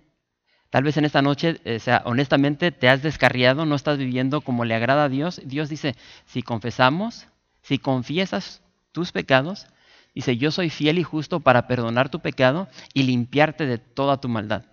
Tal 0.70 0.84
vez 0.84 0.96
en 0.96 1.04
esta 1.04 1.20
noche, 1.20 1.60
o 1.64 1.78
sea, 1.80 2.02
honestamente 2.04 2.70
te 2.70 2.88
has 2.88 3.02
descarriado, 3.02 3.66
no 3.66 3.74
estás 3.74 3.98
viviendo 3.98 4.40
como 4.40 4.64
le 4.64 4.74
agrada 4.76 5.04
a 5.04 5.08
Dios. 5.08 5.40
Dios 5.44 5.68
dice, 5.68 5.96
si 6.26 6.42
confesamos, 6.42 7.26
si 7.60 7.78
confiesas 7.78 8.62
tus 8.92 9.10
pecados, 9.10 9.66
dice, 10.14 10.36
yo 10.36 10.52
soy 10.52 10.70
fiel 10.70 10.98
y 10.98 11.02
justo 11.02 11.40
para 11.40 11.66
perdonar 11.66 12.08
tu 12.08 12.20
pecado 12.20 12.68
y 12.94 13.02
limpiarte 13.02 13.66
de 13.66 13.78
toda 13.78 14.20
tu 14.20 14.28
maldad. 14.28 14.64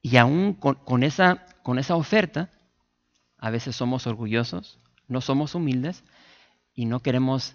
Y 0.00 0.16
aún 0.16 0.54
con, 0.54 1.02
esa, 1.02 1.44
con 1.62 1.78
esa 1.78 1.96
oferta, 1.96 2.50
a 3.36 3.50
veces 3.50 3.76
somos 3.76 4.06
orgullosos, 4.06 4.78
no 5.06 5.20
somos 5.20 5.54
humildes 5.54 6.02
y 6.74 6.86
no 6.86 7.00
queremos 7.00 7.54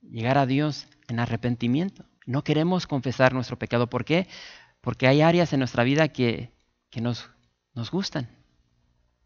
llegar 0.00 0.38
a 0.38 0.46
Dios 0.46 0.86
en 1.08 1.20
arrepentimiento. 1.20 2.06
No 2.24 2.44
queremos 2.44 2.86
confesar 2.86 3.34
nuestro 3.34 3.58
pecado. 3.58 3.90
¿Por 3.90 4.06
qué? 4.06 4.26
Porque 4.80 5.06
hay 5.06 5.20
áreas 5.20 5.52
en 5.52 5.58
nuestra 5.58 5.84
vida 5.84 6.08
que, 6.08 6.53
nos, 7.00 7.30
nos 7.74 7.90
gustan. 7.90 8.28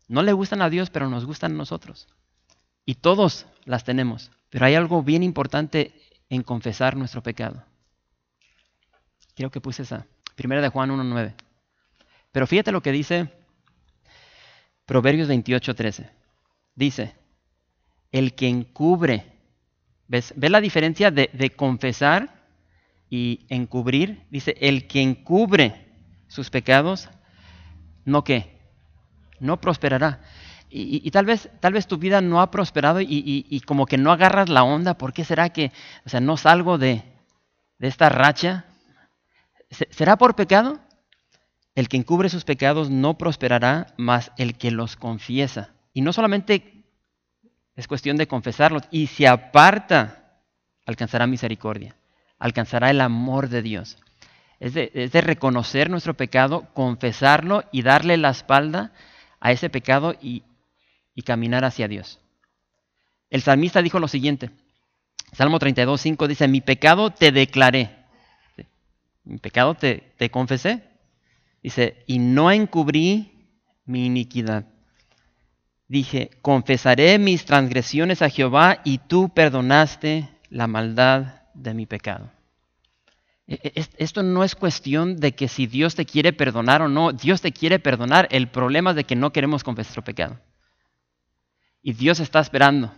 No 0.09 0.23
le 0.23 0.33
gustan 0.33 0.63
a 0.63 0.71
Dios, 0.71 0.91
pero 0.91 1.09
nos 1.09 1.27
gustan 1.27 1.53
a 1.53 1.57
nosotros. 1.57 2.09
Y 2.85 2.95
todos 2.95 3.47
las 3.65 3.85
tenemos. 3.85 4.31
Pero 4.51 4.65
hay 4.65 4.75
algo 4.75 5.03
bien 5.03 5.23
importante 5.23 5.95
en 6.31 6.43
confesar 6.43 6.97
nuestro 6.97 7.23
pecado. 7.23 7.63
Creo 9.35 9.51
que 9.51 9.61
puse 9.61 9.83
esa. 9.83 10.07
Primera 10.35 10.63
de 10.63 10.69
Juan 10.69 10.91
1.9. 10.91 11.35
Pero 12.33 12.47
fíjate 12.47 12.73
lo 12.73 12.83
que 12.83 12.93
dice 12.93 13.31
Proverbios 14.87 15.29
28.13. 15.29 16.11
Dice, 16.75 17.15
el 18.11 18.35
que 18.35 18.49
encubre, 18.49 19.27
¿ves, 20.07 20.33
¿ves 20.37 20.51
la 20.51 20.61
diferencia 20.61 21.11
de, 21.11 21.29
de 21.33 21.51
confesar 21.51 22.47
y 23.11 23.47
encubrir? 23.49 24.27
Dice, 24.31 24.57
el 24.61 24.87
que 24.87 25.03
encubre 25.03 25.89
sus 26.29 26.51
pecados, 26.51 27.11
no 28.05 28.25
qué, 28.25 28.59
no 29.41 29.61
prosperará. 29.61 30.21
Y, 30.71 31.11
tal, 31.13 31.25
vez, 31.25 31.49
tal 31.61 31.73
vez 31.73 31.87
tu 31.87 31.97
vida 31.97 32.21
no 32.21 32.43
ha 32.43 32.51
prosperado 32.51 33.01
y, 33.01 33.63
como 33.67 33.87
que 33.87 33.97
no 33.97 34.13
agarras 34.13 34.51
la 34.51 34.65
onda. 34.65 34.99
¿Por 34.99 35.15
qué 35.15 35.25
será 35.25 35.49
que, 35.49 35.73
o 36.05 36.09
sea, 36.11 36.21
no 36.21 36.37
salgo 36.37 36.77
de, 36.77 37.03
de 37.79 37.89
esta 37.89 38.11
racha? 38.11 38.67
¿Será 39.71 40.19
por 40.19 40.37
pecado? 40.37 40.79
El 41.75 41.89
que 41.89 41.97
encubre 41.97 42.29
sus 42.29 42.45
pecados 42.45 42.91
no 42.91 43.17
prosperará, 43.17 43.95
más 43.97 44.33
el 44.37 44.59
que 44.59 44.71
los 44.71 44.97
confiesa. 44.97 45.71
Y 45.95 46.03
no 46.03 46.13
solamente 46.13 46.85
es 47.75 47.87
cuestión 47.87 48.17
de 48.17 48.27
confesarlos, 48.27 48.83
y 48.91 49.07
se 49.07 49.29
aparta, 49.29 50.43
alcanzará 50.85 51.27
misericordia, 51.27 51.95
alcanzará 52.39 52.91
el 52.91 53.01
amor 53.01 53.49
de 53.49 53.63
Dios. 53.63 53.97
Es 54.61 54.75
de, 54.75 55.21
reconocer 55.21 55.89
nuestro 55.89 56.15
pecado, 56.15 56.67
confesarlo 56.75 57.65
y 57.71 57.83
darle 57.83 58.17
la 58.17 58.31
espalda 58.31 58.93
a 59.41 59.53
ese 59.53 59.71
pecado 59.71 60.17
y, 60.21 60.43
y 61.15 61.23
caminar 61.23 61.65
hacia 61.65 61.87
Dios. 61.87 62.19
El 63.31 63.43
salmista 63.43 63.83
dijo 63.83 64.01
lo 64.01 64.09
siguiente, 64.09 64.51
Salmo 65.33 65.59
32, 65.59 66.01
5 66.01 66.29
dice, 66.29 66.49
mi 66.49 66.61
pecado 66.61 67.11
te 67.11 67.31
declaré, 67.31 67.91
mi 69.25 69.39
pecado 69.39 69.75
te, 69.75 70.13
te 70.17 70.31
confesé, 70.31 70.83
dice, 71.63 72.03
y 72.07 72.19
no 72.19 72.51
encubrí 72.51 73.33
mi 73.85 74.07
iniquidad. 74.07 74.65
Dije, 75.87 76.31
confesaré 76.43 77.19
mis 77.19 77.45
transgresiones 77.45 78.23
a 78.23 78.31
Jehová 78.31 78.81
y 78.85 78.99
tú 78.99 79.31
perdonaste 79.31 80.29
la 80.51 80.67
maldad 80.67 81.43
de 81.55 81.75
mi 81.75 81.87
pecado. 81.87 82.31
E, 83.49 83.73
e, 83.75 83.87
esto 83.97 84.23
no 84.23 84.45
es 84.45 84.55
cuestión 84.55 85.17
de 85.17 85.35
que 85.35 85.49
si 85.49 85.67
Dios 85.67 85.95
te 85.95 86.05
quiere 86.05 86.35
perdonar 86.35 86.83
o 86.83 86.89
no, 86.89 87.13
Dios 87.13 87.41
te 87.41 87.51
quiere 87.51 87.79
perdonar. 87.79 88.29
El 88.31 88.49
problema 88.49 88.91
es 88.91 88.97
de 88.97 89.05
que 89.05 89.17
no 89.17 89.33
queremos 89.33 89.65
confesar 89.65 90.05
pecado. 90.05 90.39
Y 91.83 91.95
Dios 91.95 92.21
está 92.21 92.41
esperando, 92.41 92.93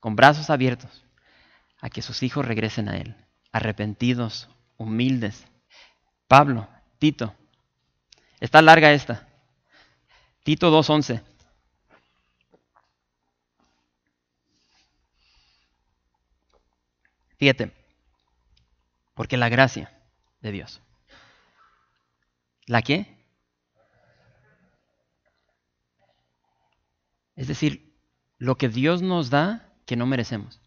con 0.00 0.16
brazos 0.16 0.48
abiertos, 0.48 1.04
a 1.80 1.90
que 1.90 2.00
sus 2.00 2.22
hijos 2.22 2.46
regresen 2.46 2.88
a 2.88 2.96
Él, 2.96 3.14
arrepentidos, 3.52 4.48
humildes. 4.78 5.44
Pablo, 6.26 6.66
Tito, 6.98 7.34
está 8.40 8.62
larga 8.62 8.92
esta. 8.92 9.28
Tito 10.42 10.72
2.11. 10.72 11.22
Fíjate, 17.36 17.81
porque 19.22 19.36
la 19.36 19.48
gracia 19.48 19.88
de 20.40 20.50
Dios. 20.50 20.80
¿La 22.66 22.82
qué? 22.82 23.24
Es 27.36 27.46
decir, 27.46 27.94
lo 28.38 28.56
que 28.56 28.68
Dios 28.68 29.00
nos 29.00 29.30
da 29.30 29.72
que 29.86 29.94
no 29.94 30.06
merecemos. 30.06 30.60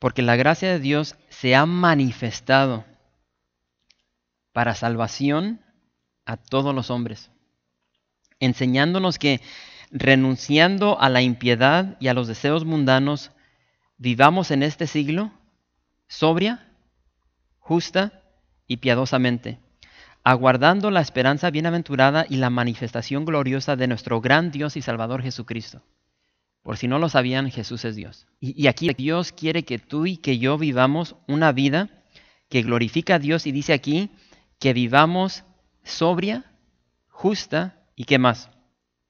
Porque 0.00 0.22
la 0.22 0.34
gracia 0.34 0.72
de 0.72 0.80
Dios 0.80 1.14
se 1.28 1.54
ha 1.54 1.66
manifestado 1.66 2.84
para 4.52 4.74
salvación 4.74 5.64
a 6.26 6.36
todos 6.36 6.74
los 6.74 6.90
hombres, 6.90 7.30
enseñándonos 8.40 9.20
que 9.20 9.40
renunciando 9.92 11.00
a 11.00 11.08
la 11.08 11.22
impiedad 11.22 11.96
y 12.00 12.08
a 12.08 12.14
los 12.14 12.26
deseos 12.26 12.64
mundanos, 12.64 13.30
vivamos 13.98 14.50
en 14.50 14.64
este 14.64 14.88
siglo 14.88 15.30
sobria, 16.08 16.66
justa 17.70 18.24
y 18.66 18.78
piadosamente, 18.78 19.60
aguardando 20.24 20.90
la 20.90 21.00
esperanza 21.00 21.50
bienaventurada 21.50 22.26
y 22.28 22.36
la 22.36 22.50
manifestación 22.50 23.24
gloriosa 23.24 23.76
de 23.76 23.86
nuestro 23.86 24.20
gran 24.20 24.50
Dios 24.50 24.76
y 24.76 24.82
Salvador 24.82 25.22
Jesucristo 25.22 25.82
por 26.62 26.76
si 26.76 26.88
no 26.88 26.98
lo 26.98 27.08
sabían, 27.08 27.50
Jesús 27.50 27.84
es 27.84 27.96
Dios. 27.96 28.26
Y, 28.38 28.66
aquí 28.66 28.90
Dios 28.96 29.32
quiere 29.32 29.64
que 29.64 29.78
tú 29.78 30.06
y 30.06 30.16
que 30.16 30.38
yo 30.38 30.58
vivamos 30.58 31.16
una 31.26 31.52
vida 31.52 31.88
que 32.48 32.62
glorifica 32.62 33.14
a 33.14 33.18
Dios 33.18 33.46
y 33.46 33.52
dice 33.52 33.72
aquí 33.72 34.10
que 34.58 34.72
vivamos 34.72 35.44
sobria, 35.84 36.52
justa 37.08 37.82
y 37.96 38.04
qué 38.04 38.18
más, 38.18 38.50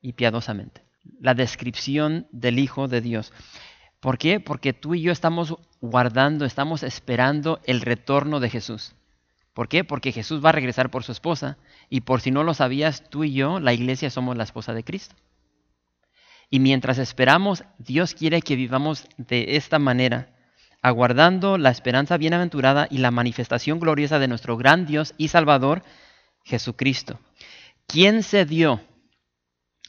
y 0.01 0.13
piadosamente. 0.13 0.85
La 1.19 1.35
descripción 1.35 2.29
del 2.31 2.59
Hijo 2.59 2.87
de 2.87 3.01
Dios. 3.01 3.33
¿Por 4.01 4.17
qué? 4.17 4.41
Porque 4.41 4.73
tú 4.73 4.95
y 4.95 5.03
yo 5.03 5.13
estamos 5.13 5.57
guardando, 5.81 6.47
estamos 6.47 6.83
esperando 6.83 7.61
el 7.65 7.83
retorno 7.83 8.41
de 8.41 8.49
Jesús. 8.49 8.95
¿Por 9.53 9.69
qué? 9.69 9.85
Porque 9.85 10.13
Jesús 10.13 10.43
va 10.45 10.51
a 10.51 10.53
regresar 10.53 10.91
por 10.91 11.05
su 11.05 11.13
esposa 11.13 11.59
y 11.91 12.01
por 12.01 12.23
si 12.23 12.31
no 12.31 12.43
lo 12.43 12.55
sabías, 12.55 13.05
tú 13.11 13.25
y 13.25 13.35
yo, 13.35 13.61
la 13.61 13.75
iglesia, 13.75 14.09
somos 14.09 14.37
la 14.37 14.45
esposa 14.45 14.73
de 14.73 14.85
Cristo. 14.85 15.15
Y 16.49 16.61
mientras 16.61 16.99
esperamos, 16.99 17.65
Dios 17.79 18.15
quiere 18.15 18.41
que 18.43 18.57
vivamos 18.57 19.07
de 19.19 19.57
esta 19.57 19.79
manera, 19.79 20.35
aguardando 20.83 21.59
la 21.59 21.71
esperanza 21.71 22.17
bienaventurada 22.17 22.89
y 22.91 22.99
la 22.99 23.11
manifestación 23.11 23.81
gloriosa 23.81 24.19
de 24.19 24.29
nuestro 24.29 24.57
gran 24.57 24.87
Dios 24.87 25.15
y 25.19 25.29
Salvador, 25.29 25.83
Jesucristo, 26.43 27.21
quien 27.87 28.23
se 28.23 28.47
dio 28.47 28.81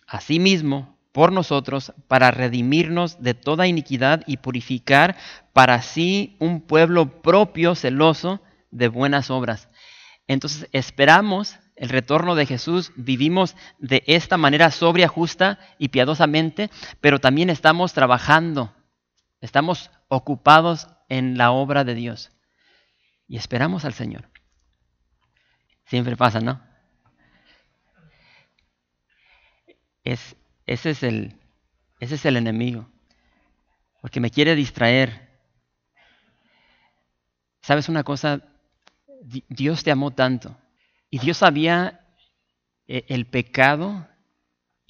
a 0.05 0.19
sí 0.19 0.39
mismo 0.39 0.97
por 1.11 1.31
nosotros 1.31 1.93
para 2.07 2.31
redimirnos 2.31 3.21
de 3.21 3.33
toda 3.33 3.67
iniquidad 3.67 4.23
y 4.27 4.37
purificar 4.37 5.17
para 5.53 5.81
sí 5.81 6.35
un 6.39 6.61
pueblo 6.61 7.21
propio 7.21 7.75
celoso 7.75 8.41
de 8.71 8.87
buenas 8.87 9.29
obras. 9.29 9.69
Entonces 10.27 10.69
esperamos 10.71 11.59
el 11.75 11.89
retorno 11.89 12.35
de 12.35 12.45
Jesús, 12.45 12.91
vivimos 12.95 13.55
de 13.79 14.03
esta 14.05 14.37
manera 14.37 14.71
sobria, 14.71 15.07
justa 15.07 15.59
y 15.77 15.89
piadosamente, 15.89 16.69
pero 17.01 17.19
también 17.19 17.49
estamos 17.49 17.93
trabajando, 17.93 18.73
estamos 19.41 19.89
ocupados 20.07 20.87
en 21.09 21.37
la 21.37 21.51
obra 21.51 21.83
de 21.83 21.95
Dios 21.95 22.31
y 23.27 23.37
esperamos 23.37 23.83
al 23.83 23.93
Señor. 23.93 24.29
Siempre 25.85 26.15
pasa, 26.15 26.39
¿no? 26.39 26.61
Es, 30.03 30.35
ese, 30.73 30.91
es 30.91 31.03
el, 31.03 31.35
ese 31.99 32.15
es 32.15 32.25
el 32.25 32.37
enemigo, 32.37 32.87
porque 34.01 34.19
me 34.19 34.31
quiere 34.31 34.55
distraer. 34.55 35.29
¿Sabes 37.61 37.89
una 37.89 38.03
cosa? 38.03 38.41
Dios 39.49 39.83
te 39.83 39.91
amó 39.91 40.11
tanto 40.11 40.57
y 41.11 41.19
Dios 41.19 41.37
sabía 41.37 42.01
eh, 42.87 43.05
el 43.09 43.27
pecado, 43.27 44.07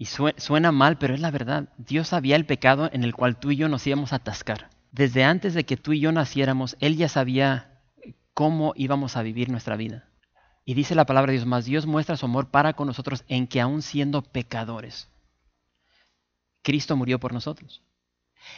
y 0.02 0.06
suena 0.06 0.72
mal, 0.72 0.98
pero 0.98 1.14
es 1.14 1.20
la 1.20 1.30
verdad. 1.30 1.70
Dios 1.78 2.08
sabía 2.08 2.36
el 2.36 2.48
pecado 2.48 2.90
en 2.92 3.04
el 3.04 3.14
cual 3.14 3.38
tú 3.40 3.52
y 3.52 3.56
yo 3.56 3.70
nos 3.70 3.86
íbamos 3.86 4.14
a 4.14 4.16
atascar. 4.16 4.72
Desde 4.92 5.24
antes 5.24 5.54
de 5.54 5.64
que 5.64 5.78
tú 5.78 5.94
y 5.94 6.00
yo 6.00 6.12
naciéramos, 6.12 6.76
Él 6.80 6.98
ya 6.98 7.08
sabía 7.08 7.84
cómo 8.34 8.74
íbamos 8.76 9.16
a 9.16 9.22
vivir 9.22 9.52
nuestra 9.52 9.76
vida. 9.76 10.06
Y 10.66 10.74
dice 10.74 10.96
la 10.96 11.06
palabra 11.06 11.32
de 11.32 11.38
Dios, 11.38 11.46
más 11.46 11.66
Dios 11.66 11.86
muestra 11.86 12.18
su 12.18 12.26
amor 12.26 12.50
para 12.50 12.74
con 12.74 12.88
nosotros 12.88 13.24
en 13.28 13.46
que 13.46 13.62
aún 13.62 13.84
siendo 13.84 14.24
pecadores, 14.24 15.08
Cristo 16.62 16.96
murió 16.96 17.20
por 17.20 17.34
nosotros. 17.34 17.82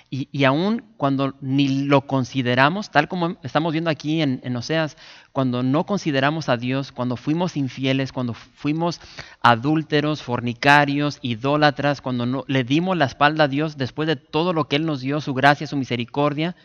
Y, 0.09 0.29
y 0.31 0.45
aún 0.45 0.93
cuando 0.97 1.35
ni 1.41 1.85
lo 1.85 2.07
consideramos, 2.07 2.89
tal 2.89 3.07
como 3.07 3.37
estamos 3.43 3.73
viendo 3.73 3.89
aquí 3.89 4.21
en, 4.21 4.55
Oseas, 4.55 4.97
cuando 5.31 5.61
no 5.61 5.85
consideramos 5.85 6.47
a 6.49 6.57
Dios, 6.57 6.91
cuando 6.91 7.17
fuimos 7.17 7.57
infieles, 7.57 8.11
cuando 8.11 8.33
fuimos 8.33 9.01
adúlteros, 9.41 10.23
fornicarios, 10.23 11.19
idólatras, 11.21 12.01
cuando 12.01 12.25
no, 12.25 12.45
le 12.47 12.63
dimos 12.63 12.97
la 12.97 13.05
espalda 13.05 13.45
a 13.45 13.47
Dios 13.49 13.77
después 13.77 14.07
de 14.07 14.15
todo 14.15 14.53
lo 14.53 14.67
que 14.67 14.77
Él 14.77 14.85
nos 14.85 15.01
dio, 15.01 15.19
su 15.19 15.33
gracia, 15.33 15.67
su 15.67 15.75
misericordia, 15.75 16.55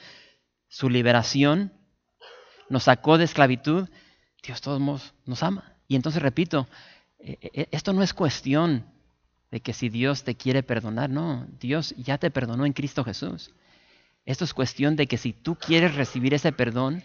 su 0.69 0.89
liberación, 0.89 1.73
nos 2.69 2.85
sacó 2.85 3.19
de 3.19 3.25
esclavitud, 3.25 3.89
Dios 4.43 4.61
todos 4.61 4.81
nos 5.25 5.43
ama. 5.43 5.75
Y 5.89 5.97
entonces 5.97 6.23
repito, 6.23 6.69
e, 7.19 7.39
e, 7.43 7.69
esto 7.73 7.93
no 7.93 8.03
es 8.03 8.15
cuestión 8.15 8.85
de 9.51 9.61
que 9.61 9.73
si 9.73 9.89
Dios 9.89 10.25
te 10.25 10.37
quiere 10.37 10.63
perdonar, 10.63 11.11
no, 11.11 11.47
Dios 11.59 11.95
ya 11.97 12.19
te 12.19 12.31
perdonó 12.31 12.67
en 12.67 12.73
Cristo 12.73 13.05
Jesús. 13.05 13.55
Esto 14.25 14.45
es 14.45 14.53
cuestión 14.53 14.97
de 14.97 15.07
que 15.07 15.17
si 15.17 15.33
tú 15.33 15.57
quieres 15.57 15.95
recibir 15.95 16.35
ese 16.35 16.53
perdón, 16.53 17.03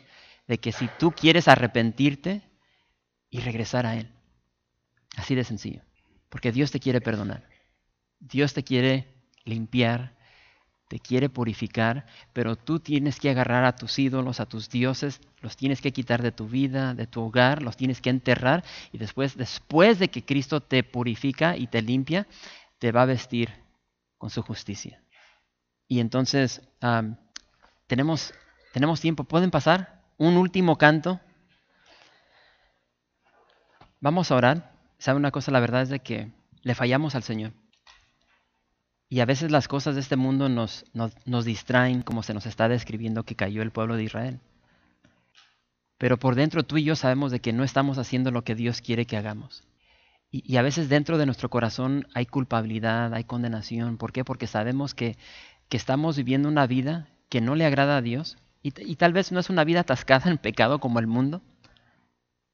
de 0.47 0.57
que 0.57 0.71
si 0.71 0.89
tú 0.99 1.11
quieres 1.11 1.47
arrepentirte 1.47 2.41
y 3.29 3.39
regresar 3.39 3.85
a 3.85 3.95
Él. 3.95 4.11
Así 5.15 5.35
de 5.35 5.43
sencillo. 5.43 5.81
Porque 6.29 6.51
Dios 6.51 6.71
te 6.71 6.79
quiere 6.79 6.99
perdonar. 6.99 7.47
Dios 8.19 8.53
te 8.53 8.63
quiere 8.63 9.07
limpiar, 9.45 10.17
te 10.87 10.99
quiere 10.99 11.29
purificar, 11.29 12.05
pero 12.33 12.55
tú 12.55 12.79
tienes 12.79 13.19
que 13.19 13.29
agarrar 13.29 13.65
a 13.65 13.75
tus 13.75 13.97
ídolos, 13.97 14.39
a 14.39 14.45
tus 14.45 14.69
dioses, 14.69 15.21
los 15.41 15.57
tienes 15.57 15.81
que 15.81 15.91
quitar 15.91 16.21
de 16.21 16.31
tu 16.31 16.47
vida, 16.47 16.93
de 16.93 17.07
tu 17.07 17.21
hogar, 17.21 17.63
los 17.63 17.77
tienes 17.77 18.01
que 18.01 18.09
enterrar 18.09 18.63
y 18.91 18.97
después, 18.97 19.35
después 19.35 19.97
de 19.99 20.09
que 20.09 20.23
Cristo 20.23 20.61
te 20.61 20.83
purifica 20.83 21.57
y 21.57 21.67
te 21.67 21.81
limpia, 21.81 22.27
te 22.79 22.91
va 22.91 23.03
a 23.03 23.05
vestir 23.05 23.49
con 24.17 24.29
su 24.29 24.41
justicia. 24.41 25.01
Y 25.87 25.99
entonces 25.99 26.61
tenemos, 27.87 28.33
tenemos 28.73 29.01
tiempo, 29.01 29.23
¿pueden 29.23 29.51
pasar? 29.51 30.03
Un 30.17 30.37
último 30.37 30.77
canto. 30.77 31.19
Vamos 33.99 34.31
a 34.31 34.35
orar. 34.35 34.73
¿Sabe 34.97 35.17
una 35.17 35.31
cosa? 35.31 35.51
La 35.51 35.59
verdad 35.59 35.81
es 35.81 35.89
de 35.89 35.99
que 35.99 36.31
le 36.61 36.75
fallamos 36.75 37.15
al 37.15 37.23
Señor. 37.23 37.53
Y 39.13 39.19
a 39.19 39.25
veces 39.25 39.51
las 39.51 39.67
cosas 39.67 39.93
de 39.93 40.01
este 40.01 40.15
mundo 40.15 40.49
nos, 40.49 40.85
nos, 40.91 41.45
distraen 41.45 42.01
como 42.01 42.23
se 42.23 42.33
nos 42.33 42.47
está 42.47 42.67
describiendo 42.67 43.25
que 43.25 43.35
cayó 43.35 43.61
el 43.61 43.69
pueblo 43.69 43.95
de 43.95 44.05
Israel. 44.05 44.39
Pero 45.99 46.17
por 46.17 46.33
dentro 46.33 46.63
tú 46.63 46.77
y 46.77 46.83
yo 46.83 46.95
sabemos 46.95 47.31
de 47.31 47.39
que 47.39 47.53
no 47.53 47.63
estamos 47.63 47.99
haciendo 47.99 48.31
lo 48.31 48.43
que 48.43 48.55
Dios 48.55 48.81
quiere 48.81 49.05
que 49.05 49.15
hagamos. 49.15 49.65
Y, 50.31 50.57
a 50.57 50.63
veces 50.63 50.89
dentro 50.89 51.19
de 51.19 51.27
nuestro 51.27 51.51
corazón 51.51 52.07
hay 52.15 52.25
culpabilidad, 52.25 53.13
hay 53.13 53.23
condenación. 53.23 53.99
¿Por 53.99 54.13
qué? 54.13 54.25
Porque 54.25 54.47
sabemos 54.47 54.95
que, 54.95 55.15
que 55.69 55.77
estamos 55.77 56.17
viviendo 56.17 56.49
una 56.49 56.65
vida 56.65 57.07
que 57.29 57.39
no 57.39 57.53
le 57.53 57.67
agrada 57.67 57.97
a 57.97 58.01
Dios. 58.01 58.37
Y, 58.63 58.71
tal 58.95 59.13
vez 59.13 59.31
no 59.31 59.39
es 59.39 59.51
una 59.51 59.63
vida 59.63 59.81
atascada 59.81 60.31
en 60.31 60.39
pecado 60.39 60.79
como 60.79 60.97
el 60.97 61.05
mundo. 61.05 61.43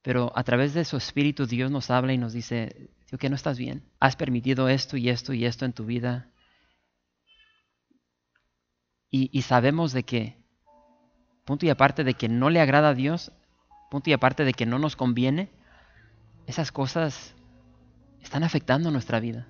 Pero 0.02 0.34
a 0.36 0.44
través 0.44 0.74
de 0.74 0.84
su 0.84 0.98
espíritu 0.98 1.46
Dios 1.46 1.72
nos 1.72 1.90
habla 1.90 2.12
y 2.12 2.18
nos 2.18 2.34
dice, 2.34 2.90
que 3.18 3.30
no 3.30 3.38
estás 3.38 3.58
bien. 3.58 3.82
Has 4.02 4.18
permitido 4.18 4.68
esto 4.68 4.98
y 4.98 5.08
esto 5.08 5.32
y 5.32 5.46
esto 5.46 5.64
en 5.64 5.72
tu 5.72 5.86
vida 5.86 6.28
y, 9.12 9.42
sabemos 9.42 9.92
de 9.92 10.04
que, 10.04 10.38
punto 11.46 11.66
y 11.66 11.70
aparte 11.70 12.04
de 12.04 12.14
que 12.14 12.30
no 12.30 12.50
le 12.50 12.62
agrada 12.62 12.90
a 12.90 12.94
Dios, 12.94 13.32
punto 13.90 14.10
y 14.10 14.14
aparte 14.14 14.46
de 14.46 14.54
que 14.54 14.66
no 14.66 14.78
nos 14.78 14.96
conviene, 14.96 15.50
esas 16.46 16.72
cosas 16.72 17.34
están 18.22 18.44
afectando 18.44 18.92
nuestra 18.92 19.20
vida, 19.20 19.48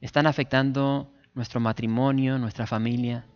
están 0.00 0.26
afectando 0.26 1.12
nuestro 1.34 1.60
matrimonio, 1.60 2.38
nuestra 2.38 2.66
familia. 2.66 3.26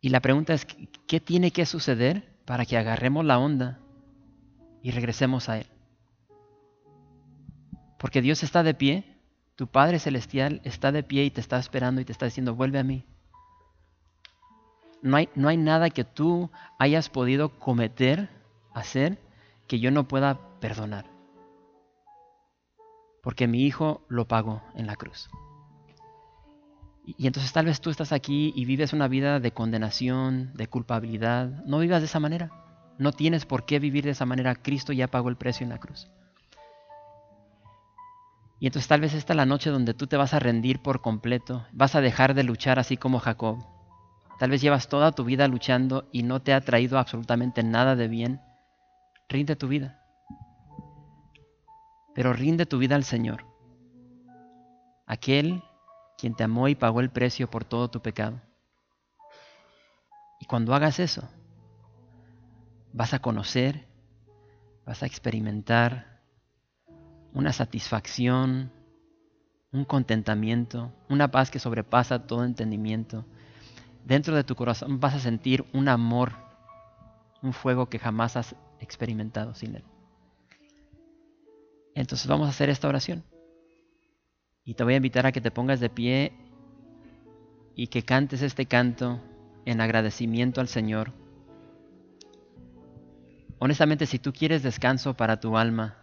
Y 0.00 0.10
la 0.10 0.20
pregunta 0.20 0.52
es, 0.52 0.66
¿qué 1.06 1.20
tiene 1.20 1.50
que 1.50 1.66
suceder 1.66 2.28
para 2.44 2.66
que 2.66 2.76
agarremos 2.76 3.24
la 3.24 3.38
onda 3.38 3.80
y 4.82 4.90
regresemos 4.90 5.48
a 5.48 5.58
Él? 5.58 5.66
Porque 7.98 8.22
Dios 8.22 8.42
está 8.42 8.62
de 8.62 8.74
pie, 8.74 9.16
tu 9.56 9.66
Padre 9.66 9.98
Celestial 9.98 10.60
está 10.64 10.92
de 10.92 11.02
pie 11.02 11.24
y 11.24 11.30
te 11.30 11.40
está 11.40 11.58
esperando 11.58 12.00
y 12.00 12.04
te 12.04 12.12
está 12.12 12.26
diciendo, 12.26 12.54
vuelve 12.54 12.78
a 12.78 12.84
mí. 12.84 13.04
No 15.02 15.16
hay, 15.16 15.28
no 15.34 15.48
hay 15.48 15.56
nada 15.56 15.90
que 15.90 16.04
tú 16.04 16.50
hayas 16.78 17.08
podido 17.08 17.58
cometer, 17.58 18.28
hacer, 18.74 19.18
que 19.66 19.78
yo 19.78 19.90
no 19.90 20.08
pueda 20.08 20.38
perdonar. 20.60 21.06
Porque 23.22 23.46
mi 23.46 23.64
hijo 23.64 24.02
lo 24.08 24.26
pagó 24.26 24.62
en 24.74 24.86
la 24.86 24.96
cruz. 24.96 25.28
Y 27.16 27.26
entonces 27.26 27.52
tal 27.52 27.66
vez 27.66 27.80
tú 27.80 27.90
estás 27.90 28.12
aquí 28.12 28.52
y 28.54 28.64
vives 28.64 28.92
una 28.92 29.08
vida 29.08 29.40
de 29.40 29.52
condenación, 29.52 30.52
de 30.54 30.68
culpabilidad. 30.68 31.64
No 31.64 31.78
vivas 31.78 32.00
de 32.00 32.06
esa 32.06 32.20
manera. 32.20 32.50
No 32.98 33.12
tienes 33.12 33.46
por 33.46 33.64
qué 33.64 33.78
vivir 33.78 34.04
de 34.04 34.10
esa 34.10 34.26
manera. 34.26 34.56
Cristo 34.56 34.92
ya 34.92 35.08
pagó 35.08 35.28
el 35.28 35.36
precio 35.36 35.64
en 35.64 35.70
la 35.70 35.78
cruz. 35.78 36.10
Y 38.60 38.66
entonces 38.66 38.88
tal 38.88 39.00
vez 39.00 39.14
esta 39.14 39.32
es 39.32 39.36
la 39.36 39.46
noche 39.46 39.70
donde 39.70 39.94
tú 39.94 40.06
te 40.06 40.16
vas 40.16 40.34
a 40.34 40.38
rendir 40.38 40.82
por 40.82 41.00
completo. 41.00 41.64
Vas 41.72 41.94
a 41.94 42.00
dejar 42.00 42.34
de 42.34 42.42
luchar 42.42 42.78
así 42.78 42.96
como 42.96 43.20
Jacob. 43.20 43.58
Tal 44.38 44.50
vez 44.50 44.60
llevas 44.60 44.88
toda 44.88 45.12
tu 45.12 45.24
vida 45.24 45.48
luchando 45.48 46.08
y 46.12 46.22
no 46.22 46.40
te 46.40 46.54
ha 46.54 46.60
traído 46.60 46.98
absolutamente 46.98 47.64
nada 47.64 47.96
de 47.96 48.06
bien. 48.06 48.40
Rinde 49.28 49.56
tu 49.56 49.66
vida. 49.66 50.00
Pero 52.14 52.32
rinde 52.32 52.64
tu 52.64 52.78
vida 52.78 52.94
al 52.94 53.04
Señor. 53.04 53.44
Aquel 55.06 55.62
quien 56.16 56.34
te 56.34 56.44
amó 56.44 56.68
y 56.68 56.76
pagó 56.76 57.00
el 57.00 57.10
precio 57.10 57.50
por 57.50 57.64
todo 57.64 57.90
tu 57.90 58.00
pecado. 58.00 58.40
Y 60.40 60.46
cuando 60.46 60.72
hagas 60.74 61.00
eso, 61.00 61.28
vas 62.92 63.14
a 63.14 63.18
conocer, 63.18 63.88
vas 64.86 65.02
a 65.02 65.06
experimentar 65.06 66.20
una 67.32 67.52
satisfacción, 67.52 68.72
un 69.72 69.84
contentamiento, 69.84 70.92
una 71.08 71.30
paz 71.30 71.50
que 71.50 71.58
sobrepasa 71.58 72.26
todo 72.26 72.44
entendimiento 72.44 73.24
dentro 74.04 74.34
de 74.34 74.44
tu 74.44 74.54
corazón 74.54 75.00
vas 75.00 75.14
a 75.14 75.20
sentir 75.20 75.64
un 75.72 75.88
amor, 75.88 76.32
un 77.42 77.52
fuego 77.52 77.88
que 77.88 77.98
jamás 77.98 78.36
has 78.36 78.56
experimentado 78.80 79.54
sin 79.54 79.76
Él. 79.76 79.84
Entonces 81.94 82.26
vamos 82.26 82.46
a 82.46 82.50
hacer 82.50 82.70
esta 82.70 82.88
oración. 82.88 83.24
Y 84.64 84.74
te 84.74 84.84
voy 84.84 84.94
a 84.94 84.98
invitar 84.98 85.26
a 85.26 85.32
que 85.32 85.40
te 85.40 85.50
pongas 85.50 85.80
de 85.80 85.90
pie 85.90 86.32
y 87.74 87.88
que 87.88 88.02
cantes 88.02 88.42
este 88.42 88.66
canto 88.66 89.20
en 89.64 89.80
agradecimiento 89.80 90.60
al 90.60 90.68
Señor. 90.68 91.12
Honestamente, 93.58 94.06
si 94.06 94.18
tú 94.18 94.32
quieres 94.32 94.62
descanso 94.62 95.14
para 95.14 95.40
tu 95.40 95.56
alma, 95.56 95.96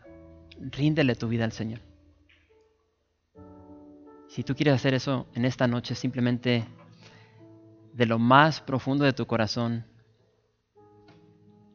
ríndele 0.59 1.15
tu 1.15 1.27
vida 1.27 1.45
al 1.45 1.51
Señor. 1.51 1.79
Si 4.27 4.43
tú 4.43 4.55
quieres 4.55 4.73
hacer 4.73 4.93
eso 4.93 5.27
en 5.33 5.45
esta 5.45 5.67
noche, 5.67 5.95
simplemente 5.95 6.65
de 7.95 8.05
lo 8.05 8.19
más 8.19 8.59
profundo 8.59 9.05
de 9.05 9.13
tu 9.13 9.25
corazón, 9.25 9.85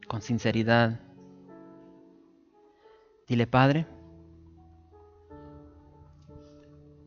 con 0.07 0.21
sinceridad. 0.21 1.01
Dile, 3.27 3.47
Padre, 3.47 3.87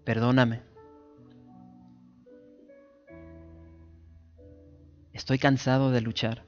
perdóname. 0.04 0.64
Estoy 5.12 5.38
cansado 5.38 5.92
de 5.92 6.02
luchar. 6.02 6.44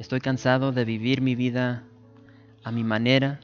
Estoy 0.00 0.20
cansado 0.20 0.72
de 0.72 0.84
vivir 0.84 1.20
mi 1.20 1.36
vida 1.36 1.84
a 2.64 2.72
mi 2.72 2.82
manera. 2.82 3.38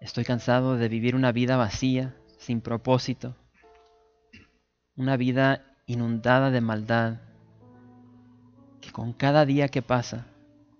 Estoy 0.00 0.24
cansado 0.24 0.78
de 0.78 0.88
vivir 0.88 1.14
una 1.14 1.30
vida 1.30 1.58
vacía, 1.58 2.16
sin 2.38 2.62
propósito 2.62 3.36
una 4.98 5.16
vida 5.16 5.62
inundada 5.86 6.50
de 6.50 6.60
maldad 6.60 7.18
que 8.80 8.90
con 8.90 9.12
cada 9.12 9.46
día 9.46 9.68
que 9.68 9.80
pasa 9.80 10.26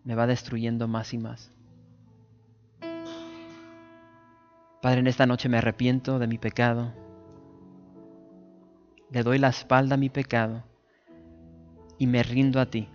me 0.02 0.16
va 0.16 0.26
destruyendo 0.26 0.88
más 0.88 1.14
y 1.14 1.18
más. 1.18 1.52
Padre, 4.82 5.00
en 5.00 5.06
esta 5.06 5.24
noche 5.26 5.48
me 5.48 5.58
arrepiento 5.58 6.18
de 6.18 6.26
mi 6.26 6.36
pecado. 6.36 6.92
Le 9.10 9.22
doy 9.22 9.38
la 9.38 9.48
espalda 9.50 9.94
a 9.94 9.98
mi 9.98 10.10
pecado 10.10 10.64
y 11.96 12.08
me 12.08 12.24
rindo 12.24 12.60
a 12.60 12.66
ti. 12.66 12.88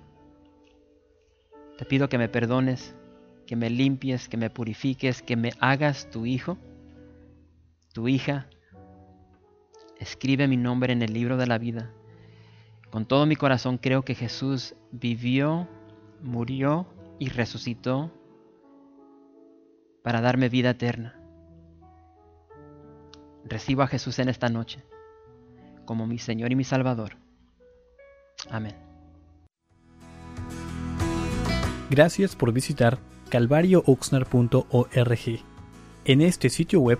Te 1.77 1.85
pido 1.85 2.09
que 2.09 2.17
me 2.17 2.27
perdones, 2.27 2.95
que 3.47 3.55
me 3.55 3.69
limpies, 3.69 4.27
que 4.27 4.35
me 4.35 4.49
purifiques, 4.49 5.21
que 5.21 5.37
me 5.37 5.53
hagas 5.61 6.09
tu 6.11 6.25
hijo, 6.25 6.57
tu 7.93 8.09
hija, 8.09 8.47
escribe 10.03 10.47
mi 10.47 10.57
nombre 10.57 10.93
en 10.93 11.01
el 11.01 11.13
libro 11.13 11.37
de 11.37 11.47
la 11.47 11.57
vida. 11.57 11.91
Con 12.91 13.05
todo 13.05 13.25
mi 13.25 13.35
corazón 13.35 13.77
creo 13.77 14.03
que 14.03 14.15
Jesús 14.15 14.75
vivió, 14.91 15.67
murió 16.21 16.87
y 17.19 17.29
resucitó 17.29 18.11
para 20.03 20.21
darme 20.21 20.49
vida 20.49 20.71
eterna. 20.71 21.19
Recibo 23.45 23.81
a 23.81 23.87
Jesús 23.87 24.19
en 24.19 24.29
esta 24.29 24.49
noche 24.49 24.83
como 25.85 26.07
mi 26.07 26.17
Señor 26.17 26.51
y 26.51 26.55
mi 26.55 26.63
Salvador. 26.63 27.17
Amén. 28.49 28.75
Gracias 31.89 32.35
por 32.35 32.53
visitar 32.53 32.99
calvariooxnar.org. 33.29 35.43
En 36.05 36.21
este 36.21 36.49
sitio 36.49 36.79
web 36.79 36.99